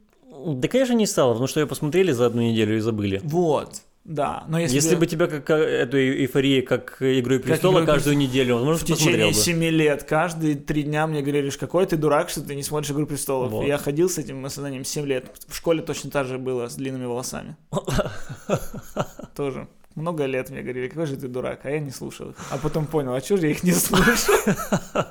Да, 0.47 0.69
конечно, 0.69 0.95
не 0.95 1.07
стало, 1.07 1.33
потому 1.33 1.49
что 1.49 1.61
ее 1.61 1.67
посмотрели 1.67 2.13
за 2.13 2.27
одну 2.27 2.43
неделю 2.43 2.77
и 2.77 2.81
забыли. 2.81 3.21
Вот, 3.25 3.83
да. 4.05 4.45
Но 4.49 4.59
если, 4.59 4.75
Если, 4.75 4.97
бы 4.97 5.07
тебя 5.07 5.27
как 5.27 5.49
э, 5.49 5.55
эту 5.55 5.97
эйфорию, 5.99 6.65
как 6.65 6.99
«Игру 7.01 7.39
престолов» 7.39 7.85
«Игру 7.85 7.95
каждую 7.95 8.19
неделю, 8.19 8.57
возможно, 8.57 8.85
в 8.85 8.87
ты 8.87 8.93
течение 8.93 9.33
семи 9.33 9.71
лет, 9.71 10.05
каждые 10.05 10.57
три 10.57 10.83
дня 10.83 11.07
мне 11.07 11.23
говорили, 11.23 11.49
что 11.49 11.61
какой 11.61 11.87
ты 11.87 11.97
дурак, 11.97 12.29
что 12.29 12.43
ты 12.43 12.55
не 12.55 12.63
смотришь 12.63 12.91
«Игру 12.91 13.07
престолов». 13.07 13.51
Вот. 13.51 13.67
Я 13.67 13.79
ходил 13.79 14.11
с 14.11 14.19
этим 14.19 14.45
осознанием 14.45 14.85
7 14.85 15.07
лет. 15.07 15.31
В 15.49 15.57
школе 15.57 15.81
точно 15.81 16.11
так 16.11 16.27
же 16.27 16.37
было, 16.37 16.69
с 16.69 16.75
длинными 16.75 17.07
волосами. 17.07 17.57
Тоже. 19.35 19.69
Много 19.95 20.27
лет 20.27 20.51
мне 20.51 20.61
говорили, 20.61 20.89
какой 20.89 21.07
же 21.07 21.17
ты 21.17 21.29
дурак, 21.29 21.61
а 21.65 21.71
я 21.71 21.79
не 21.79 21.91
слушал 21.91 22.31
их. 22.31 22.37
А 22.51 22.59
потом 22.59 22.87
понял, 22.87 23.15
а 23.15 23.21
чего 23.23 23.39
же 23.39 23.47
я 23.47 23.53
их 23.53 23.63
не 23.63 23.73
слушал? 23.73 24.35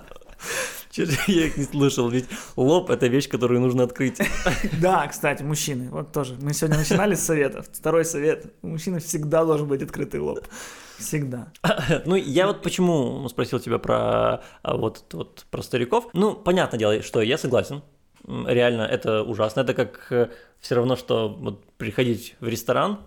Же 0.95 1.07
я 1.27 1.45
их 1.47 1.57
не 1.57 1.63
слышал, 1.63 2.07
ведь 2.09 2.25
лоб– 2.55 2.89
это 2.91 3.07
вещь, 3.07 3.27
которую 3.27 3.61
нужно 3.61 3.83
открыть. 3.83 4.19
Да, 4.81 5.07
кстати, 5.07 5.41
мужчины, 5.43 5.89
вот 5.89 6.11
тоже. 6.11 6.35
Мы 6.41 6.53
сегодня 6.53 6.77
начинали 6.77 7.15
с 7.15 7.23
советов. 7.23 7.67
Второй 7.73 8.05
совет. 8.05 8.53
У 8.61 8.67
мужчины 8.67 8.99
всегда 8.99 9.43
должен 9.45 9.67
быть 9.67 9.81
открытый 9.81 10.19
лоб. 10.19 10.47
Всегда. 10.97 11.51
Ну, 12.05 12.15
я 12.15 12.47
вот 12.47 12.61
почему 12.61 13.27
спросил 13.29 13.59
тебя 13.59 13.79
про 13.79 14.41
а, 14.61 14.77
вот, 14.77 15.05
вот 15.13 15.45
про 15.49 15.61
стариков. 15.63 16.07
Ну, 16.13 16.33
понятное 16.35 16.79
дело, 16.79 17.01
что 17.01 17.21
я 17.21 17.37
согласен. 17.37 17.81
Реально, 18.27 18.83
это 18.83 19.23
ужасно. 19.23 19.61
Это 19.61 19.73
как 19.73 20.31
все 20.59 20.75
равно, 20.75 20.95
что 20.95 21.27
вот 21.29 21.65
приходить 21.77 22.35
в 22.39 22.47
ресторан, 22.47 22.99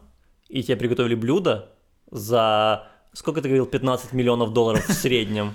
и 0.49 0.63
тебе 0.63 0.77
приготовили 0.77 1.15
блюдо 1.15 1.71
за, 2.11 2.89
сколько 3.13 3.41
ты 3.41 3.49
говорил, 3.49 3.67
15 3.67 4.13
миллионов 4.13 4.53
долларов 4.53 4.87
в 4.89 4.93
среднем. 4.93 5.55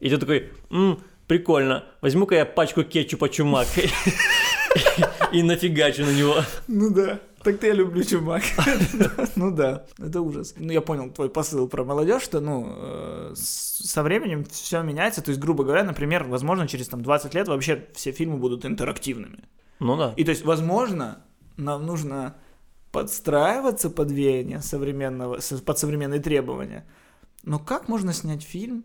И 0.00 0.10
ты 0.10 0.18
такой, 0.18 0.50
«М, 0.70 0.98
прикольно, 1.28 1.84
возьму-ка 2.00 2.34
я 2.34 2.46
пачку 2.46 2.82
кетчупа 2.82 3.28
чумак 3.28 3.68
и 5.32 5.42
нафигачу 5.42 6.04
на 6.04 6.10
него. 6.10 6.36
Ну 6.66 6.90
да. 6.90 7.20
Так-то 7.42 7.68
я 7.68 7.74
люблю 7.74 8.02
чумак. 8.02 8.42
Ну 9.36 9.52
да, 9.52 9.84
это 9.98 10.20
ужас. 10.20 10.54
Ну 10.56 10.72
я 10.72 10.80
понял 10.80 11.10
твой 11.10 11.30
посыл 11.30 11.68
про 11.68 11.84
молодежь, 11.84 12.22
что 12.22 12.40
ну 12.40 12.74
э, 12.76 13.32
со 13.36 14.02
временем 14.02 14.44
все 14.44 14.82
меняется. 14.82 15.22
То 15.22 15.30
есть, 15.30 15.40
грубо 15.40 15.62
говоря, 15.62 15.84
например, 15.84 16.24
возможно, 16.24 16.66
через 16.66 16.88
там 16.88 17.02
20 17.02 17.34
лет 17.34 17.46
вообще 17.46 17.86
все 17.94 18.10
фильмы 18.10 18.38
будут 18.38 18.64
интерактивными. 18.64 19.44
Ну 19.78 19.96
да. 19.96 20.14
И 20.16 20.24
то 20.24 20.30
есть, 20.30 20.44
возможно, 20.44 21.22
нам 21.56 21.86
нужно 21.86 22.34
подстраиваться 22.90 23.90
под 23.90 24.10
веяние 24.10 24.60
современного, 24.60 25.38
под 25.64 25.78
современные 25.78 26.20
требования. 26.20 26.84
Но 27.44 27.58
как 27.60 27.88
можно 27.88 28.12
снять 28.12 28.42
фильм 28.42 28.84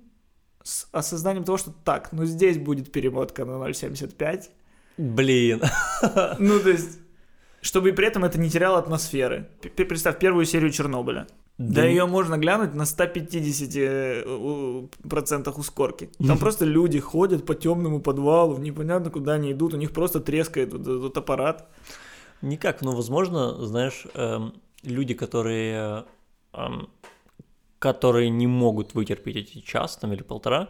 с 0.64 0.88
осознанием 0.92 1.44
того, 1.44 1.58
что 1.58 1.72
так, 1.84 2.12
ну 2.12 2.26
здесь 2.26 2.58
будет 2.58 2.92
перемотка 2.92 3.46
на 3.46 3.52
0.75, 3.54 4.50
Блин. 4.98 5.62
ну, 6.40 6.60
то 6.60 6.70
есть, 6.70 7.00
чтобы 7.62 7.90
и 7.90 7.92
при 7.94 8.08
этом 8.08 8.24
это 8.26 8.40
не 8.40 8.50
теряло 8.50 8.78
атмосферы. 8.78 9.50
Представь 9.76 10.20
первую 10.20 10.46
серию 10.46 10.70
Чернобыля. 10.72 11.28
Да, 11.58 11.86
ее 11.86 12.08
можно 12.08 12.38
глянуть 12.38 12.74
на 12.74 12.86
150 12.86 13.76
э, 13.76 14.24
у- 14.28 14.90
процентах 15.08 15.58
ускорки. 15.60 16.10
Там 16.28 16.38
просто 16.40 16.66
люди 16.66 17.00
ходят 17.00 17.46
по 17.46 17.54
темному 17.54 18.02
подвалу, 18.02 18.58
непонятно 18.58 19.12
куда 19.12 19.34
они 19.34 19.52
идут, 19.52 19.74
у 19.74 19.78
них 19.78 19.92
просто 19.92 20.20
трескает 20.20 20.74
вот 20.74 20.82
этот 20.82 21.18
аппарат. 21.18 21.70
Никак, 22.42 22.82
но 22.82 22.92
возможно, 22.92 23.66
знаешь, 23.66 24.06
эм, 24.16 24.56
люди, 24.84 25.14
которые, 25.14 26.06
эм, 26.54 26.90
которые 27.84 28.30
не 28.30 28.48
могут 28.48 28.94
вытерпеть 28.94 29.36
эти 29.36 29.60
час 29.60 29.98
там, 29.98 30.14
или 30.14 30.24
полтора, 30.24 30.70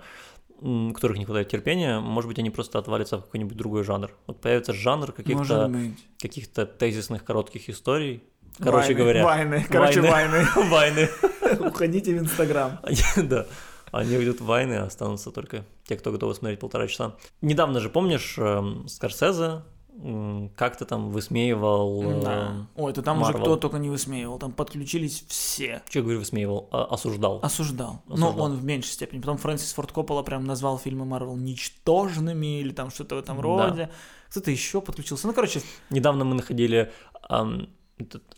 которых 0.60 1.20
не 1.20 1.26
хватает 1.26 1.48
терпения, 1.48 2.00
может 2.00 2.28
быть, 2.28 2.40
они 2.40 2.50
просто 2.50 2.80
отвалятся 2.80 3.20
в 3.20 3.26
какой-нибудь 3.26 3.56
другой 3.56 3.84
жанр. 3.84 4.12
Вот 4.26 4.42
появится 4.42 4.74
жанр 4.74 5.12
каких-то 5.12 5.72
каких-то 6.20 6.66
тезисных 6.66 7.24
коротких 7.24 7.70
историй. 7.70 8.24
Короче 8.58 8.88
Вайны, 8.88 9.00
говоря, 9.00 9.24
Вайны, 9.24 9.66
короче, 9.70 10.02
вайны. 10.02 10.48
вайны. 10.72 11.10
Уходите 11.60 12.16
в 12.16 12.20
Инстаграм. 12.20 12.80
Да. 13.18 13.46
Они 13.92 14.18
уйдут 14.18 14.42
в 14.42 14.46
войны, 14.46 14.74
а 14.74 14.86
останутся 14.86 15.30
только 15.30 15.66
те, 15.84 15.96
кто 15.98 16.12
готовы 16.12 16.34
смотреть 16.34 16.60
полтора 16.60 16.88
часа. 16.88 17.16
Недавно 17.42 17.80
же, 17.80 17.92
помнишь, 17.92 18.40
эм, 18.40 18.88
Скорсезе 18.88 19.62
м, 20.02 20.50
как 20.56 20.78
ты 20.78 20.86
там 20.86 21.12
высмеивал... 21.12 22.04
э, 22.04 22.22
Да. 22.24 22.68
Ой, 22.76 22.92
это 22.92 23.02
там 23.02 23.22
уже 23.22 23.32
Marvel. 23.34 23.42
кто 23.42 23.56
только 23.58 23.78
не 23.78 23.90
высмеивал, 23.90 24.40
там 24.40 24.52
подключились 24.52 25.24
все. 25.28 25.82
Я 25.92 26.02
говорю, 26.02 26.20
высмеивал? 26.20 26.68
А, 26.72 26.86
осуждал. 26.86 27.40
Осуждал. 27.44 28.02
Но 28.08 28.14
Осуждал. 28.28 28.46
он 28.46 28.56
в 28.58 28.64
меньшей 28.64 28.90
степени. 28.92 29.20
Потом 29.20 29.38
Фрэнсис 29.38 29.74
Форд 29.74 29.92
Коппола 29.92 30.24
прям 30.24 30.46
назвал 30.46 30.78
фильмы 30.78 31.06
Марвел 31.06 31.36
ничтожными 31.36 32.60
или 32.60 32.72
там 32.72 32.90
что-то 32.90 33.16
в 33.16 33.20
этом 33.20 33.38
Да. 33.38 33.44
роде. 33.44 33.90
Кто-то 34.30 34.50
еще 34.52 34.82
подключился. 34.82 35.28
Ну, 35.28 35.34
короче, 35.34 35.62
Недавно 35.90 36.26
мы 36.26 36.36
находили 36.36 36.92
этот 37.30 37.70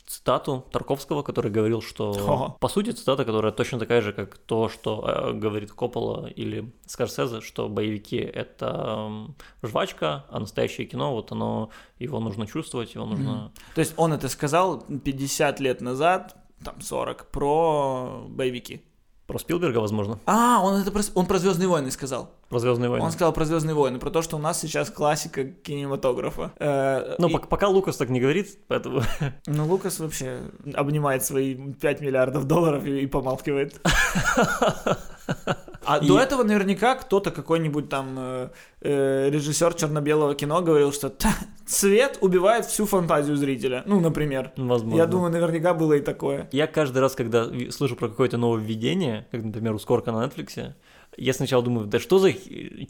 цитату 0.05 0.65
Тарковского, 0.71 1.23
который 1.23 1.51
говорил, 1.51 1.81
что... 1.81 2.11
Ого. 2.11 2.57
По 2.59 2.67
сути, 2.67 2.91
цитата, 2.91 3.25
которая 3.25 3.51
точно 3.51 3.79
такая 3.79 4.01
же, 4.01 4.13
как 4.13 4.37
то, 4.37 4.69
что 4.69 5.03
э, 5.07 5.33
говорит 5.33 5.71
Коппола 5.71 6.27
или 6.27 6.71
Скорсезе, 6.85 7.41
что 7.41 7.69
боевики— 7.69 8.17
это 8.35 9.05
ам, 9.05 9.35
жвачка, 9.63 10.25
а 10.29 10.39
настоящее 10.39 10.87
кино, 10.87 11.13
вот 11.13 11.31
оно, 11.31 11.69
его 11.99 12.19
нужно 12.19 12.47
чувствовать, 12.47 12.95
его 12.95 13.05
нужно... 13.05 13.51
то 13.73 13.81
есть 13.81 13.93
он 13.97 14.13
это 14.13 14.29
сказал 14.29 14.81
50 14.81 15.59
лет 15.59 15.81
назад, 15.81 16.35
там 16.63 16.81
40, 16.81 17.31
про 17.31 18.25
боевики. 18.27 18.81
Про 19.27 19.39
Спилберга, 19.39 19.79
возможно, 19.79 20.19
А, 20.27 20.61
он 20.63 20.81
это 20.81 20.91
про, 20.91 21.01
он 21.15 21.25
про 21.25 21.39
Звездные 21.39 21.67
войны 21.67 21.89
сказал. 21.89 22.29
про 22.49 22.59
«Звездные 22.59 22.89
войны». 22.91 23.03
Он 23.03 23.11
сказал 23.11 23.33
про 23.33 23.43
Звездные 23.45 23.73
войны, 23.73 23.97
про 23.97 24.11
то, 24.11 24.21
что 24.21 24.35
у 24.35 24.39
нас 24.39 24.59
сейчас 24.61 24.91
классика 24.91 25.43
кинематографа. 25.45 26.51
Э, 26.59 27.15
Ну, 27.17 27.29
и- 27.29 27.33
пок- 27.33 27.47
пока 27.47 27.67
Лукас 27.67 27.97
так 27.97 28.09
не 28.09 28.19
говорит, 28.19 28.59
поэтому... 28.67 29.01
ну, 29.47 29.65
Лукас 29.65 29.99
вообще 29.99 30.41
обнимает 30.75 31.25
свои 31.25 31.55
5 31.55 32.01
миллиардов 32.01 32.45
долларов 32.45 32.85
и, 32.85 33.01
и 33.01 33.07
помалкивает. 33.07 33.81
А 35.85 35.97
И- 35.99 36.07
до 36.07 36.19
этого 36.19 36.43
наверняка 36.43 36.95
кто-то, 36.95 37.31
какой-нибудь 37.31 37.89
там 37.89 38.15
э, 38.17 38.49
э, 38.81 39.29
режиссер 39.29 39.73
черно-белого 39.75 40.33
кино 40.33 40.61
говорил, 40.61 40.91
что 40.91 41.09
«Та, 41.09 41.29
цвет 41.65 42.17
убивает 42.21 42.65
всю 42.65 42.85
фантазию 42.85 43.37
зрителя. 43.37 43.83
Ну, 43.85 43.99
например. 43.99 44.51
Возможно. 44.57 44.97
Я 44.97 45.05
думаю, 45.05 45.31
наверняка 45.31 45.73
было 45.73 45.93
и 45.93 46.01
такое. 46.01 46.49
Я 46.51 46.65
каждый 46.67 46.99
раз, 46.99 47.13
когда 47.13 47.47
слышу 47.69 47.95
про 47.95 48.09
какое-то 48.09 48.37
нововведение, 48.37 49.27
как, 49.31 49.43
например, 49.43 49.73
ускорка 49.75 50.11
на 50.11 50.25
Netflix, 50.25 50.73
я 51.17 51.33
сначала 51.33 51.63
думаю, 51.63 51.87
да 51.87 51.99
что 51.99 52.19
за 52.19 52.33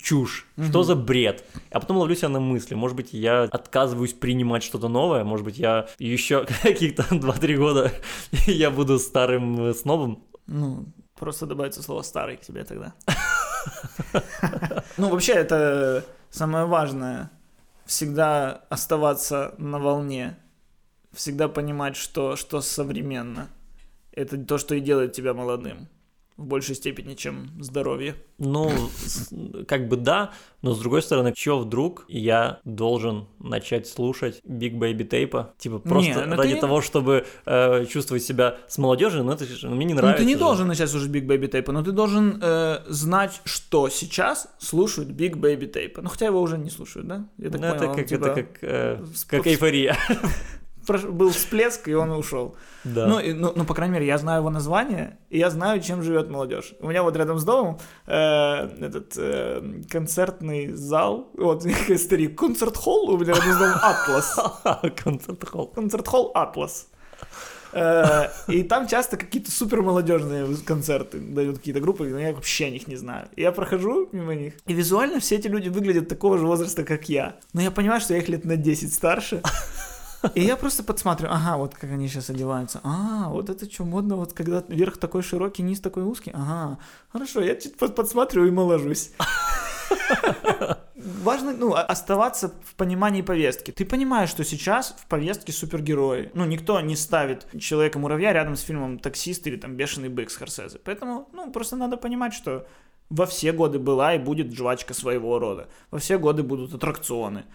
чушь, 0.01 0.47
что 0.69 0.83
за 0.83 0.95
бред, 0.95 1.43
а 1.71 1.79
потом 1.79 1.97
ловлю 1.97 2.15
себя 2.15 2.29
на 2.29 2.39
мысли, 2.39 2.75
может 2.75 2.97
быть, 2.97 3.13
я 3.13 3.43
отказываюсь 3.43 4.13
принимать 4.13 4.63
что-то 4.63 4.87
новое, 4.87 5.23
может 5.23 5.45
быть, 5.45 5.57
я 5.57 5.87
еще 5.99 6.45
каких-то 6.63 7.03
2-3 7.11 7.55
года 7.57 7.91
я 8.47 8.71
буду 8.71 8.99
старым 8.99 9.67
э, 9.69 9.73
снобом. 9.73 10.23
Ну, 10.47 10.85
просто 11.15 11.45
добавится 11.45 11.81
слово 11.81 12.03
«старый» 12.03 12.37
к 12.37 12.41
тебе 12.41 12.63
тогда. 12.63 12.93
Ну, 14.97 15.09
вообще, 15.09 15.33
это 15.33 16.05
самое 16.29 16.65
важное. 16.65 17.29
Всегда 17.85 18.63
оставаться 18.69 19.55
на 19.57 19.79
волне. 19.79 20.37
Всегда 21.11 21.47
понимать, 21.47 21.95
что, 21.95 22.35
что 22.35 22.61
современно. 22.61 23.49
Это 24.11 24.37
то, 24.37 24.57
что 24.57 24.75
и 24.75 24.79
делает 24.79 25.13
тебя 25.13 25.33
молодым. 25.33 25.89
В 26.37 26.43
большей 26.45 26.75
степени, 26.75 27.13
чем 27.13 27.49
здоровье. 27.61 28.15
Ну, 28.39 28.69
как 29.69 29.87
бы 29.87 29.95
да, 29.95 30.31
но 30.61 30.73
с 30.73 30.79
другой 30.79 31.01
стороны, 31.01 31.31
чё 31.33 31.59
вдруг 31.59 32.03
я 32.09 32.59
должен 32.65 33.27
начать 33.39 33.87
слушать 33.87 34.41
Big 34.45 34.73
Baby 34.77 35.07
Tape? 35.07 35.47
Типа 35.57 35.79
просто 35.79 36.25
ну 36.25 36.35
ради 36.35 36.55
ты- 36.55 36.59
того, 36.59 36.81
чтобы 36.81 37.25
э, 37.45 37.85
чувствовать 37.85 38.23
себя 38.23 38.57
с 38.67 38.77
молодежью, 38.77 39.23
ну 39.23 39.31
это 39.31 39.45
же- 39.45 39.69
ну, 39.69 39.75
мне 39.75 39.85
не 39.85 39.93
Ну, 39.93 40.01
нравится. 40.01 40.23
ты 40.23 40.27
не 40.27 40.33
же. 40.33 40.39
должен 40.39 40.67
начать 40.67 40.89
слушать 40.89 41.09
Big 41.09 41.25
Baby 41.25 41.49
Tape, 41.49 41.71
но 41.71 41.81
ты 41.81 41.93
должен 41.93 42.37
э, 42.41 42.79
знать, 42.89 43.39
что 43.45 43.87
сейчас 43.87 44.49
слушают 44.59 45.11
Big 45.11 45.35
Baby 45.35 45.71
Tape. 45.71 46.01
Ну, 46.01 46.09
хотя 46.09 46.25
его 46.25 46.41
уже 46.41 46.57
не 46.57 46.69
слушают, 46.69 47.07
да? 47.07 47.29
Я 47.37 47.49
так 47.49 47.61
Ну, 47.61 47.67
понял, 47.69 47.83
это 47.83 47.93
как, 47.95 48.07
типа, 48.07 48.25
это 48.25 48.43
как, 48.43 48.57
э, 48.61 49.03
как 49.29 49.47
эйфория. 49.47 49.95
был 50.87 51.29
всплеск, 51.31 51.87
и 51.87 51.93
он 51.93 52.11
ушел. 52.11 52.55
Да. 52.83 53.07
Ну, 53.07 53.19
и- 53.19 53.33
ну, 53.33 53.51
ну, 53.55 53.65
по 53.65 53.73
крайней 53.73 53.93
мере, 53.95 54.05
я 54.07 54.17
знаю 54.17 54.39
его 54.41 54.49
название, 54.49 55.17
и 55.29 55.37
я 55.39 55.49
знаю, 55.49 55.81
чем 55.81 56.01
живет 56.03 56.29
молодежь. 56.29 56.73
У 56.79 56.87
меня 56.89 57.03
вот 57.03 57.15
рядом 57.15 57.37
с 57.39 57.43
домом 57.43 57.79
э, 58.07 58.13
этот 58.85 59.13
э, 59.17 59.81
концертный 59.89 60.71
зал, 60.73 61.29
вот, 61.37 61.63
старик, 61.97 62.37
концерт-холл, 62.37 63.09
у 63.09 63.17
меня 63.17 63.33
рядом 63.33 63.51
с 63.53 63.57
домом 63.57 63.77
Атлас. 63.81 64.39
Концерт-холл. 65.03 65.67
Концерт-холл 65.67 66.31
Атлас. 66.33 66.87
Э, 67.73 68.29
И 68.47 68.63
там 68.63 68.87
часто 68.87 69.17
какие-то 69.17 69.51
супер 69.51 69.81
молодежные 69.81 70.47
концерты 70.65 71.19
дают 71.19 71.57
какие-то 71.57 71.81
группы, 71.81 72.05
но 72.07 72.19
я 72.19 72.33
вообще 72.33 72.65
о 72.67 72.69
них 72.69 72.87
не 72.87 72.95
знаю. 72.95 73.27
И 73.35 73.41
Я 73.41 73.51
прохожу 73.51 74.07
мимо 74.13 74.33
них, 74.35 74.53
и 74.65 74.73
визуально 74.73 75.19
все 75.19 75.35
эти 75.35 75.47
люди 75.47 75.67
выглядят 75.69 76.07
такого 76.07 76.37
же 76.37 76.45
возраста, 76.45 76.83
как 76.85 77.09
я. 77.09 77.35
Но 77.53 77.61
я 77.61 77.71
понимаю, 77.71 77.99
что 77.99 78.13
я 78.13 78.19
их 78.21 78.29
лет 78.29 78.45
на 78.45 78.55
10 78.55 78.93
старше. 78.93 79.41
И 80.33 80.41
я 80.41 80.55
просто 80.55 80.83
подсматриваю, 80.83 81.35
ага, 81.35 81.57
вот 81.57 81.75
как 81.75 81.91
они 81.91 82.07
сейчас 82.07 82.29
одеваются. 82.29 82.79
А, 82.83 83.29
вот 83.29 83.49
это 83.49 83.69
что, 83.71 83.83
модно, 83.85 84.15
вот 84.15 84.33
когда 84.33 84.63
верх 84.67 84.97
такой 84.97 85.21
широкий, 85.21 85.63
низ 85.63 85.79
такой 85.79 86.03
узкий. 86.03 86.31
Ага, 86.33 86.77
хорошо, 87.09 87.41
я 87.41 87.55
чуть 87.55 87.77
под- 87.77 87.95
подсматриваю 87.95 88.49
и 88.49 88.51
моложусь. 88.51 89.11
Важно, 90.95 91.53
ну, 91.53 91.73
оставаться 91.75 92.53
в 92.63 92.75
понимании 92.75 93.21
повестки. 93.21 93.71
Ты 93.71 93.85
понимаешь, 93.85 94.29
что 94.29 94.43
сейчас 94.43 94.95
в 94.97 95.05
повестке 95.07 95.51
супергерои. 95.51 96.31
Ну, 96.33 96.45
никто 96.45 96.79
не 96.81 96.95
ставит 96.95 97.47
Человека-муравья 97.59 98.33
рядом 98.33 98.55
с 98.55 98.61
фильмом 98.61 98.97
«Таксист» 98.99 99.45
или 99.47 99.57
там 99.57 99.75
«Бешеный 99.75 100.09
бык» 100.09 100.31
с 100.31 100.35
Хорсезе. 100.35 100.79
Поэтому, 100.83 101.29
ну, 101.33 101.51
просто 101.51 101.75
надо 101.75 101.97
понимать, 101.97 102.33
что 102.33 102.65
во 103.09 103.25
все 103.25 103.51
годы 103.51 103.79
была 103.79 104.15
и 104.15 104.19
будет 104.19 104.53
жвачка 104.53 104.93
своего 104.93 105.39
рода. 105.39 105.69
Во 105.91 105.99
все 105.99 106.17
годы 106.17 106.43
будут 106.43 106.73
аттракционы. 106.73 107.45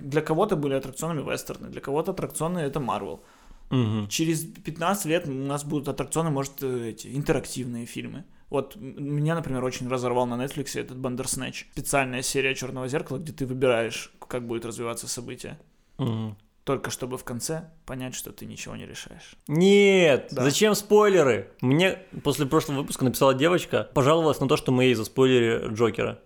Для 0.00 0.22
кого-то 0.22 0.56
были 0.56 0.74
аттракционами 0.74 1.22
вестерны, 1.22 1.68
для 1.68 1.80
кого-то 1.80 2.12
аттракционы 2.12 2.60
это 2.60 2.80
Марвел. 2.80 3.22
Мгм. 3.70 4.08
Через 4.08 4.44
15 4.44 5.06
лет 5.06 5.26
у 5.26 5.32
нас 5.32 5.64
будут 5.64 5.88
аттракционы, 5.88 6.30
может, 6.30 6.62
э, 6.62 6.90
эти 6.90 7.14
интерактивные 7.14 7.86
фильмы. 7.86 8.24
Вот 8.50 8.76
меня, 8.76 9.34
например, 9.34 9.64
очень 9.64 9.88
разорвал 9.88 10.26
на 10.26 10.42
Netflix 10.42 10.78
этот 10.78 10.98
Бандерснэч. 10.98 11.68
Специальная 11.72 12.22
серия 12.22 12.54
Черного 12.54 12.88
зеркала, 12.88 13.18
где 13.18 13.32
ты 13.32 13.46
выбираешь, 13.46 14.12
как 14.28 14.46
будет 14.46 14.64
развиваться 14.64 15.08
событие. 15.08 15.58
Мгм. 15.98 16.36
Только 16.64 16.90
чтобы 16.90 17.18
в 17.18 17.24
конце 17.24 17.70
понять, 17.84 18.14
что 18.14 18.32
ты 18.32 18.46
ничего 18.46 18.74
не 18.74 18.86
решаешь. 18.86 19.34
Нет, 19.48 20.28
Да. 20.30 20.42
зачем 20.44 20.74
спойлеры? 20.74 21.50
Мне 21.60 21.98
после 22.22 22.46
прошлого 22.46 22.78
выпуска 22.78 23.04
написала 23.04 23.34
девочка, 23.34 23.90
пожаловалась 23.94 24.40
на 24.40 24.48
то, 24.48 24.56
что 24.56 24.72
мы 24.72 24.84
ей 24.84 24.94
заспойлерили 24.94 25.74
Джокера. 25.74 26.20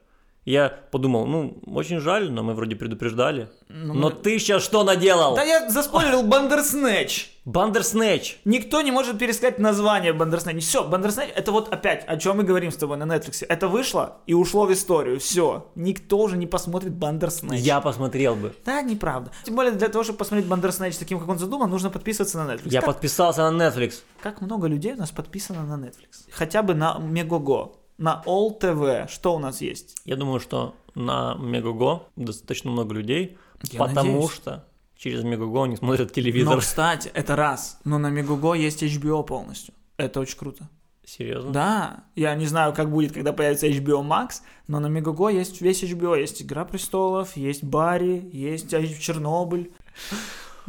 Я 0.48 0.70
подумал, 0.70 1.26
ну, 1.26 1.58
очень 1.66 2.00
жаль, 2.00 2.32
но 2.32 2.42
мы 2.42 2.54
вроде 2.54 2.74
предупреждали. 2.74 3.50
Ну, 3.68 3.92
но 3.92 4.08
мы- 4.08 4.14
ты 4.14 4.38
сейчас 4.38 4.62
что 4.62 4.82
наделал? 4.82 5.36
Да 5.36 5.42
я 5.42 5.68
заспойлерил 5.68 6.22
Бандерснэч. 6.22 7.30
Бандерснэч. 7.44 8.38
Никто 8.46 8.80
не 8.80 8.90
может 8.90 9.18
пересказать 9.18 9.58
название 9.58 10.14
Бандерснэч. 10.14 10.64
Все, 10.64 10.88
Бандерснэч 10.88 11.28
это 11.36 11.52
вот 11.52 11.70
опять, 11.70 12.02
о 12.06 12.16
чем 12.16 12.38
мы 12.38 12.44
говорим 12.44 12.72
с 12.72 12.76
тобой 12.76 12.96
на 12.96 13.02
Netflix. 13.02 13.44
Это 13.46 13.68
вышло 13.68 14.22
и 14.26 14.32
ушло 14.32 14.64
в 14.64 14.72
историю. 14.72 15.20
Все. 15.20 15.70
Никто 15.74 16.16
уже 16.16 16.38
не 16.38 16.46
посмотрит 16.46 16.94
Бандерснэч. 16.94 17.60
Я 17.60 17.82
посмотрел 17.82 18.34
бы. 18.34 18.54
Да, 18.64 18.80
неправда. 18.80 19.30
Тем 19.44 19.54
более 19.54 19.72
для 19.72 19.88
того, 19.88 20.02
чтобы 20.02 20.18
посмотреть 20.18 20.48
Бандерснэч 20.48 20.96
таким, 20.96 21.20
как 21.20 21.28
он 21.28 21.38
задуман, 21.38 21.68
нужно 21.68 21.90
подписываться 21.90 22.42
на 22.42 22.54
Netflix. 22.54 22.70
Я 22.70 22.80
как, 22.80 22.94
подписался 22.94 23.50
на 23.50 23.68
Netflix. 23.68 23.96
как 24.22 24.40
много 24.40 24.66
людей 24.66 24.94
у 24.94 24.96
нас 24.96 25.10
подписано 25.10 25.64
на 25.64 25.78
Netflix? 25.84 26.24
Хотя 26.30 26.62
бы 26.62 26.72
на 26.72 26.96
Мегого, 26.98 27.72
на 27.98 28.22
All 28.26 28.58
TV. 28.58 29.08
Что 29.08 29.34
у 29.34 29.38
нас 29.38 29.60
есть? 29.60 29.96
Я 30.04 30.16
думаю, 30.16 30.40
что 30.40 30.74
на 30.94 31.34
Мегаго 31.34 32.02
достаточно 32.16 32.70
много 32.70 32.94
людей, 32.94 33.36
Я 33.70 33.78
потому 33.78 34.12
надеюсь. 34.12 34.32
что 34.32 34.64
через 34.96 35.22
Мегаго 35.24 35.64
они 35.64 35.76
смотрят 35.76 36.08
Но, 36.08 36.14
телевизор. 36.14 36.58
кстати, 36.60 37.10
это 37.14 37.36
раз. 37.36 37.78
Но 37.84 37.98
на 37.98 38.08
Мегого 38.10 38.54
есть 38.54 38.82
HBO 38.82 39.24
полностью. 39.24 39.74
Это 39.96 40.20
очень 40.20 40.38
круто. 40.38 40.68
Серьезно? 41.04 41.52
Да, 41.52 42.04
я 42.16 42.34
не 42.34 42.46
знаю, 42.46 42.74
как 42.74 42.90
будет, 42.90 43.12
когда 43.12 43.32
появится 43.32 43.66
HBO 43.66 44.02
Max, 44.06 44.42
но 44.66 44.78
на 44.78 44.88
Мегаго 44.88 45.28
есть 45.30 45.60
весь 45.62 45.82
HBO, 45.82 46.18
есть 46.18 46.42
Игра 46.42 46.66
престолов, 46.66 47.34
есть 47.36 47.64
Барри, 47.64 48.28
есть 48.32 48.70
Чернобыль. 49.00 49.72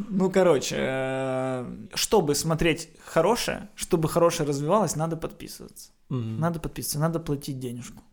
Ну, 0.10 0.32
короче, 0.32 0.76
э, 0.78 1.88
чтобы 1.94 2.36
смотреть 2.36 2.90
хорошее, 3.06 3.70
чтобы 3.76 4.08
хорошее 4.08 4.48
развивалось, 4.48 4.96
надо 4.96 5.18
подписываться. 5.18 5.92
Мгм. 6.10 6.40
Надо 6.40 6.60
подписываться, 6.60 7.00
надо 7.00 7.20
платить 7.20 7.60
денежку. 7.60 8.04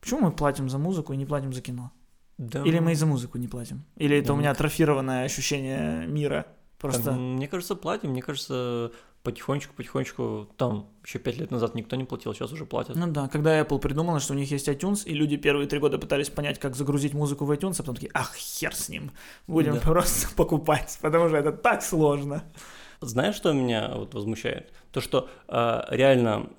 Почему 0.00 0.20
мы 0.20 0.32
платим 0.32 0.68
за 0.68 0.78
музыку 0.78 1.12
и 1.12 1.16
не 1.16 1.26
платим 1.26 1.52
за 1.52 1.60
кино? 1.60 1.90
Да. 2.38 2.62
Или 2.64 2.78
мы 2.78 2.92
и 2.92 2.94
за 2.94 3.06
музыку 3.06 3.38
не 3.38 3.48
платим? 3.48 3.84
Или 3.96 4.18
это 4.18 4.28
Да 4.28 4.34
у 4.34 4.36
меня 4.36 4.50
атрофированное 4.50 5.24
ощущение 5.24 6.06
мира? 6.06 6.46
Просто... 6.78 7.12
Мне 7.12 7.48
кажется, 7.48 7.76
платим. 7.76 8.10
Мне 8.10 8.22
кажется, 8.22 8.92
потихонечку, 9.24 9.74
потихонечку, 9.74 10.48
там, 10.56 10.86
еще 11.04 11.18
пять 11.18 11.38
лет 11.38 11.50
назад 11.50 11.74
никто 11.74 11.96
не 11.96 12.04
платил, 12.04 12.34
сейчас 12.34 12.52
уже 12.52 12.66
платят. 12.66 12.94
Ну 12.94 13.06
да, 13.10 13.26
когда 13.26 13.58
Apple 13.60 13.78
придумала, 13.80 14.20
что 14.20 14.34
у 14.34 14.36
них 14.36 14.50
есть 14.50 14.68
iTunes, 14.68 15.04
и 15.06 15.14
люди 15.14 15.36
первые 15.36 15.66
три 15.66 15.80
года 15.80 15.98
пытались 15.98 16.28
понять, 16.28 16.60
как 16.60 16.76
загрузить 16.76 17.14
музыку 17.14 17.46
в 17.46 17.50
iTunes, 17.50 17.74
а 17.74 17.78
потом 17.78 17.94
такие, 17.96 18.10
ах, 18.14 18.34
хер 18.36 18.74
с 18.74 18.88
ним, 18.88 19.10
будем 19.46 19.74
Да. 19.74 19.80
просто 19.82 20.28
покупать, 20.36 20.98
потому 21.00 21.28
что 21.28 21.38
это 21.38 21.52
так 21.52 21.82
сложно. 21.82 22.44
Знаешь, 23.00 23.34
что 23.34 23.52
меня 23.52 23.92
вот 23.94 24.14
возмущает? 24.14 24.72
То, 24.92 25.00
что 25.00 25.28
э, 25.48 25.82
реально 25.88 26.50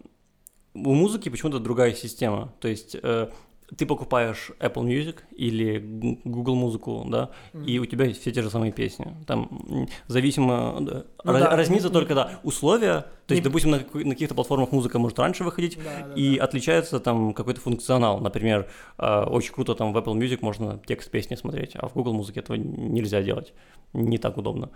у 0.74 0.93
музыки 0.93 1.30
почему-то 1.30 1.59
другая 1.59 1.93
система. 1.93 2.53
То 2.59 2.68
есть 2.68 2.97
э, 3.01 3.30
ты 3.78 3.86
покупаешь 3.86 4.51
Apple 4.59 4.84
Music 4.84 5.16
или 5.32 5.80
Google 6.24 6.55
музыку, 6.55 7.05
да, 7.09 7.32
и 7.66 7.80
у 7.80 7.86
тебя 7.86 8.05
есть 8.05 8.22
все 8.22 8.32
те 8.32 8.41
же 8.41 8.49
самые 8.49 8.72
песни. 8.72 9.16
Там 9.26 9.88
зависимо, 10.07 10.78
да, 10.82 11.03
Ну 11.24 11.32
раз- 11.34 11.41
да. 11.41 11.55
разница 11.55 11.89
только, 11.89 12.13
да, 12.16 12.39
условия. 12.43 13.05
То 13.28 13.34
есть, 13.34 13.43
Не- 13.43 13.49
допустим, 13.49 13.72
на, 13.72 13.78
на 13.78 14.11
каких-то 14.13 14.36
платформах 14.36 14.72
музыка 14.72 14.99
может 14.99 15.18
раньше 15.18 15.43
выходить, 15.43 15.80
и 16.16 16.38
отличается 16.38 16.99
там 16.99 17.34
какой-то 17.34 17.59
функционал. 17.59 18.20
Например, 18.20 18.68
э, 18.99 19.24
очень 19.24 19.51
круто 19.51 19.74
там 19.74 19.93
в 19.93 19.97
Apple 19.97 20.13
Music 20.13 20.39
можно 20.41 20.80
текст 20.86 21.09
песни 21.09 21.34
смотреть, 21.34 21.72
а 21.76 21.88
в 21.88 21.93
Google 21.93 22.13
музыке 22.13 22.41
этого 22.41 22.55
нельзя 22.55 23.24
делать. 23.24 23.53
Не 23.93 24.20
так 24.20 24.38
удобно. 24.38 24.70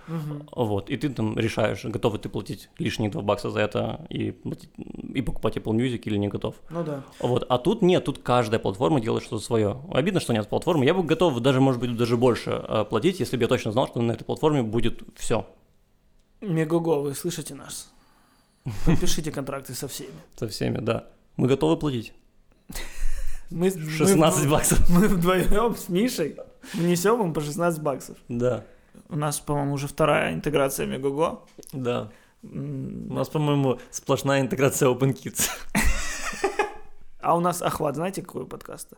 Вот, 0.55 0.89
и 0.89 0.97
ты 0.97 1.09
там 1.09 1.37
решаешь, 1.37 1.85
готов 1.85 2.17
ты 2.17 2.29
платить 2.29 2.69
лишние 2.79 3.11
2 3.11 3.21
бакса 3.21 3.51
за 3.51 3.59
это 3.59 4.07
и, 4.09 4.33
и 5.13 5.21
покупать 5.21 5.57
Apple 5.57 5.73
Music 5.75 6.01
или 6.05 6.17
не 6.17 6.27
готов. 6.29 6.55
Ну 6.71 6.83
да. 6.83 7.03
Вот, 7.19 7.45
а 7.49 7.57
тут 7.59 7.83
нет, 7.83 8.03
тут 8.05 8.17
каждая 8.19 8.59
платформа 8.59 8.78
делает 9.01 9.23
что-то 9.23 9.43
свое. 9.43 9.81
Обидно, 9.91 10.19
что 10.19 10.33
нет 10.33 10.47
платформы. 10.47 10.85
Я 10.85 10.93
бы 10.93 11.03
готов 11.03 11.39
даже, 11.39 11.59
может 11.59 11.81
быть, 11.81 11.95
даже 11.97 12.17
больше 12.17 12.51
э, 12.51 12.85
платить, 12.89 13.19
если 13.19 13.37
бы 13.37 13.43
я 13.43 13.47
точно 13.47 13.71
знал, 13.71 13.87
что 13.87 14.01
на 14.01 14.13
этой 14.13 14.23
платформе 14.23 14.63
будет 14.63 15.03
все. 15.15 15.45
Мегого, 16.41 17.01
вы 17.01 17.15
слышите 17.15 17.55
нас? 17.55 17.91
Подпишите 18.85 19.31
контракты 19.31 19.73
со 19.73 19.87
всеми. 19.87 20.13
Со 20.37 20.47
всеми, 20.47 20.77
да. 20.77 21.09
Мы 21.35 21.47
готовы 21.47 21.77
платить. 21.77 22.13
Мы, 23.51 23.71
16 23.71 24.45
мы, 24.45 24.51
баксов. 24.51 24.89
Мы 24.89 25.07
вдвоем 25.07 25.75
с 25.75 25.89
Мишей 25.89 26.37
внесем 26.73 27.21
им 27.21 27.33
по 27.33 27.41
16 27.41 27.81
баксов. 27.81 28.17
Да, 28.27 28.63
У 29.09 29.15
нас, 29.15 29.39
по-моему, 29.39 29.73
уже 29.73 29.87
вторая 29.87 30.33
интеграция 30.33 30.85
Мегого. 30.85 31.45
да. 31.73 32.11
У 32.41 33.13
нас, 33.13 33.27
по-моему, 33.27 33.79
сплошная 33.91 34.39
интеграция 34.41 34.87
OpenKids. 34.89 35.49
А 37.19 37.35
у 37.35 37.39
нас 37.39 37.61
охват, 37.61 37.95
знаете, 37.95 38.21
какой 38.21 38.43
у 38.43 38.47
подкаста? 38.47 38.97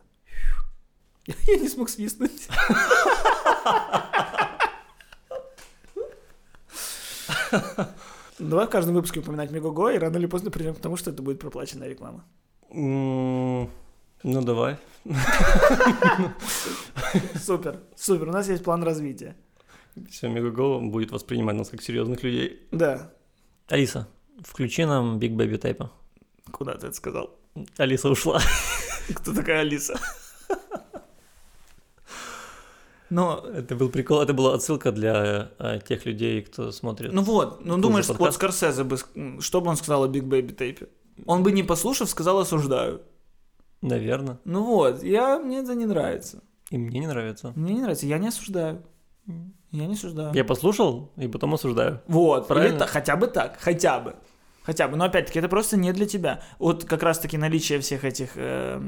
Я 1.26 1.56
не 1.56 1.68
смог 1.68 1.88
свистнуть. 1.88 2.48
Давай 8.38 8.66
в 8.66 8.70
каждом 8.70 8.94
выпуске 8.94 9.20
упоминать 9.20 9.50
Мегого, 9.50 9.92
и 9.92 9.98
рано 9.98 10.16
или 10.16 10.26
поздно 10.26 10.50
придем 10.50 10.74
к 10.74 10.80
тому, 10.80 10.96
что 10.96 11.10
это 11.10 11.22
будет 11.22 11.38
проплаченная 11.38 11.88
реклама. 11.88 12.24
Ну, 12.70 13.68
давай. 14.22 14.76
Супер, 17.34 17.80
супер, 17.96 18.28
у 18.28 18.32
нас 18.32 18.48
есть 18.48 18.64
план 18.64 18.82
развития. 18.82 19.36
Все, 20.08 20.28
Megogo 20.28 20.78
будет 20.80 21.10
воспринимать 21.10 21.56
нас 21.56 21.68
как 21.68 21.82
серьезных 21.82 22.22
людей. 22.22 22.66
Да, 22.70 23.12
Алиса, 23.68 24.08
включи 24.40 24.84
нам 24.86 25.18
Big 25.18 25.36
Baby 25.36 25.58
Tape. 25.60 25.88
куда 26.50 26.74
ты 26.74 26.86
это 26.86 26.96
сказал? 26.96 27.36
Алиса 27.76 28.10
ушла. 28.10 28.40
Кто 29.14 29.34
такая 29.34 29.60
Алиса? 29.60 29.98
Но, 33.10 33.44
Это 33.54 33.76
был 33.76 33.90
прикол, 33.90 34.22
это 34.22 34.32
была 34.32 34.54
отсылка 34.54 34.90
для 34.90 35.50
э, 35.58 35.80
тех 35.86 36.06
людей, 36.06 36.40
кто 36.40 36.72
смотрит. 36.72 37.12
ну 37.12 37.20
вот, 37.20 37.62
ну 37.62 37.76
думаешь, 37.76 38.06
же 38.06 38.12
вот 38.14 38.18
подкаст. 38.18 38.38
Скорсезе 38.38 38.84
бы, 38.84 38.96
что 39.40 39.60
бы 39.60 39.68
он 39.68 39.76
сказал 39.76 40.04
о 40.04 40.08
Big 40.08 40.24
Baby 40.24 40.52
Tape 40.52 40.76
е? 40.76 40.88
Он 41.26 41.42
бы 41.42 41.52
не 41.52 41.62
послушав, 41.62 42.08
сказал 42.08 42.38
осуждаю. 42.38 43.02
Наверное. 43.82 44.38
Ну 44.46 44.64
вот, 44.64 45.02
я, 45.02 45.38
мне 45.38 45.58
это 45.58 45.74
не 45.74 45.84
нравится. 45.84 46.42
И 46.70 46.78
мне 46.78 47.00
не 47.00 47.06
нравится. 47.06 47.52
Мне 47.54 47.74
не 47.74 47.80
нравится, 47.82 48.06
я 48.06 48.16
не 48.16 48.28
осуждаю. 48.28 48.82
Я 49.72 49.86
не 49.86 49.92
осуждаю. 49.92 50.34
Я 50.34 50.44
послушал 50.44 51.12
и 51.16 51.28
потом 51.28 51.52
осуждаю. 51.52 52.00
Вот, 52.06 52.48
Правильно. 52.48 52.76
или 52.76 52.86
хотя 52.86 53.16
бы 53.16 53.26
так, 53.26 53.58
хотя 53.60 54.00
бы. 54.00 54.14
Хотя 54.64 54.88
бы, 54.88 54.96
но 54.96 55.04
опять-таки 55.04 55.38
это 55.38 55.48
просто 55.48 55.76
не 55.76 55.92
для 55.92 56.06
тебя. 56.06 56.42
Вот 56.58 56.84
как 56.84 57.02
раз-таки 57.02 57.36
наличие 57.36 57.80
всех 57.80 58.04
этих 58.04 58.30
э, 58.36 58.80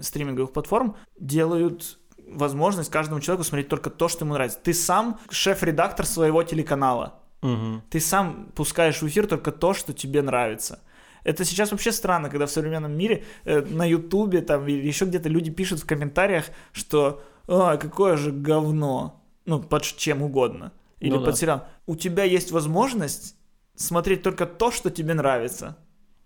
стриминговых 0.00 0.52
платформ 0.52 0.96
делают 1.18 1.98
возможность 2.28 2.90
каждому 2.90 3.20
человеку 3.20 3.44
смотреть 3.44 3.68
только 3.68 3.90
то, 3.90 4.08
что 4.08 4.24
ему 4.24 4.34
нравится. 4.34 4.58
Ты 4.62 4.74
сам 4.74 5.18
шеф-редактор 5.30 6.04
своего 6.06 6.42
телеканала. 6.42 7.20
Мгм. 7.42 7.82
Ты 7.90 8.00
сам 8.00 8.50
пускаешь 8.54 9.00
в 9.00 9.06
эфир 9.06 9.26
только 9.26 9.52
то, 9.52 9.74
что 9.74 9.92
тебе 9.92 10.22
нравится. 10.22 10.80
Это 11.24 11.44
сейчас 11.44 11.72
вообще 11.72 11.92
странно, 11.92 12.28
когда 12.28 12.46
в 12.46 12.50
современном 12.50 12.96
мире 12.96 13.24
э, 13.44 13.60
на 13.62 13.84
Ютубе 13.84 14.42
там 14.42 14.66
или 14.68 14.86
еще 14.86 15.06
где-то 15.06 15.28
люди 15.28 15.50
пишут 15.50 15.80
в 15.80 15.86
комментариях, 15.86 16.46
что 16.72 17.22
«А, 17.48 17.76
какое 17.76 18.16
же 18.16 18.30
говно!» 18.32 19.22
Ну, 19.44 19.62
под 19.62 19.82
чем 19.82 20.22
угодно. 20.22 20.72
Или 20.98 21.12
Ну 21.14 21.20
под 21.20 21.30
да. 21.30 21.36
сериал. 21.36 21.64
У 21.86 21.94
тебя 21.96 22.24
есть 22.24 22.50
возможность 22.52 23.36
смотреть 23.76 24.22
только 24.22 24.46
то, 24.46 24.70
что 24.70 24.90
тебе 24.90 25.14
нравится. 25.14 25.76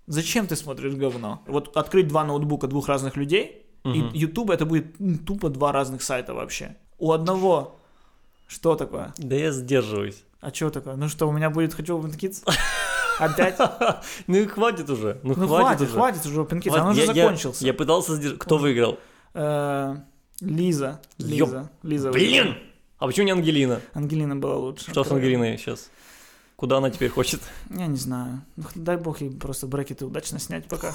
Зачем 0.07 0.47
ты 0.47 0.57
смотришь 0.57 0.95
говно? 0.95 1.43
Вот 1.47 1.77
открыть 1.77 2.09
два 2.09 2.25
ноутбука 2.25 2.67
двух 2.67 2.89
разных 2.89 3.17
людей, 3.17 3.67
Мгм. 3.85 4.11
и 4.13 4.19
YouTube 4.19 4.51
это 4.51 4.67
будет 4.67 4.97
тупо 5.27 5.49
два 5.49 5.73
разных 5.73 6.03
сайта 6.03 6.35
вообще. 6.35 6.77
У 6.99 7.13
одного 7.13 7.77
что 8.47 8.75
такое? 8.75 9.15
Да 9.19 9.37
я 9.37 9.53
сдерживаюсь. 9.53 10.25
А 10.41 10.53
что 10.53 10.71
такое? 10.71 10.97
Ну 10.97 11.09
что, 11.09 11.29
у 11.29 11.33
меня 11.33 11.51
будет 11.51 11.75
«Хочу 11.75 11.97
Open 11.99 12.17
Kids»? 12.19 12.43
Опять? 13.19 13.57
Ну 14.27 14.37
и 14.37 14.47
хватит 14.47 14.89
уже. 14.91 15.21
Ну, 15.23 15.35
Ну 15.37 15.47
хватит, 15.47 15.67
хватит, 15.67 15.83
уже. 15.83 15.93
хватит 15.93 16.27
уже 16.27 16.41
Open 16.41 16.61
Kids, 16.63 16.77
оно 16.77 16.91
уже 16.91 17.07
закончился. 17.07 17.65
Я, 17.67 17.75
пытался 17.75 18.17
сдержать. 18.17 18.39
Кто 18.39 18.59
выиграл? 18.59 18.99
Э, 19.35 19.97
Лиза. 20.41 21.01
Лиза. 21.19 21.71
Лиза. 21.83 22.11
Блин! 22.11 22.57
А 22.99 23.07
почему 23.07 23.27
не 23.27 23.33
Ангелина? 23.33 23.81
Ангелина 23.95 24.37
была 24.37 24.57
лучше. 24.57 24.91
Что 24.91 25.05
с 25.05 25.13
Ангелиной 25.13 25.57
сейчас? 25.59 25.91
Куда 26.61 26.77
она 26.77 26.91
теперь 26.91 27.09
хочет? 27.09 27.41
Я 27.71 27.87
не 27.87 27.97
знаю. 27.97 28.43
Ну, 28.57 28.65
Дай 28.75 28.99
бог 28.99 29.23
ей 29.23 29.31
просто 29.31 29.67
брекеты 29.67 30.05
удачно 30.05 30.39
снять 30.39 30.69
пока. 30.69 30.93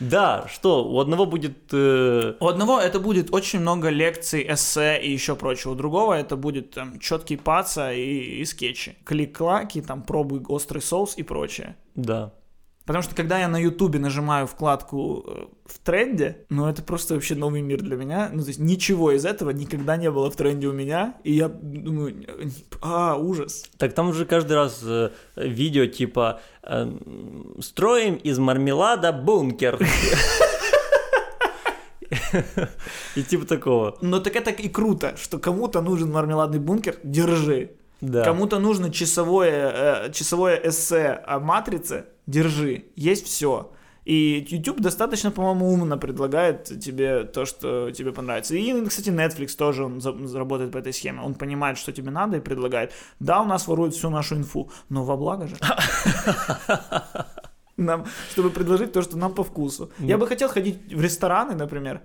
Да, 0.00 0.48
что, 0.48 0.84
у 0.84 0.98
одного 0.98 1.24
будет... 1.26 1.72
э, 1.72 2.34
У 2.40 2.46
одного 2.48 2.80
это 2.80 2.98
будет 2.98 3.32
очень 3.32 3.60
много 3.60 3.90
лекций, 3.90 4.44
эссе 4.52 5.00
и 5.00 5.12
еще 5.12 5.36
прочего. 5.36 5.72
У 5.72 5.74
другого 5.76 6.14
это 6.14 6.36
будет 6.36 6.72
там 6.72 6.98
четкий 6.98 7.36
паца 7.36 7.92
и, 7.92 8.40
и 8.40 8.44
скетчи. 8.44 8.96
Клик-клаки, 9.04 9.80
там 9.82 10.02
пробуй 10.02 10.42
острый 10.48 10.82
соус 10.82 11.14
и 11.16 11.22
прочее. 11.22 11.76
Да. 11.94 12.32
Потому 12.88 13.02
что 13.02 13.14
когда 13.14 13.38
я 13.38 13.48
на 13.48 13.58
Ютубе 13.58 13.98
нажимаю 13.98 14.46
вкладку 14.46 15.22
э, 15.26 15.44
в 15.66 15.78
тренде, 15.80 16.46
ну 16.48 16.66
это 16.66 16.82
просто 16.82 17.12
вообще 17.12 17.34
новый 17.34 17.60
мир 17.60 17.82
для 17.82 17.96
меня. 17.96 18.30
Ну 18.32 18.40
то 18.40 18.48
есть 18.48 18.58
ничего 18.58 19.12
из 19.12 19.26
этого 19.26 19.50
никогда 19.50 19.98
не 19.98 20.10
было 20.10 20.30
в 20.30 20.36
тренде 20.36 20.68
у 20.68 20.72
меня, 20.72 21.14
и 21.22 21.34
я 21.34 21.48
думаю, 21.48 22.24
а, 22.80 23.16
ужас. 23.16 23.66
Так 23.76 23.92
там 23.92 24.14
же 24.14 24.24
каждый 24.24 24.54
раз 24.54 24.80
э, 24.84 25.10
видео 25.36 25.84
типа 25.84 26.40
э, 26.62 26.90
«Строим 27.60 28.14
из 28.14 28.38
мармелада 28.38 29.12
бункер». 29.12 29.78
И 33.16 33.22
типа 33.22 33.44
такого. 33.44 33.98
Но 34.00 34.18
так 34.18 34.34
это 34.34 34.50
и 34.50 34.68
круто, 34.70 35.14
что 35.18 35.38
кому-то 35.38 35.82
нужен 35.82 36.10
мармеладный 36.10 36.58
бункер, 36.58 36.96
держи. 37.02 37.72
Да. 38.00 38.24
Кому-то 38.24 38.58
нужно 38.58 38.92
часовое, 38.92 40.06
э, 40.06 40.12
часовое 40.12 40.60
эссе 40.64 41.20
о 41.26 41.40
матрице, 41.40 42.06
держи. 42.26 42.84
Есть 42.96 43.26
все. 43.26 43.72
И 44.04 44.46
YouTube 44.48 44.80
достаточно, 44.80 45.30
по-моему, 45.30 45.70
умно 45.70 45.98
предлагает 45.98 46.64
тебе 46.64 47.24
то, 47.24 47.44
что 47.44 47.90
тебе 47.90 48.12
понравится. 48.12 48.54
И, 48.54 48.86
кстати, 48.86 49.10
Netflix 49.10 49.54
тоже 49.56 49.84
он 49.84 50.00
за- 50.00 50.38
работает 50.38 50.72
по 50.72 50.78
этой 50.78 50.94
схеме. 50.94 51.20
Он 51.20 51.34
понимает, 51.34 51.76
что 51.76 51.92
тебе 51.92 52.10
надо 52.10 52.38
и 52.38 52.40
предлагает. 52.40 52.92
Да, 53.20 53.42
у 53.42 53.44
нас 53.44 53.68
воруют 53.68 53.94
всю 53.94 54.08
нашу 54.08 54.36
инфу, 54.36 54.70
но 54.88 55.04
во 55.04 55.16
благо 55.16 55.46
же. 55.46 55.56
Нам, 57.76 58.06
чтобы 58.32 58.50
предложить 58.50 58.92
то, 58.92 59.02
что 59.02 59.16
нам 59.16 59.34
по 59.34 59.44
вкусу. 59.44 59.90
Я 59.98 60.18
бы 60.18 60.26
хотел 60.26 60.48
ходить 60.48 60.92
в 60.92 61.00
рестораны, 61.00 61.54
например, 61.54 62.00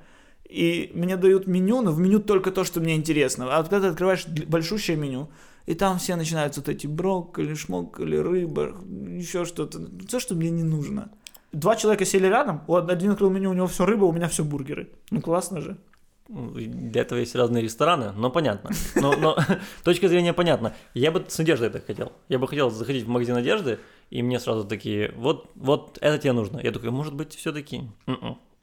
и 0.48 0.92
мне 0.94 1.18
дают 1.18 1.48
меню, 1.48 1.82
но 1.82 1.92
в 1.92 2.00
меню 2.00 2.20
только 2.20 2.52
то, 2.52 2.64
что 2.64 2.80
мне 2.80 2.96
интересно. 2.96 3.48
А 3.50 3.64
когда 3.64 3.80
ты 3.80 3.88
открываешь 3.88 4.28
большущее 4.28 4.98
меню, 4.98 5.30
и 5.66 5.76
там 5.76 5.98
все 5.98 6.16
начинаются 6.16 6.62
вот 6.62 6.70
эти 6.70 6.88
брокколи, 6.88 7.54
шмокколи, 7.54 8.18
рыба, 8.18 8.74
еще 8.86 9.46
что-то. 9.46 9.80
Все, 10.08 10.20
что 10.20 10.36
мне 10.36 10.50
не 10.50 10.64
нужно. 10.64 11.12
Два 11.52 11.76
человека 11.76 12.06
сели 12.06 12.28
рядом, 12.28 12.64
один 12.68 13.12
открыл 13.12 13.30
меню, 13.30 13.52
у 13.52 13.54
него 13.54 13.68
все 13.68 13.86
рыба, 13.86 14.06
у 14.06 14.12
меня 14.12 14.28
все 14.28 14.44
бургеры. 14.44 14.90
Ну 15.12 15.22
классно 15.22 15.62
же. 15.62 15.78
Ну, 16.30 16.52
Для 16.52 17.02
этого 17.02 17.20
есть 17.20 17.36
разные 17.36 17.62
рестораны, 17.62 18.12
но 18.14 18.32
понятно. 18.32 18.72
Но, 18.96 19.14
но 19.16 19.38
точка 19.84 20.08
зрения 20.08 20.34
понятна. 20.34 20.74
Я 20.94 21.12
бы 21.12 21.24
с 21.28 21.40
одеждой 21.40 21.70
так 21.70 21.86
хотел. 21.86 22.12
Я 22.30 22.40
бы 22.40 22.48
хотел 22.48 22.70
заходить 22.72 23.04
в 23.04 23.10
магазин 23.10 23.36
одежды, 23.36 23.80
и 24.10 24.24
мне 24.24 24.40
сразу 24.40 24.64
такие, 24.66 25.14
вот, 25.16 25.52
вот 25.56 25.98
это 26.02 26.18
тебе 26.18 26.32
нужно. 26.34 26.60
Я 26.60 26.72
такой, 26.72 26.92
может 26.92 27.14
быть, 27.14 27.36
все-таки. 27.36 27.84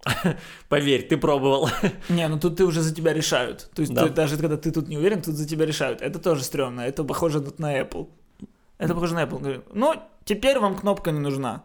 Поверь, 0.68 1.06
ты 1.08 1.16
пробовал. 1.16 1.68
Не, 2.08 2.28
ну 2.28 2.38
тут 2.38 2.56
ты 2.56 2.64
уже 2.64 2.80
за 2.82 2.94
тебя 2.94 3.12
решают. 3.12 3.70
То 3.74 3.82
есть 3.82 3.92
Да. 3.94 4.04
ты- 4.06 4.10
даже 4.14 4.36
когда 4.36 4.56
ты 4.56 4.70
тут 4.70 4.88
не 4.88 4.96
уверен, 4.98 5.22
тут 5.22 5.34
за 5.34 5.46
тебя 5.46 5.66
решают. 5.66 6.00
Это 6.02 6.18
тоже 6.18 6.42
стрёмно. 6.44 6.80
Это 6.82 7.04
похоже 7.04 7.40
тут 7.40 7.58
на 7.58 7.78
Apple. 7.80 8.08
Это 8.78 8.94
похоже 8.94 9.14
на 9.14 9.24
Apple. 9.24 9.62
Ну, 9.74 9.94
теперь 10.24 10.58
вам 10.58 10.76
кнопка 10.76 11.10
не 11.10 11.20
нужна. 11.20 11.64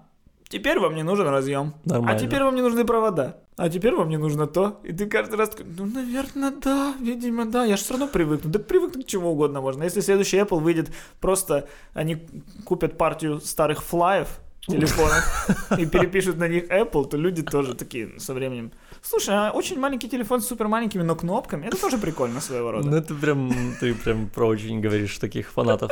Теперь 0.49 0.79
вам 0.79 0.95
не 0.95 1.03
нужен 1.03 1.27
разъем. 1.27 1.73
Нормально. 1.85 2.15
А 2.15 2.19
теперь 2.19 2.43
вам 2.43 2.55
не 2.55 2.61
нужны 2.61 2.85
провода. 2.85 3.37
А 3.57 3.69
теперь 3.69 3.95
вам 3.95 4.09
не 4.09 4.17
нужно 4.17 4.47
то. 4.47 4.79
И 4.83 4.91
ты 4.91 5.05
каждый 5.07 5.35
раз 5.37 5.49
такой, 5.49 5.65
ну, 5.65 5.85
наверное, 5.85 6.51
да, 6.51 6.93
видимо, 6.99 7.45
да. 7.45 7.63
Я 7.63 7.77
же 7.77 7.83
все 7.83 7.93
равно 7.93 8.07
привыкну. 8.07 8.51
Да 8.51 8.59
привыкну 8.59 9.01
к 9.01 9.07
чему 9.07 9.31
угодно 9.31 9.61
можно. 9.61 9.83
Если 9.83 10.01
следующий 10.01 10.37
Apple 10.37 10.59
выйдет, 10.59 10.91
просто 11.19 11.67
они 11.93 12.27
купят 12.65 12.97
партию 12.97 13.39
старых 13.39 13.81
флаев 13.81 14.39
телефонов 14.67 15.49
и 15.79 15.85
перепишут 15.85 16.37
на 16.37 16.47
них 16.47 16.65
Apple, 16.69 17.07
то 17.09 17.17
люди 17.17 17.43
тоже 17.43 17.73
такие 17.75 18.19
со 18.19 18.33
временем. 18.33 18.71
Слушай, 19.01 19.35
а 19.35 19.51
очень 19.51 19.79
маленький 19.79 20.09
телефон 20.09 20.41
с 20.41 20.47
супер 20.47 20.67
маленькими, 20.67 21.03
но 21.03 21.15
кнопками, 21.15 21.67
это 21.67 21.79
тоже 21.79 21.97
прикольно 21.97 22.41
своего 22.41 22.71
рода. 22.71 22.89
Ну, 22.89 22.97
это 22.97 23.13
прям, 23.13 23.51
ты 23.79 23.93
прям 23.93 24.29
про 24.29 24.47
очень 24.47 24.81
говоришь 24.81 25.17
таких 25.17 25.51
фанатов 25.51 25.91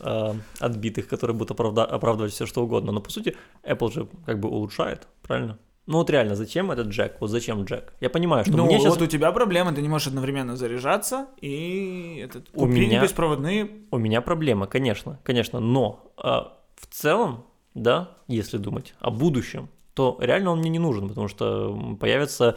а, 0.00 0.36
отбитых, 0.60 1.08
которые 1.08 1.36
будут 1.36 1.58
оправда- 1.58 1.86
оправдывать 1.86 2.32
все 2.32 2.46
что 2.46 2.62
угодно. 2.62 2.92
Но 2.92 3.00
по 3.00 3.10
сути, 3.10 3.36
Apple 3.64 3.92
же 3.92 4.08
как 4.26 4.38
бы 4.40 4.48
улучшает, 4.48 5.06
правильно? 5.22 5.58
Ну 5.86 5.96
вот 5.96 6.10
реально, 6.10 6.34
зачем 6.34 6.70
этот 6.70 6.88
джек? 6.88 7.16
Вот 7.18 7.30
зачем 7.30 7.64
джек? 7.64 7.94
Я 8.00 8.10
понимаю, 8.10 8.44
что 8.44 8.54
ну, 8.58 8.66
мне 8.66 8.78
сейчас 8.78 8.94
вот 8.96 9.02
у 9.02 9.06
тебя 9.06 9.32
проблема, 9.32 9.72
ты 9.72 9.80
не 9.80 9.88
можешь 9.88 10.08
одновременно 10.08 10.54
заряжаться 10.54 11.28
и 11.40 12.20
этот, 12.22 12.50
У 12.52 12.66
меня- 12.66 13.00
беспроводные. 13.02 13.70
У 13.90 13.96
меня 13.96 14.20
проблема, 14.20 14.66
конечно, 14.66 15.18
конечно, 15.24 15.60
но 15.60 16.12
а, 16.18 16.58
в 16.76 16.86
целом, 16.94 17.46
да, 17.78 18.16
если 18.26 18.58
думать 18.58 18.94
о 19.00 19.10
будущем, 19.10 19.68
то 19.94 20.16
реально 20.20 20.52
он 20.52 20.60
мне 20.60 20.70
не 20.70 20.78
нужен, 20.78 21.08
потому 21.08 21.28
что 21.28 21.96
появятся 21.98 22.56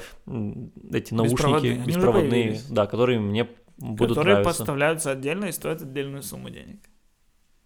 эти 0.91 1.13
наушники 1.13 1.39
Беспроводные, 1.41 1.85
беспроводные, 1.85 2.61
да, 2.69 2.85
которые 2.85 3.19
мне 3.19 3.47
будут 3.77 4.09
которые 4.09 4.35
нравиться. 4.35 4.59
поставляются 4.59 5.11
отдельно 5.11 5.45
и 5.45 5.51
стоят 5.51 5.81
отдельную 5.81 6.23
сумму 6.23 6.49
денег. 6.49 6.79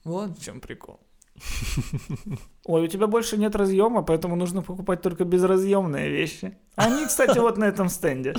Вот 0.03 0.37
в 0.37 0.43
чем 0.43 0.61
прикол. 0.61 0.99
Ой, 2.65 2.83
у 2.83 2.87
тебя 2.87 3.07
больше 3.07 3.37
нет 3.37 3.55
разъема, 3.55 4.01
поэтому 4.01 4.35
нужно 4.35 4.61
покупать 4.61 5.01
только 5.01 5.25
безразъемные 5.25 6.09
вещи. 6.09 6.57
Они, 6.75 7.05
кстати, 7.05 7.39
вот 7.39 7.57
на 7.57 7.65
этом 7.65 7.89
стенде. 7.89 8.33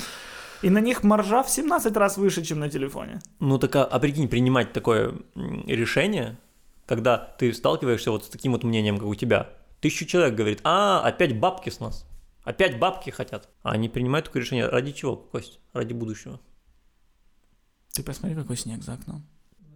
И 0.62 0.70
на 0.70 0.80
них 0.80 1.02
маржа 1.02 1.42
в 1.42 1.50
17 1.50 1.96
раз 1.96 2.16
выше, 2.16 2.42
чем 2.42 2.60
на 2.60 2.70
телефоне. 2.70 3.20
Ну 3.40 3.58
так, 3.58 3.76
а, 3.76 3.84
а 3.84 3.98
прикинь, 3.98 4.28
принимать 4.28 4.72
такое 4.72 5.12
решение, 5.66 6.38
когда 6.86 7.18
ты 7.18 7.52
сталкиваешься 7.52 8.10
вот 8.10 8.24
с 8.24 8.28
таким 8.28 8.52
вот 8.52 8.64
мнением, 8.64 8.98
как 8.98 9.06
у 9.08 9.14
тебя. 9.14 9.50
Тысячу 9.80 10.06
человек 10.06 10.34
говорит, 10.34 10.60
а, 10.64 11.00
опять 11.00 11.38
бабки 11.38 11.70
с 11.70 11.80
нас. 11.80 12.06
Опять 12.44 12.78
бабки 12.78 13.10
хотят. 13.10 13.48
А 13.62 13.72
они 13.72 13.88
принимают 13.88 14.26
такое 14.26 14.42
решение 14.42 14.68
ради 14.68 14.92
чего, 14.92 15.16
Кость? 15.16 15.58
Ради 15.72 15.92
будущего. 15.92 16.40
Ты 17.92 18.02
посмотри, 18.02 18.36
какой 18.36 18.56
снег 18.56 18.82
за 18.82 18.94
окном. 18.94 19.26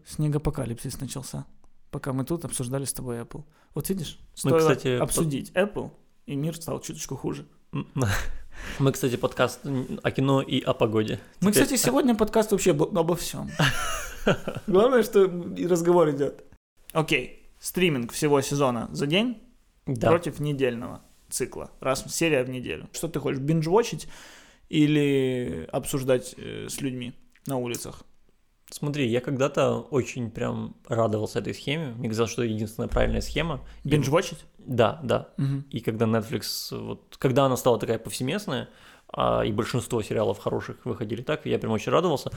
Снегопокалипсис 0.07 1.01
начался. 1.01 1.47
Пока 1.91 2.13
мы 2.13 2.25
тут 2.25 2.45
обсуждали 2.45 2.85
с 2.85 2.93
тобой 2.93 3.19
Apple. 3.21 3.45
Вот 3.75 3.89
видишь, 3.89 4.19
стоило 4.35 4.59
кстати, 4.59 4.99
по- 4.99 5.05
обсудить 5.05 5.51
Apple, 5.53 5.91
и 6.27 6.37
мир 6.37 6.55
стал 6.57 6.81
чуточку 6.81 7.17
хуже. 7.17 7.47
Мы, 8.79 8.93
кстати, 8.93 9.17
подкаст 9.17 9.61
о 10.03 10.11
кино 10.11 10.43
и 10.43 10.61
о 10.61 10.75
погоде. 10.75 11.21
Мы, 11.41 11.51
Теперь- 11.51 11.65
кстати, 11.65 11.81
сегодня 11.81 12.15
подкаст 12.15 12.53
вообще 12.53 12.73
обо, 12.73 12.87
обо 13.01 13.17
всем. 13.17 13.51
Главное, 14.67 15.03
что 15.03 15.25
и 15.25 15.67
разговор 15.67 16.11
идет. 16.11 16.45
Окей, 16.93 17.51
стриминг 17.61 18.13
всего 18.13 18.41
сезона 18.41 18.89
за 18.93 19.07
день 19.07 19.39
Да. 19.87 20.09
против 20.09 20.41
недельного 20.41 21.03
цикла. 21.29 21.71
Раз 21.81 22.05
серия 22.15 22.43
в 22.45 22.51
неделю. 22.51 22.89
Что 22.93 23.09
ты 23.09 23.21
хочешь, 23.21 23.41
биндж-вотчить 23.41 24.09
или 24.69 25.69
обсуждать 25.73 26.35
э, 26.37 26.67
с 26.69 26.81
людьми 26.81 27.13
на 27.47 27.57
улицах? 27.57 28.03
Смотри, 28.73 29.09
я 29.09 29.21
когда-то 29.21 29.81
очень 29.81 30.31
прям 30.31 30.77
радовался 30.89 31.41
этой 31.41 31.55
схеме. 31.55 31.93
Мне 31.95 32.09
казалось, 32.09 32.31
что 32.31 32.43
это 32.45 32.53
единственная 32.53 32.89
правильная 32.89 33.21
схема. 33.21 33.61
И- 33.85 33.89
Биндж-вотчить? 33.89 34.45
Да, 34.59 35.01
да. 35.03 35.29
Мгм. 35.39 35.65
И 35.71 35.81
когда 35.81 36.07
Netflix, 36.07 36.77
вот, 36.79 37.17
когда 37.19 37.47
она 37.47 37.57
стала 37.57 37.79
такая 37.81 37.99
повсеместная, 37.99 38.69
а, 39.13 39.43
и 39.43 39.51
большинство 39.51 40.01
сериалов 40.03 40.39
хороших 40.39 40.85
выходили 40.87 41.23
так, 41.23 41.47
я 41.47 41.59
прям 41.59 41.73
очень 41.73 41.91
радовался. 41.91 42.31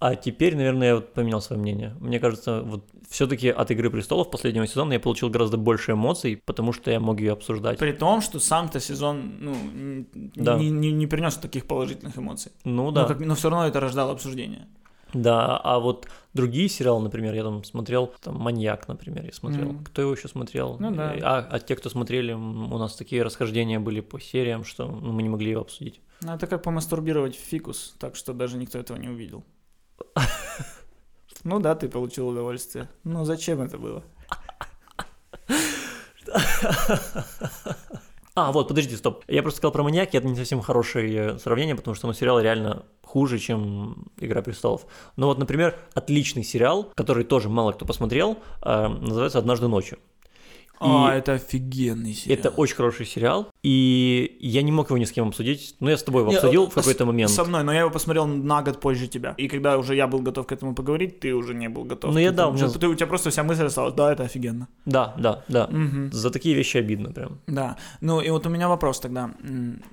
А 0.00 0.14
теперь, 0.16 0.56
наверное, 0.56 0.88
я 0.88 0.94
вот 0.96 1.12
поменял 1.12 1.42
свое 1.42 1.60
мнение. 1.60 1.94
Мне 2.00 2.18
кажется, 2.18 2.62
вот 2.62 2.88
все-таки 3.08 3.50
от 3.50 3.70
Игры 3.70 3.90
престолов 3.90 4.30
последнего 4.30 4.66
сезона 4.66 4.94
я 4.94 5.00
получил 5.00 5.28
гораздо 5.28 5.58
больше 5.58 5.92
эмоций, 5.92 6.42
потому 6.46 6.72
что 6.72 6.90
я 6.90 6.98
мог 7.00 7.20
ее 7.20 7.32
обсуждать. 7.32 7.78
При 7.78 7.92
том, 7.92 8.22
что 8.22 8.40
сам-то 8.40 8.80
сезон 8.80 9.34
ну, 9.40 10.06
Да. 10.36 10.56
не, 10.58 10.70
не- 10.70 10.92
не 10.92 11.06
принес 11.06 11.36
таких 11.36 11.66
положительных 11.66 12.16
эмоций. 12.16 12.50
Ну 12.64 12.90
да. 12.92 13.02
Но, 13.02 13.08
как- 13.08 13.20
но 13.20 13.34
все 13.34 13.50
равно 13.50 13.66
это 13.68 13.78
рождало 13.78 14.12
обсуждение. 14.12 14.66
Да, 15.12 15.56
а 15.58 15.80
вот 15.80 16.06
другие 16.34 16.68
сериалы, 16.68 17.02
например, 17.02 17.34
я 17.34 17.42
там 17.42 17.64
смотрел, 17.64 18.12
там 18.22 18.36
«Маньяк», 18.36 18.86
например, 18.88 19.24
я 19.26 19.32
смотрел. 19.32 19.72
Мгм. 19.72 19.84
Кто 19.84 20.02
его 20.02 20.12
еще 20.12 20.28
смотрел? 20.28 20.76
Ну 20.78 20.92
да. 20.92 21.14
А, 21.22 21.48
а 21.50 21.58
те, 21.58 21.74
кто 21.76 21.90
смотрели, 21.90 22.32
у 22.32 22.78
нас 22.78 22.94
такие 22.96 23.22
расхождения 23.22 23.80
были 23.80 24.00
по 24.00 24.20
сериям, 24.20 24.64
что 24.64 24.86
ну, 24.86 25.12
мы 25.12 25.22
не 25.22 25.28
могли 25.28 25.50
его 25.50 25.60
обсудить. 25.62 26.00
Ну, 26.22 26.32
это 26.32 26.46
как 26.46 26.62
помастурбировать 26.62 27.34
фикус, 27.34 27.96
так 27.98 28.14
что 28.16 28.32
даже 28.32 28.56
никто 28.56 28.78
этого 28.78 28.96
не 28.98 29.08
увидел. 29.08 29.42
Ну 31.42 31.58
да, 31.58 31.74
ты 31.74 31.88
получил 31.88 32.28
удовольствие. 32.28 32.88
Ну 33.02 33.24
зачем 33.24 33.62
это 33.62 33.78
было? 33.78 34.04
А, 38.36 38.52
вот, 38.52 38.68
подожди, 38.68 38.96
стоп. 38.96 39.24
Я 39.26 39.42
просто 39.42 39.58
сказал 39.58 39.72
про 39.72 39.82
маньяки, 39.82 40.16
это 40.16 40.26
не 40.26 40.36
совсем 40.36 40.60
хорошее 40.60 41.38
сравнение, 41.38 41.74
потому 41.74 41.94
что 41.94 42.06
ну, 42.06 42.12
сериал 42.12 42.40
реально 42.40 42.84
хуже, 43.02 43.38
чем 43.38 44.06
Игра 44.18 44.40
престолов. 44.40 44.86
Но 45.16 45.26
вот, 45.26 45.38
например, 45.38 45.76
отличный 45.94 46.44
сериал, 46.44 46.84
который 46.94 47.24
тоже 47.24 47.48
мало 47.48 47.72
кто 47.72 47.84
посмотрел, 47.84 48.38
э, 48.62 48.88
называется 48.88 49.38
Однажды 49.38 49.66
ночью. 49.66 49.98
А, 50.82 51.14
И 51.14 51.18
это 51.18 51.34
офигенный 51.34 52.14
сериал. 52.14 52.38
это 52.38 52.48
очень 52.48 52.74
хороший 52.74 53.04
сериал, 53.04 53.48
и 53.62 54.38
я 54.40 54.62
не 54.62 54.72
мог 54.72 54.88
его 54.88 54.96
ни 54.98 55.04
с 55.04 55.12
кем 55.12 55.28
обсудить. 55.28 55.76
Ну, 55.78 55.90
я 55.90 55.96
с 55.98 56.02
тобой 56.02 56.22
его 56.22 56.32
обсудил 56.32 56.64
э, 56.64 56.70
в 56.70 56.74
какой-то 56.74 57.04
момент. 57.04 57.30
Со 57.30 57.44
мной, 57.44 57.62
но 57.64 57.72
я 57.72 57.80
его 57.80 57.90
посмотрел 57.90 58.26
на 58.26 58.62
год 58.62 58.80
позже 58.80 59.06
тебя. 59.06 59.34
И 59.36 59.46
когда 59.48 59.76
уже 59.76 59.94
я 59.94 60.06
был 60.06 60.20
готов 60.20 60.46
к 60.46 60.52
этому 60.52 60.74
поговорить, 60.74 61.20
ты 61.20 61.34
уже 61.34 61.54
не 61.54 61.68
был 61.68 61.84
готов. 61.84 62.14
Ну, 62.14 62.18
я 62.18 62.32
да, 62.32 62.48
у 62.48 62.52
меня- 62.54 62.68
ты- 62.68 62.88
у 62.88 62.94
тебя 62.94 63.06
просто 63.06 63.28
вся 63.30 63.42
мысль 63.42 63.64
осталась. 63.66 63.92
Да, 63.94 64.10
это 64.10 64.22
офигенно. 64.22 64.68
Да, 64.86 65.14
да, 65.18 65.44
да. 65.48 65.66
Мгм. 65.66 66.12
За 66.12 66.30
такие 66.30 66.54
вещи 66.54 66.78
обидно 66.78 67.12
прям. 67.12 67.40
Да. 67.46 67.76
Ну 68.00 68.20
и 68.22 68.30
вот 68.30 68.46
у 68.46 68.48
меня 68.48 68.68
вопрос 68.68 69.00
тогда. 69.00 69.30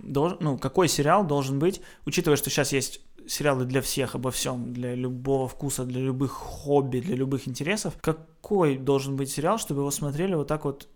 Долж- 0.01 0.37
ну, 0.39 0.57
какой 0.57 0.87
сериал 0.87 1.25
должен 1.27 1.59
быть, 1.59 1.81
учитывая, 2.05 2.37
что 2.37 2.49
сейчас 2.49 2.71
есть 2.71 3.01
сериалы 3.27 3.65
для 3.65 3.81
всех, 3.81 4.15
обо 4.15 4.31
всем, 4.31 4.73
для 4.73 4.95
любого 4.95 5.47
вкуса, 5.47 5.83
для 5.85 6.01
любых 6.01 6.31
хобби, 6.31 6.99
для 6.99 7.15
любых 7.15 7.47
интересов, 7.47 7.93
какой 8.01 8.77
должен 8.77 9.15
быть 9.15 9.29
сериал, 9.29 9.57
чтобы 9.57 9.81
его 9.81 9.91
смотрели 9.91 10.33
вот 10.35 10.47
так 10.47 10.65
вот 10.65 10.87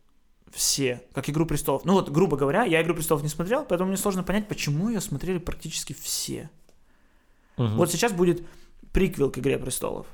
все, 0.52 1.02
как 1.14 1.30
«Игру 1.30 1.46
престолов». 1.46 1.86
Ну 1.86 1.94
вот, 1.94 2.10
грубо 2.10 2.38
говоря, 2.38 2.64
я 2.64 2.82
«Игру 2.82 2.94
престолов» 2.96 3.24
не 3.24 3.30
смотрел, 3.30 3.66
поэтому 3.66 3.90
мне 3.90 3.98
сложно 3.98 4.24
понять, 4.24 4.48
почему 4.48 4.90
ее 4.90 5.02
смотрели 5.02 5.38
практически 5.38 5.94
все. 5.94 6.50
Мгм. 7.58 7.78
Вот 7.78 7.92
сейчас 7.92 8.12
будет 8.14 8.46
приквел 8.92 9.32
к 9.32 9.38
«Игре 9.38 9.58
престолов», 9.58 10.08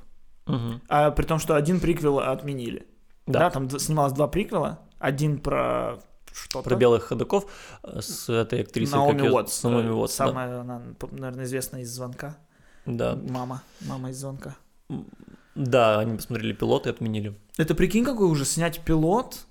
Мгм. 0.46 0.82
а 0.90 1.12
при 1.12 1.26
том, 1.26 1.40
что 1.40 1.56
один 1.56 1.80
приквел 1.80 2.20
отменили. 2.20 2.86
Да, 3.26 3.40
Да. 3.40 3.50
там 3.50 3.70
снималось 3.80 4.14
два 4.14 4.28
приквела, 4.28 4.80
один 5.00 5.40
про 5.40 6.00
что-то. 6.38 6.70
Про 6.70 6.76
белых 6.76 7.04
ходоков 7.04 7.46
э, 7.84 8.02
с 8.02 8.30
этой 8.30 8.62
актрисой. 8.62 8.98
Наоми 8.98 9.28
Уотс. 9.28 9.54
С 9.54 9.64
Наоми 9.64 9.88
э, 9.88 9.92
Уотс, 9.92 10.18
да. 10.18 10.28
Самая, 10.28 10.62
она, 10.62 10.82
наверное, 11.12 11.46
известная 11.46 11.82
из 11.82 11.90
«Звонка». 11.90 12.38
Да. 12.86 13.16
Мама, 13.16 13.64
мама 13.82 14.12
из 14.12 14.18
«Звонка». 14.18 14.56
Да, 15.56 16.00
они 16.00 16.16
посмотрели 16.16 16.54
пилот 16.54 16.88
и 16.88 16.90
отменили. 16.90 17.36
Это 17.58 17.74
прикинь, 17.74 18.06
какой 18.06 18.28
уже 18.28 18.46
снять 18.46 18.82
пилот, 18.82 19.48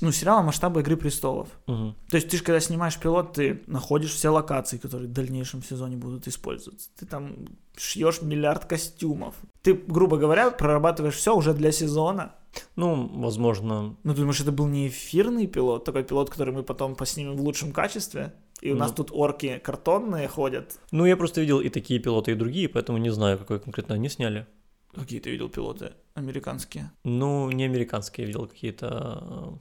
ну, 0.00 0.12
сериала 0.12 0.42
масштаба 0.42 0.80
«Игры 0.80 0.96
престолов». 0.96 1.48
Мгм. 1.66 1.94
То 2.08 2.16
есть 2.16 2.28
ты 2.28 2.38
же, 2.38 2.42
когда 2.44 2.60
снимаешь 2.60 2.96
пилот, 2.98 3.34
ты 3.34 3.62
находишь 3.66 4.12
все 4.12 4.30
локации, 4.30 4.78
которые 4.78 5.08
в 5.08 5.12
дальнейшем 5.12 5.62
сезоне 5.62 5.96
будут 5.96 6.26
использоваться. 6.28 6.88
Ты 6.98 7.04
там 7.04 7.36
шьешь 7.76 8.22
миллиард 8.22 8.64
костюмов. 8.64 9.34
Ты, 9.62 9.74
грубо 9.74 10.16
говоря, 10.16 10.50
прорабатываешь 10.50 11.16
все 11.16 11.36
уже 11.36 11.52
для 11.52 11.72
сезона. 11.72 12.34
Ну, 12.76 13.08
возможно, 13.20 13.96
Ну, 14.02 14.14
ты 14.14 14.20
думаешь, 14.20 14.40
это 14.40 14.52
был 14.52 14.66
не 14.66 14.88
эфирный 14.88 15.46
пилот, 15.46 15.84
такой 15.84 16.02
пилот, 16.04 16.30
который 16.30 16.52
мы 16.54 16.62
потом 16.62 16.94
поснимем 16.94 17.36
в 17.36 17.40
лучшем 17.40 17.72
качестве? 17.72 18.32
И 18.60 18.72
у 18.72 18.76
нас 18.76 18.90
Ну. 18.90 18.96
тут 18.96 19.10
орки 19.12 19.58
картонные 19.64 20.28
ходят. 20.28 20.78
Ну, 20.90 21.06
я 21.06 21.16
просто 21.16 21.40
видел 21.40 21.60
и 21.60 21.68
такие 21.68 22.00
пилоты, 22.00 22.32
и 22.32 22.34
другие, 22.34 22.68
поэтому 22.68 22.98
не 22.98 23.10
знаю, 23.10 23.38
какой 23.38 23.58
конкретно 23.60 23.94
они 23.94 24.08
сняли. 24.08 24.46
Какие 24.94 25.20
ты 25.20 25.30
видел 25.30 25.48
пилоты 25.48 25.92
американские? 26.14 26.90
Ну, 27.04 27.50
не 27.50 27.64
американские, 27.64 28.24
я 28.24 28.28
видел 28.28 28.46
какие-то, 28.46 29.58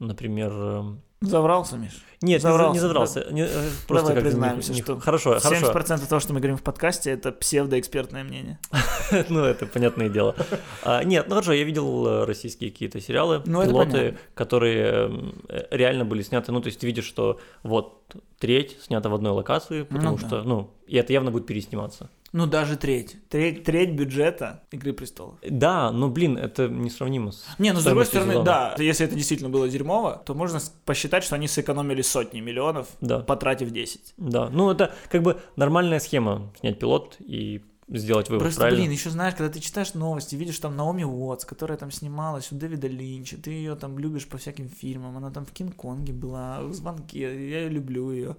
э, 0.00 0.04
например... 0.04 0.98
Заврался, 1.20 1.76
Миш? 1.76 2.04
Нет, 2.20 2.38
не 2.38 2.38
за- 2.38 2.48
Заврался, 2.48 2.72
не 2.74 2.80
заврался. 2.80 3.26
не, 3.30 3.42
э, 3.42 3.46
просто 3.86 4.08
Давай 4.08 4.14
как-то 4.14 4.14
не- 4.16 4.22
признаемся, 4.22 4.72
не- 4.72 4.82
что 4.82 4.98
Хорошо, 5.00 5.38
70% 5.38 5.72
хорошо. 5.72 6.06
того, 6.08 6.20
что 6.20 6.32
мы 6.32 6.40
говорим 6.40 6.56
в 6.56 6.62
подкасте, 6.62 7.10
это 7.10 7.32
псевдоэкспертное 7.32 8.24
мнение. 8.24 8.58
ну, 9.28 9.44
это 9.44 9.66
понятное 9.66 10.08
дело. 10.08 10.34
А, 10.82 11.02
нет, 11.04 11.26
ну 11.28 11.34
хорошо, 11.34 11.52
я 11.52 11.64
видел 11.64 12.06
э, 12.06 12.24
российские 12.24 12.70
какие-то 12.70 13.00
сериалы, 13.00 13.42
Ну, 13.46 13.64
пилоты, 13.64 14.16
которые 14.34 15.10
э, 15.48 15.66
реально 15.70 16.04
были 16.04 16.22
сняты. 16.22 16.50
Ну, 16.52 16.60
то 16.60 16.68
есть 16.68 16.80
ты 16.80 16.86
видишь, 16.86 17.04
что 17.06 17.40
вот 17.62 18.00
треть 18.38 18.76
снята 18.82 19.08
в 19.08 19.14
одной 19.14 19.32
локации, 19.32 19.82
потому 19.82 20.16
Ну, 20.16 20.18
да. 20.18 20.26
что, 20.26 20.42
ну, 20.42 20.70
и 20.86 20.96
это 20.96 21.12
явно 21.12 21.30
будет 21.30 21.46
пересниматься. 21.46 22.10
Ну, 22.32 22.46
даже 22.46 22.76
треть. 22.76 23.16
Треть, 23.30 23.64
треть 23.64 23.92
бюджета 23.92 24.62
«Игры 24.70 24.92
престолов». 24.92 25.36
Да, 25.48 25.90
но, 25.92 26.08
блин, 26.08 26.36
это 26.36 26.68
несравнимо 26.68 27.32
с 27.32 27.46
Не, 27.58 27.72
ну 27.72 27.80
с 27.80 27.84
другой 27.84 28.04
стороны, 28.04 28.32
сезона. 28.32 28.44
да, 28.44 28.74
если 28.78 29.06
это 29.06 29.14
действительно 29.14 29.48
было 29.48 29.66
дерьмово, 29.68 30.22
то 30.26 30.34
можно 30.34 30.60
посчитать, 30.84 31.24
что 31.24 31.36
они 31.36 31.48
сэкономили 31.48 32.02
сотни 32.02 32.40
миллионов, 32.40 32.88
Да. 33.00 33.20
потратив 33.20 33.70
10. 33.70 34.12
Да, 34.18 34.50
ну 34.50 34.70
это 34.70 34.94
как 35.10 35.22
бы 35.22 35.40
нормальная 35.56 36.00
схема 36.00 36.52
снять 36.60 36.78
пилот 36.78 37.16
и 37.20 37.62
сделать 37.90 38.28
вывод, 38.28 38.42
Просто, 38.42 38.60
правильно? 38.60 38.80
блин, 38.82 38.92
еще 38.92 39.08
знаешь, 39.08 39.34
когда 39.34 39.50
ты 39.50 39.60
читаешь 39.60 39.94
новости, 39.94 40.36
видишь 40.36 40.58
там 40.58 40.76
Наоми 40.76 41.04
Уотс, 41.04 41.46
которая 41.46 41.78
там 41.78 41.90
снималась 41.90 42.52
у 42.52 42.56
Дэвида 42.56 42.86
Линча, 42.88 43.38
ты 43.38 43.50
ее 43.52 43.74
там 43.76 43.98
любишь 43.98 44.28
по 44.28 44.36
всяким 44.36 44.68
фильмам, 44.68 45.16
она 45.16 45.30
там 45.30 45.46
в 45.46 45.52
Кинг-Конге 45.52 46.12
была, 46.12 46.60
в 46.60 46.74
Звонке, 46.74 47.48
я 47.48 47.66
люблю 47.68 48.10
ее. 48.12 48.36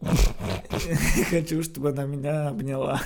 Хочу, 1.30 1.62
чтобы 1.62 1.90
она 1.90 2.04
меня 2.04 2.48
обняла. 2.48 3.00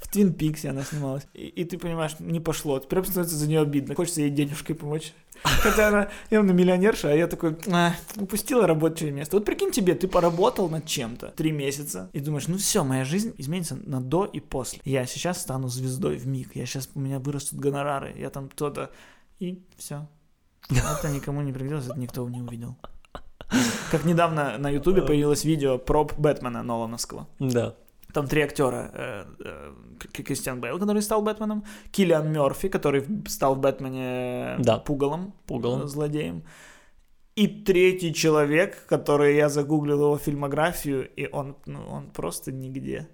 В 0.00 0.08
Твин 0.08 0.32
Пиксе 0.32 0.70
она 0.70 0.84
снималась. 0.84 1.26
И, 1.34 1.46
и 1.46 1.64
ты 1.64 1.76
понимаешь, 1.78 2.16
не 2.20 2.40
пошло. 2.40 2.78
Прям 2.80 3.04
становится 3.04 3.36
за 3.36 3.48
нее 3.48 3.60
обидно. 3.60 3.94
Хочется 3.94 4.22
ей 4.22 4.30
денежкой 4.30 4.76
помочь. 4.76 5.12
Хотя 5.42 5.88
она 5.88 6.08
явно 6.30 6.52
миллионерша, 6.52 7.12
а 7.12 7.14
я 7.14 7.26
такой, 7.26 7.56
«А, 7.70 7.94
упустила 8.16 8.66
рабочее 8.66 9.10
место. 9.10 9.36
Вот 9.36 9.44
прикинь 9.44 9.70
тебе, 9.70 9.94
ты 9.94 10.08
поработал 10.08 10.68
над 10.68 10.86
чем-то 10.86 11.28
три 11.36 11.52
месяца 11.52 12.10
и 12.12 12.20
думаешь, 12.20 12.48
ну 12.48 12.58
все, 12.58 12.82
моя 12.82 13.04
жизнь 13.04 13.34
изменится 13.38 13.76
на 13.76 14.00
до 14.00 14.24
и 14.24 14.40
после. 14.40 14.80
Я 14.84 15.06
сейчас 15.06 15.40
стану 15.40 15.68
звездой 15.68 16.16
в 16.16 16.26
миг, 16.26 16.56
я 16.56 16.66
сейчас, 16.66 16.90
у 16.94 17.00
меня 17.00 17.18
вырастут 17.20 17.58
гонорары, 17.58 18.14
я 18.18 18.30
там 18.30 18.48
кто-то... 18.48 18.90
И 19.38 19.62
все. 19.76 20.08
Это 20.70 21.08
никому 21.10 21.42
не 21.42 21.52
пригодилось, 21.52 21.86
это 21.86 21.98
никто 21.98 22.28
не 22.28 22.40
увидел. 22.40 22.76
Как 23.90 24.04
недавно 24.04 24.58
на 24.58 24.70
Ютубе 24.70 25.02
появилось 25.02 25.44
видео 25.44 25.78
проб 25.78 26.12
Бэтмена 26.18 26.62
Нолановского. 26.62 27.26
Да. 27.38 27.74
Там 28.12 28.26
три 28.26 28.42
актера. 28.42 28.90
э, 28.94 29.24
э, 29.44 29.72
Кристиан 30.24 30.60
Бейл, 30.60 30.78
который 30.78 31.02
стал 31.02 31.22
Бэтменом, 31.22 31.64
Киллиан 31.90 32.30
Мерфи, 32.32 32.68
который 32.68 33.04
стал 33.28 33.54
в 33.54 33.58
Бэтмене 33.60 34.56
Да. 34.58 34.78
пугалом, 34.78 35.32
Пугалом. 35.46 35.82
э, 35.82 35.86
злодеем. 35.86 36.42
И 37.36 37.46
третий 37.46 38.12
человек, 38.14 38.86
который 38.88 39.36
я 39.36 39.48
загуглил 39.48 40.00
его 40.02 40.18
фильмографию, 40.18 41.08
и 41.16 41.28
он, 41.30 41.56
ну, 41.66 41.80
он 41.88 42.10
просто 42.10 42.50
нигде. 42.50 43.08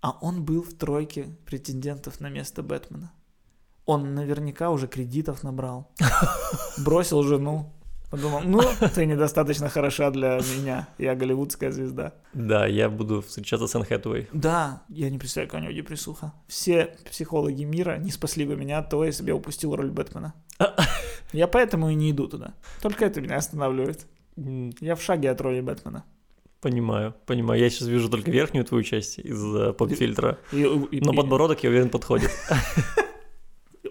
А 0.00 0.10
он 0.20 0.44
был 0.44 0.62
в 0.62 0.74
тройке 0.74 1.24
претендентов 1.46 2.20
на 2.20 2.28
место 2.30 2.62
Бэтмена. 2.62 3.10
Он 3.86 4.14
наверняка 4.14 4.70
уже 4.70 4.86
кредитов 4.86 5.42
набрал. 5.42 5.90
Бросил 6.84 7.22
жену. 7.22 7.72
Подумал, 8.16 8.40
ну, 8.46 8.62
ты 8.94 9.04
недостаточно 9.04 9.68
хороша 9.68 10.10
для 10.10 10.40
меня. 10.58 10.88
Я 10.96 11.14
голливудская 11.14 11.70
звезда. 11.70 12.14
Да, 12.32 12.66
я 12.66 12.88
буду 12.88 13.20
встречаться 13.20 13.66
с 13.66 13.74
Энн 13.74 13.84
Хэтэуэй. 13.84 14.28
Да, 14.32 14.82
я 14.88 15.10
не 15.10 15.18
представляю, 15.18 15.48
какая 15.50 15.60
у 15.60 15.64
него 15.64 15.74
депрессуха. 15.76 16.32
Все 16.48 16.96
психологи 17.10 17.64
мира 17.64 17.98
не 17.98 18.10
спасли 18.10 18.46
бы 18.46 18.56
меня 18.56 18.82
того, 18.82 19.04
если 19.04 19.22
бы 19.22 19.28
я 19.28 19.36
упустил 19.36 19.76
роль 19.76 19.90
Бэтмена. 19.90 20.32
Я 21.32 21.46
поэтому 21.48 21.90
и 21.90 21.94
не 21.94 22.12
иду 22.12 22.26
туда. 22.28 22.54
Только 22.80 23.04
это 23.04 23.20
меня 23.20 23.36
останавливает. 23.36 24.06
Я 24.80 24.94
в 24.94 25.02
шаге 25.02 25.30
от 25.30 25.40
роли 25.42 25.60
Бэтмена. 25.60 26.04
Понимаю, 26.62 27.14
понимаю. 27.26 27.60
Я 27.60 27.68
сейчас 27.68 27.88
вижу 27.88 28.08
только 28.08 28.30
верхнюю 28.30 28.64
твою 28.64 28.82
часть 28.82 29.18
из-за 29.18 29.72
поп-фильтра. 29.74 30.38
И- 30.52 30.62
и- 30.92 31.00
Но 31.04 31.12
подбородок, 31.12 31.62
я 31.64 31.68
уверен, 31.70 31.90
подходит. 31.90 32.30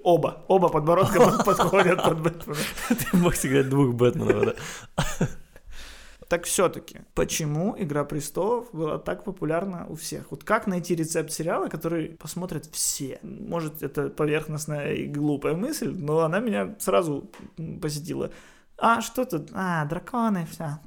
Оба, 0.06 0.44
оба 0.48 0.70
подбородка 0.70 1.20
под- 1.20 1.46
подходят 1.46 2.04
под 2.04 2.20
Бэтмена. 2.20 2.60
Ты 2.90 3.18
мог 3.18 3.34
сыграть 3.34 3.70
двух 3.70 3.96
Бэтменов, 3.96 4.46
да? 4.46 5.28
Так 6.28 6.44
все-таки, 6.44 7.00
почему 7.16 7.76
«Игра 7.76 8.04
престолов» 8.04 8.68
была 8.72 9.00
так 9.00 9.24
популярна 9.24 9.88
у 9.90 9.96
всех? 9.96 10.30
Вот 10.30 10.44
как 10.44 10.68
найти 10.68 10.94
рецепт 10.94 11.32
сериала, 11.32 11.70
который 11.70 12.10
посмотрят 12.10 12.68
все? 12.72 13.18
Может, 13.24 13.82
это 13.82 14.10
поверхностная 14.10 14.94
и 14.94 15.08
глупая 15.08 15.56
мысль, 15.56 15.90
но 15.98 16.20
она 16.20 16.40
меня 16.40 16.76
сразу 16.78 17.32
посетила. 17.82 18.30
А, 18.78 19.02
что 19.02 19.26
тут? 19.26 19.50
А, 19.54 19.86
драконы, 19.86 20.48
все. 20.52 20.78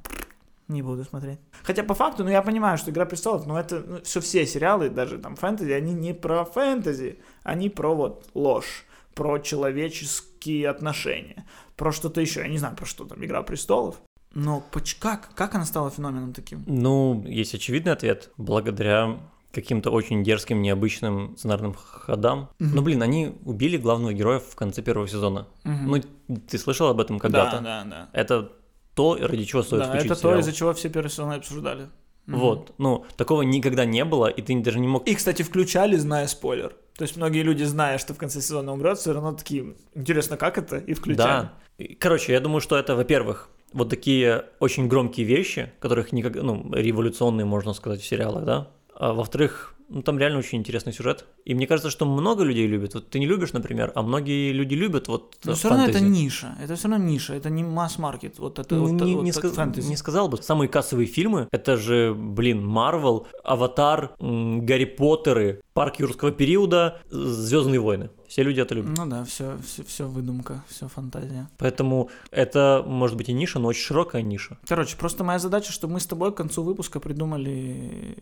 Не 0.69 0.81
буду 0.81 1.03
смотреть. 1.03 1.39
Хотя 1.63 1.83
по 1.83 1.93
факту, 1.93 2.23
ну 2.23 2.29
я 2.29 2.41
понимаю, 2.41 2.77
что 2.77 2.91
«Игра 2.91 3.05
престолов», 3.05 3.45
ну 3.45 3.57
это 3.57 4.01
все, 4.05 4.21
все 4.21 4.45
сериалы, 4.45 4.89
даже 4.89 5.17
там 5.17 5.35
фэнтези, 5.35 5.71
они 5.71 5.93
не 5.93 6.13
про 6.13 6.45
фэнтези, 6.45 7.19
они 7.43 7.69
про 7.69 7.93
вот 7.93 8.29
ложь, 8.33 8.85
про 9.19 9.37
человеческие 9.39 10.69
отношения, 10.69 11.45
про 11.75 11.91
что-то 11.91 12.21
еще. 12.21 12.39
Я 12.39 12.47
не 12.47 12.57
знаю, 12.57 12.73
про 12.77 12.85
что 12.85 13.03
там 13.03 13.23
«Игра 13.25 13.43
престолов». 13.43 13.97
Но 14.33 14.63
как? 15.01 15.35
Как 15.35 15.55
она 15.55 15.65
стала 15.65 15.89
феноменом 15.89 16.31
таким? 16.31 16.63
Ну, 16.67 17.21
есть 17.27 17.53
очевидный 17.53 17.91
ответ. 17.91 18.31
Благодаря 18.37 19.19
каким-то 19.51 19.91
очень 19.91 20.23
дерзким, 20.23 20.61
необычным 20.61 21.35
сценарным 21.35 21.73
ходам. 21.73 22.49
Мгм. 22.59 22.75
Ну, 22.75 22.81
блин, 22.81 23.01
они 23.01 23.35
убили 23.43 23.75
главного 23.75 24.13
героя 24.13 24.39
в 24.39 24.55
конце 24.55 24.81
первого 24.81 25.09
сезона. 25.09 25.47
Мгм. 25.65 25.91
Ну, 26.27 26.37
ты 26.47 26.57
слышал 26.57 26.87
об 26.87 27.01
этом 27.01 27.19
когда-то? 27.19 27.57
Да, 27.57 27.83
да, 27.83 27.89
да. 27.89 28.09
Это 28.13 28.53
то, 28.93 29.17
ради 29.19 29.43
чего 29.43 29.63
стоит 29.63 29.81
Да, 29.81 29.89
включить 29.89 30.05
это 30.11 30.15
то, 30.15 30.21
сериал. 30.21 30.39
из-за 30.39 30.53
чего 30.53 30.73
все 30.73 30.87
первые 30.87 31.11
сезоны 31.11 31.33
обсуждали. 31.33 31.89
Мгм. 32.25 32.39
Вот, 32.39 32.73
ну, 32.77 33.05
такого 33.17 33.41
никогда 33.41 33.83
не 33.83 34.05
было, 34.05 34.27
и 34.27 34.41
ты 34.41 34.57
даже 34.61 34.79
не 34.79 34.87
мог... 34.87 35.05
И, 35.07 35.15
кстати, 35.15 35.41
включали, 35.41 35.97
зная 35.97 36.27
спойлер. 36.27 36.73
То 36.99 37.03
есть 37.03 37.15
многие 37.15 37.43
люди, 37.43 37.63
зная, 37.63 37.97
что 37.97 38.13
в 38.13 38.17
конце 38.17 38.41
сезона 38.41 38.73
умрет, 38.73 38.97
все 38.97 39.13
равно 39.13 39.31
такие, 39.31 39.73
интересно, 39.95 40.35
как 40.35 40.57
это? 40.57 40.79
И 40.79 40.93
включали. 40.93 41.47
Да. 41.77 41.85
Короче, 41.97 42.33
я 42.33 42.41
думаю, 42.41 42.59
что 42.59 42.77
это, 42.77 42.93
во-первых, 42.93 43.47
вот 43.71 43.89
такие 43.89 44.43
очень 44.59 44.89
громкие 44.89 45.25
вещи, 45.25 45.71
которых 45.79 46.11
никак, 46.11 46.35
ну, 46.35 46.69
революционные, 46.73 47.45
можно 47.45 47.71
сказать, 47.71 48.01
в 48.01 48.05
сериалах, 48.05 48.43
да. 48.43 48.67
А 48.93 49.13
во-вторых, 49.13 49.75
ну, 49.89 50.01
там 50.01 50.19
реально 50.19 50.39
очень 50.39 50.59
интересный 50.59 50.93
сюжет. 50.93 51.25
И 51.45 51.55
мне 51.55 51.67
кажется, 51.67 51.89
что 51.89 52.05
много 52.05 52.43
людей 52.43 52.67
любят. 52.67 52.93
Вот 52.93 53.09
ты 53.09 53.19
не 53.19 53.25
любишь, 53.25 53.53
например, 53.53 53.91
а 53.95 54.01
многие 54.03 54.51
люди 54.51 54.75
любят 54.75 55.07
вот 55.07 55.37
Но 55.43 55.53
все 55.55 55.69
равно 55.69 55.85
это 55.87 55.99
ниша. 55.99 56.55
Это 56.61 56.75
все 56.75 56.87
равно 56.87 57.05
ниша. 57.05 57.33
Это 57.33 57.49
не 57.49 57.63
масс-маркет. 57.63 58.39
Вот 58.39 58.59
это 58.59 58.75
Ну, 58.75 58.87
вот, 58.87 59.05
не, 59.05 59.15
вот 59.15 59.23
не 59.23 59.31
сказ- 59.31 59.53
фэнтези. 59.53 59.89
не 59.89 59.97
сказал 59.97 60.29
бы. 60.29 60.37
Самые 60.37 60.69
кассовые 60.69 61.07
фильмы— 61.07 61.47
это 61.51 61.75
же, 61.77 62.13
блин, 62.13 62.65
Марвел, 62.65 63.27
Аватар, 63.43 64.11
Гарри 64.19 64.85
Поттеры, 64.85 65.61
Парк 65.73 65.99
юрского 65.99 66.31
периода, 66.31 67.01
Звездные 67.09 67.79
войны. 67.79 68.09
Все 68.27 68.43
люди 68.43 68.61
это 68.61 68.75
любят. 68.75 68.95
Ну 68.95 69.07
да, 69.07 69.23
все, 69.23 69.57
все, 69.65 69.83
все 69.83 70.07
выдумка, 70.07 70.63
все 70.67 70.87
фантазия. 70.87 71.49
Поэтому 71.57 72.11
это, 72.29 72.83
может 72.85 73.17
быть, 73.17 73.29
и 73.29 73.33
ниша, 73.33 73.57
но 73.57 73.69
очень 73.69 73.81
широкая 73.81 74.21
ниша. 74.21 74.59
Короче, 74.67 74.97
просто 74.97 75.23
моя 75.23 75.39
задача, 75.39 75.71
чтобы 75.71 75.93
мы 75.93 75.99
с 75.99 76.05
тобой 76.05 76.31
к 76.31 76.35
концу 76.35 76.61
выпуска 76.61 76.99
придумали 76.99 78.17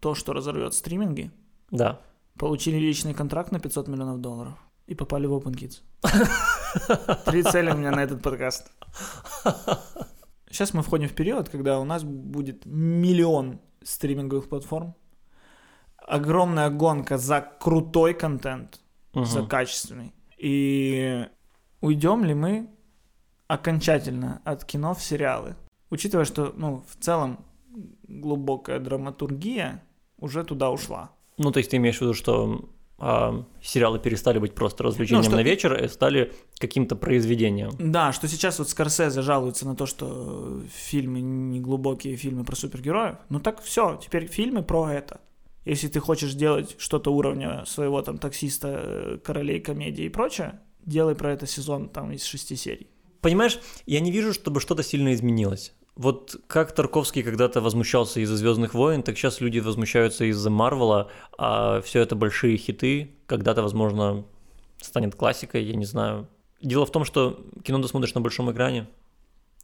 то, 0.00 0.14
что 0.14 0.32
разорвет 0.32 0.74
стриминги, 0.74 1.30
Да. 1.70 2.00
получили 2.38 2.76
личный 2.78 3.14
контракт 3.14 3.52
на 3.52 3.58
500 3.60 3.88
миллионов 3.88 4.20
долларов 4.20 4.54
и 4.86 4.94
попали 4.94 5.26
в 5.26 5.32
Open 5.34 5.54
Kids. 5.54 5.82
Три 7.26 7.42
цели 7.42 7.70
у 7.70 7.76
меня 7.76 7.90
на 7.90 8.00
этот 8.02 8.22
подкаст. 8.22 8.70
Сейчас 10.50 10.72
мы 10.74 10.82
входим 10.82 11.08
в 11.08 11.12
период, 11.14 11.48
когда 11.48 11.78
у 11.78 11.84
нас 11.84 12.02
будет 12.04 12.64
миллион 12.64 13.60
стриминговых 13.82 14.48
платформ, 14.48 14.94
огромная 15.96 16.70
гонка 16.70 17.18
за 17.18 17.40
крутой 17.40 18.14
контент, 18.14 18.80
Мгм. 19.14 19.26
за 19.26 19.42
качественный. 19.46 20.12
И 20.38 21.26
уйдем 21.80 22.24
ли 22.24 22.34
мы 22.34 22.70
окончательно 23.46 24.40
от 24.44 24.64
кино 24.64 24.94
в 24.94 25.02
сериалы? 25.02 25.54
Учитывая, 25.90 26.24
что, 26.24 26.52
ну, 26.56 26.82
в 26.88 27.02
целом 27.02 27.44
глубокая 28.08 28.78
драматургия 28.80 29.82
уже 30.18 30.44
туда 30.44 30.70
ушла. 30.70 31.10
Ну, 31.36 31.50
то 31.52 31.58
есть 31.58 31.70
ты 31.70 31.76
имеешь 31.76 31.98
в 31.98 32.00
виду, 32.02 32.14
что 32.14 32.68
а, 32.98 33.44
сериалы 33.62 34.00
перестали 34.00 34.38
быть 34.40 34.54
просто 34.54 34.82
развлечением 34.82 35.22
Ну, 35.22 35.28
что- 35.30 35.36
на 35.36 35.42
вечер 35.42 35.84
и 35.84 35.86
стали 35.88 36.32
каким-то 36.58 36.96
произведением. 36.96 37.70
Да, 37.78 38.12
что 38.12 38.26
сейчас 38.26 38.58
вот 38.58 38.68
Скорсезе 38.68 39.22
жалуется 39.22 39.66
на 39.66 39.76
то, 39.76 39.86
что 39.86 40.60
фильмы 40.74 41.20
не 41.20 41.60
глубокие 41.60 42.16
фильмы 42.16 42.44
про 42.44 42.56
супергероев. 42.56 43.16
Ну 43.28 43.38
так 43.38 43.62
все, 43.62 44.00
теперь 44.02 44.26
фильмы 44.26 44.62
про 44.64 44.92
это. 44.92 45.20
Если 45.64 45.86
ты 45.88 46.00
хочешь 46.00 46.34
делать 46.34 46.74
что-то 46.78 47.12
уровня 47.12 47.64
своего 47.66 48.02
там 48.02 48.18
таксиста, 48.18 48.68
э, 48.82 49.18
королей 49.22 49.60
комедии 49.60 50.04
и 50.06 50.08
прочее, 50.08 50.60
делай 50.84 51.14
про 51.14 51.32
это 51.32 51.46
сезон 51.46 51.88
там 51.90 52.10
из 52.12 52.24
шести 52.24 52.56
серий. 52.56 52.88
Понимаешь, 53.20 53.60
я 53.86 54.00
не 54.00 54.10
вижу, 54.10 54.32
чтобы 54.32 54.60
что-то 54.60 54.82
сильно 54.82 55.12
изменилось. 55.12 55.72
Вот 55.98 56.36
как 56.46 56.72
Тарковский 56.72 57.24
когда-то 57.24 57.60
возмущался 57.60 58.20
из-за 58.20 58.36
Звездных 58.36 58.72
войн, 58.72 59.02
так 59.02 59.18
сейчас 59.18 59.40
люди 59.40 59.58
возмущаются 59.58 60.24
из-за 60.26 60.48
Марвела, 60.48 61.10
а 61.36 61.80
все 61.82 62.00
это 62.00 62.14
большие 62.14 62.56
хиты, 62.56 63.16
когда-то, 63.26 63.62
возможно, 63.62 64.24
станет 64.80 65.16
классикой, 65.16 65.64
я 65.64 65.74
не 65.74 65.84
знаю. 65.84 66.28
Дело 66.62 66.86
в 66.86 66.92
том, 66.92 67.04
что 67.04 67.44
кино 67.64 67.82
ты 67.82 67.88
смотришь 67.88 68.14
на 68.14 68.20
большом 68.20 68.50
экране, 68.52 68.86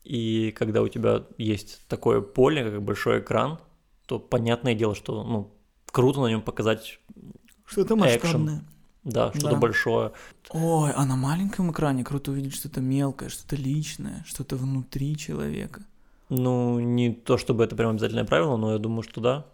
и 0.03 0.53
когда 0.59 0.83
у 0.83 0.89
тебя 0.89 1.23
есть 1.39 1.87
такое 1.87 2.21
поле, 2.21 2.69
как 2.69 2.83
большой 2.83 3.21
экран, 3.21 3.61
то 4.07 4.19
понятное 4.19 4.75
дело, 4.75 4.97
что 4.97 5.23
ну, 5.23 5.53
круто 5.87 6.21
на 6.21 6.27
нем 6.27 6.43
показать, 6.43 6.99
Что-то 7.65 7.95
масштабное. 7.95 8.65
да, 9.05 9.31
что-то 9.31 9.51
Да. 9.51 9.57
большое. 9.57 10.13
Ой, 10.51 10.91
а 10.91 11.05
на 11.07 11.15
маленьком 11.15 11.71
экране 11.71 12.03
круто 12.03 12.33
увидеть 12.33 12.55
что-то 12.57 12.81
мелкое, 12.81 13.29
что-то 13.29 13.55
личное, 13.55 14.25
что-то 14.27 14.57
внутри 14.57 15.17
человека. 15.17 15.85
Ну, 16.29 16.81
не 16.81 17.13
то 17.13 17.37
чтобы 17.39 17.65
это 17.65 17.77
прям 17.77 17.91
обязательное 17.91 18.25
правило, 18.25 18.57
но 18.57 18.73
я 18.73 18.79
думаю, 18.79 19.03
что 19.03 19.21
да. 19.21 19.47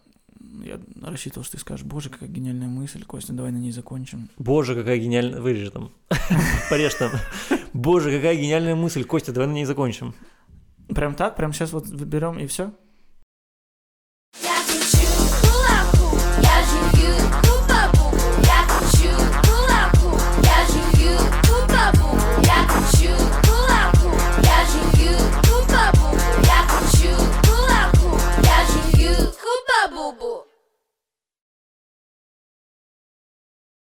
Я 0.65 0.81
рассчитывал, 1.03 1.45
что 1.45 1.57
ты 1.57 1.61
скажешь, 1.61 1.85
боже, 1.85 2.11
какая 2.11 2.29
гениальная 2.29 2.69
мысль, 2.69 3.05
Костя, 3.05 3.33
давай 3.33 3.53
на 3.53 3.59
ней 3.59 3.73
закончим. 3.73 4.29
Боже, 4.39 4.75
какая 4.75 4.99
гениальная... 4.99 5.41
Вырежи 5.41 5.71
там. 5.71 5.91
Порежь 6.71 6.95
там. 6.95 7.11
Боже, 7.73 8.15
какая 8.15 8.37
гениальная 8.37 8.75
мысль. 8.75 9.05
Костя, 9.05 9.33
давай 9.33 9.49
на 9.49 9.53
ней 9.53 9.65
закончим. 9.65 10.15
Прям 10.89 11.15
так? 11.15 11.37
Прям 11.37 11.53
сейчас 11.53 11.73
вот 11.73 11.87
выберем 11.87 12.39
и 12.39 12.47
все? 12.47 12.73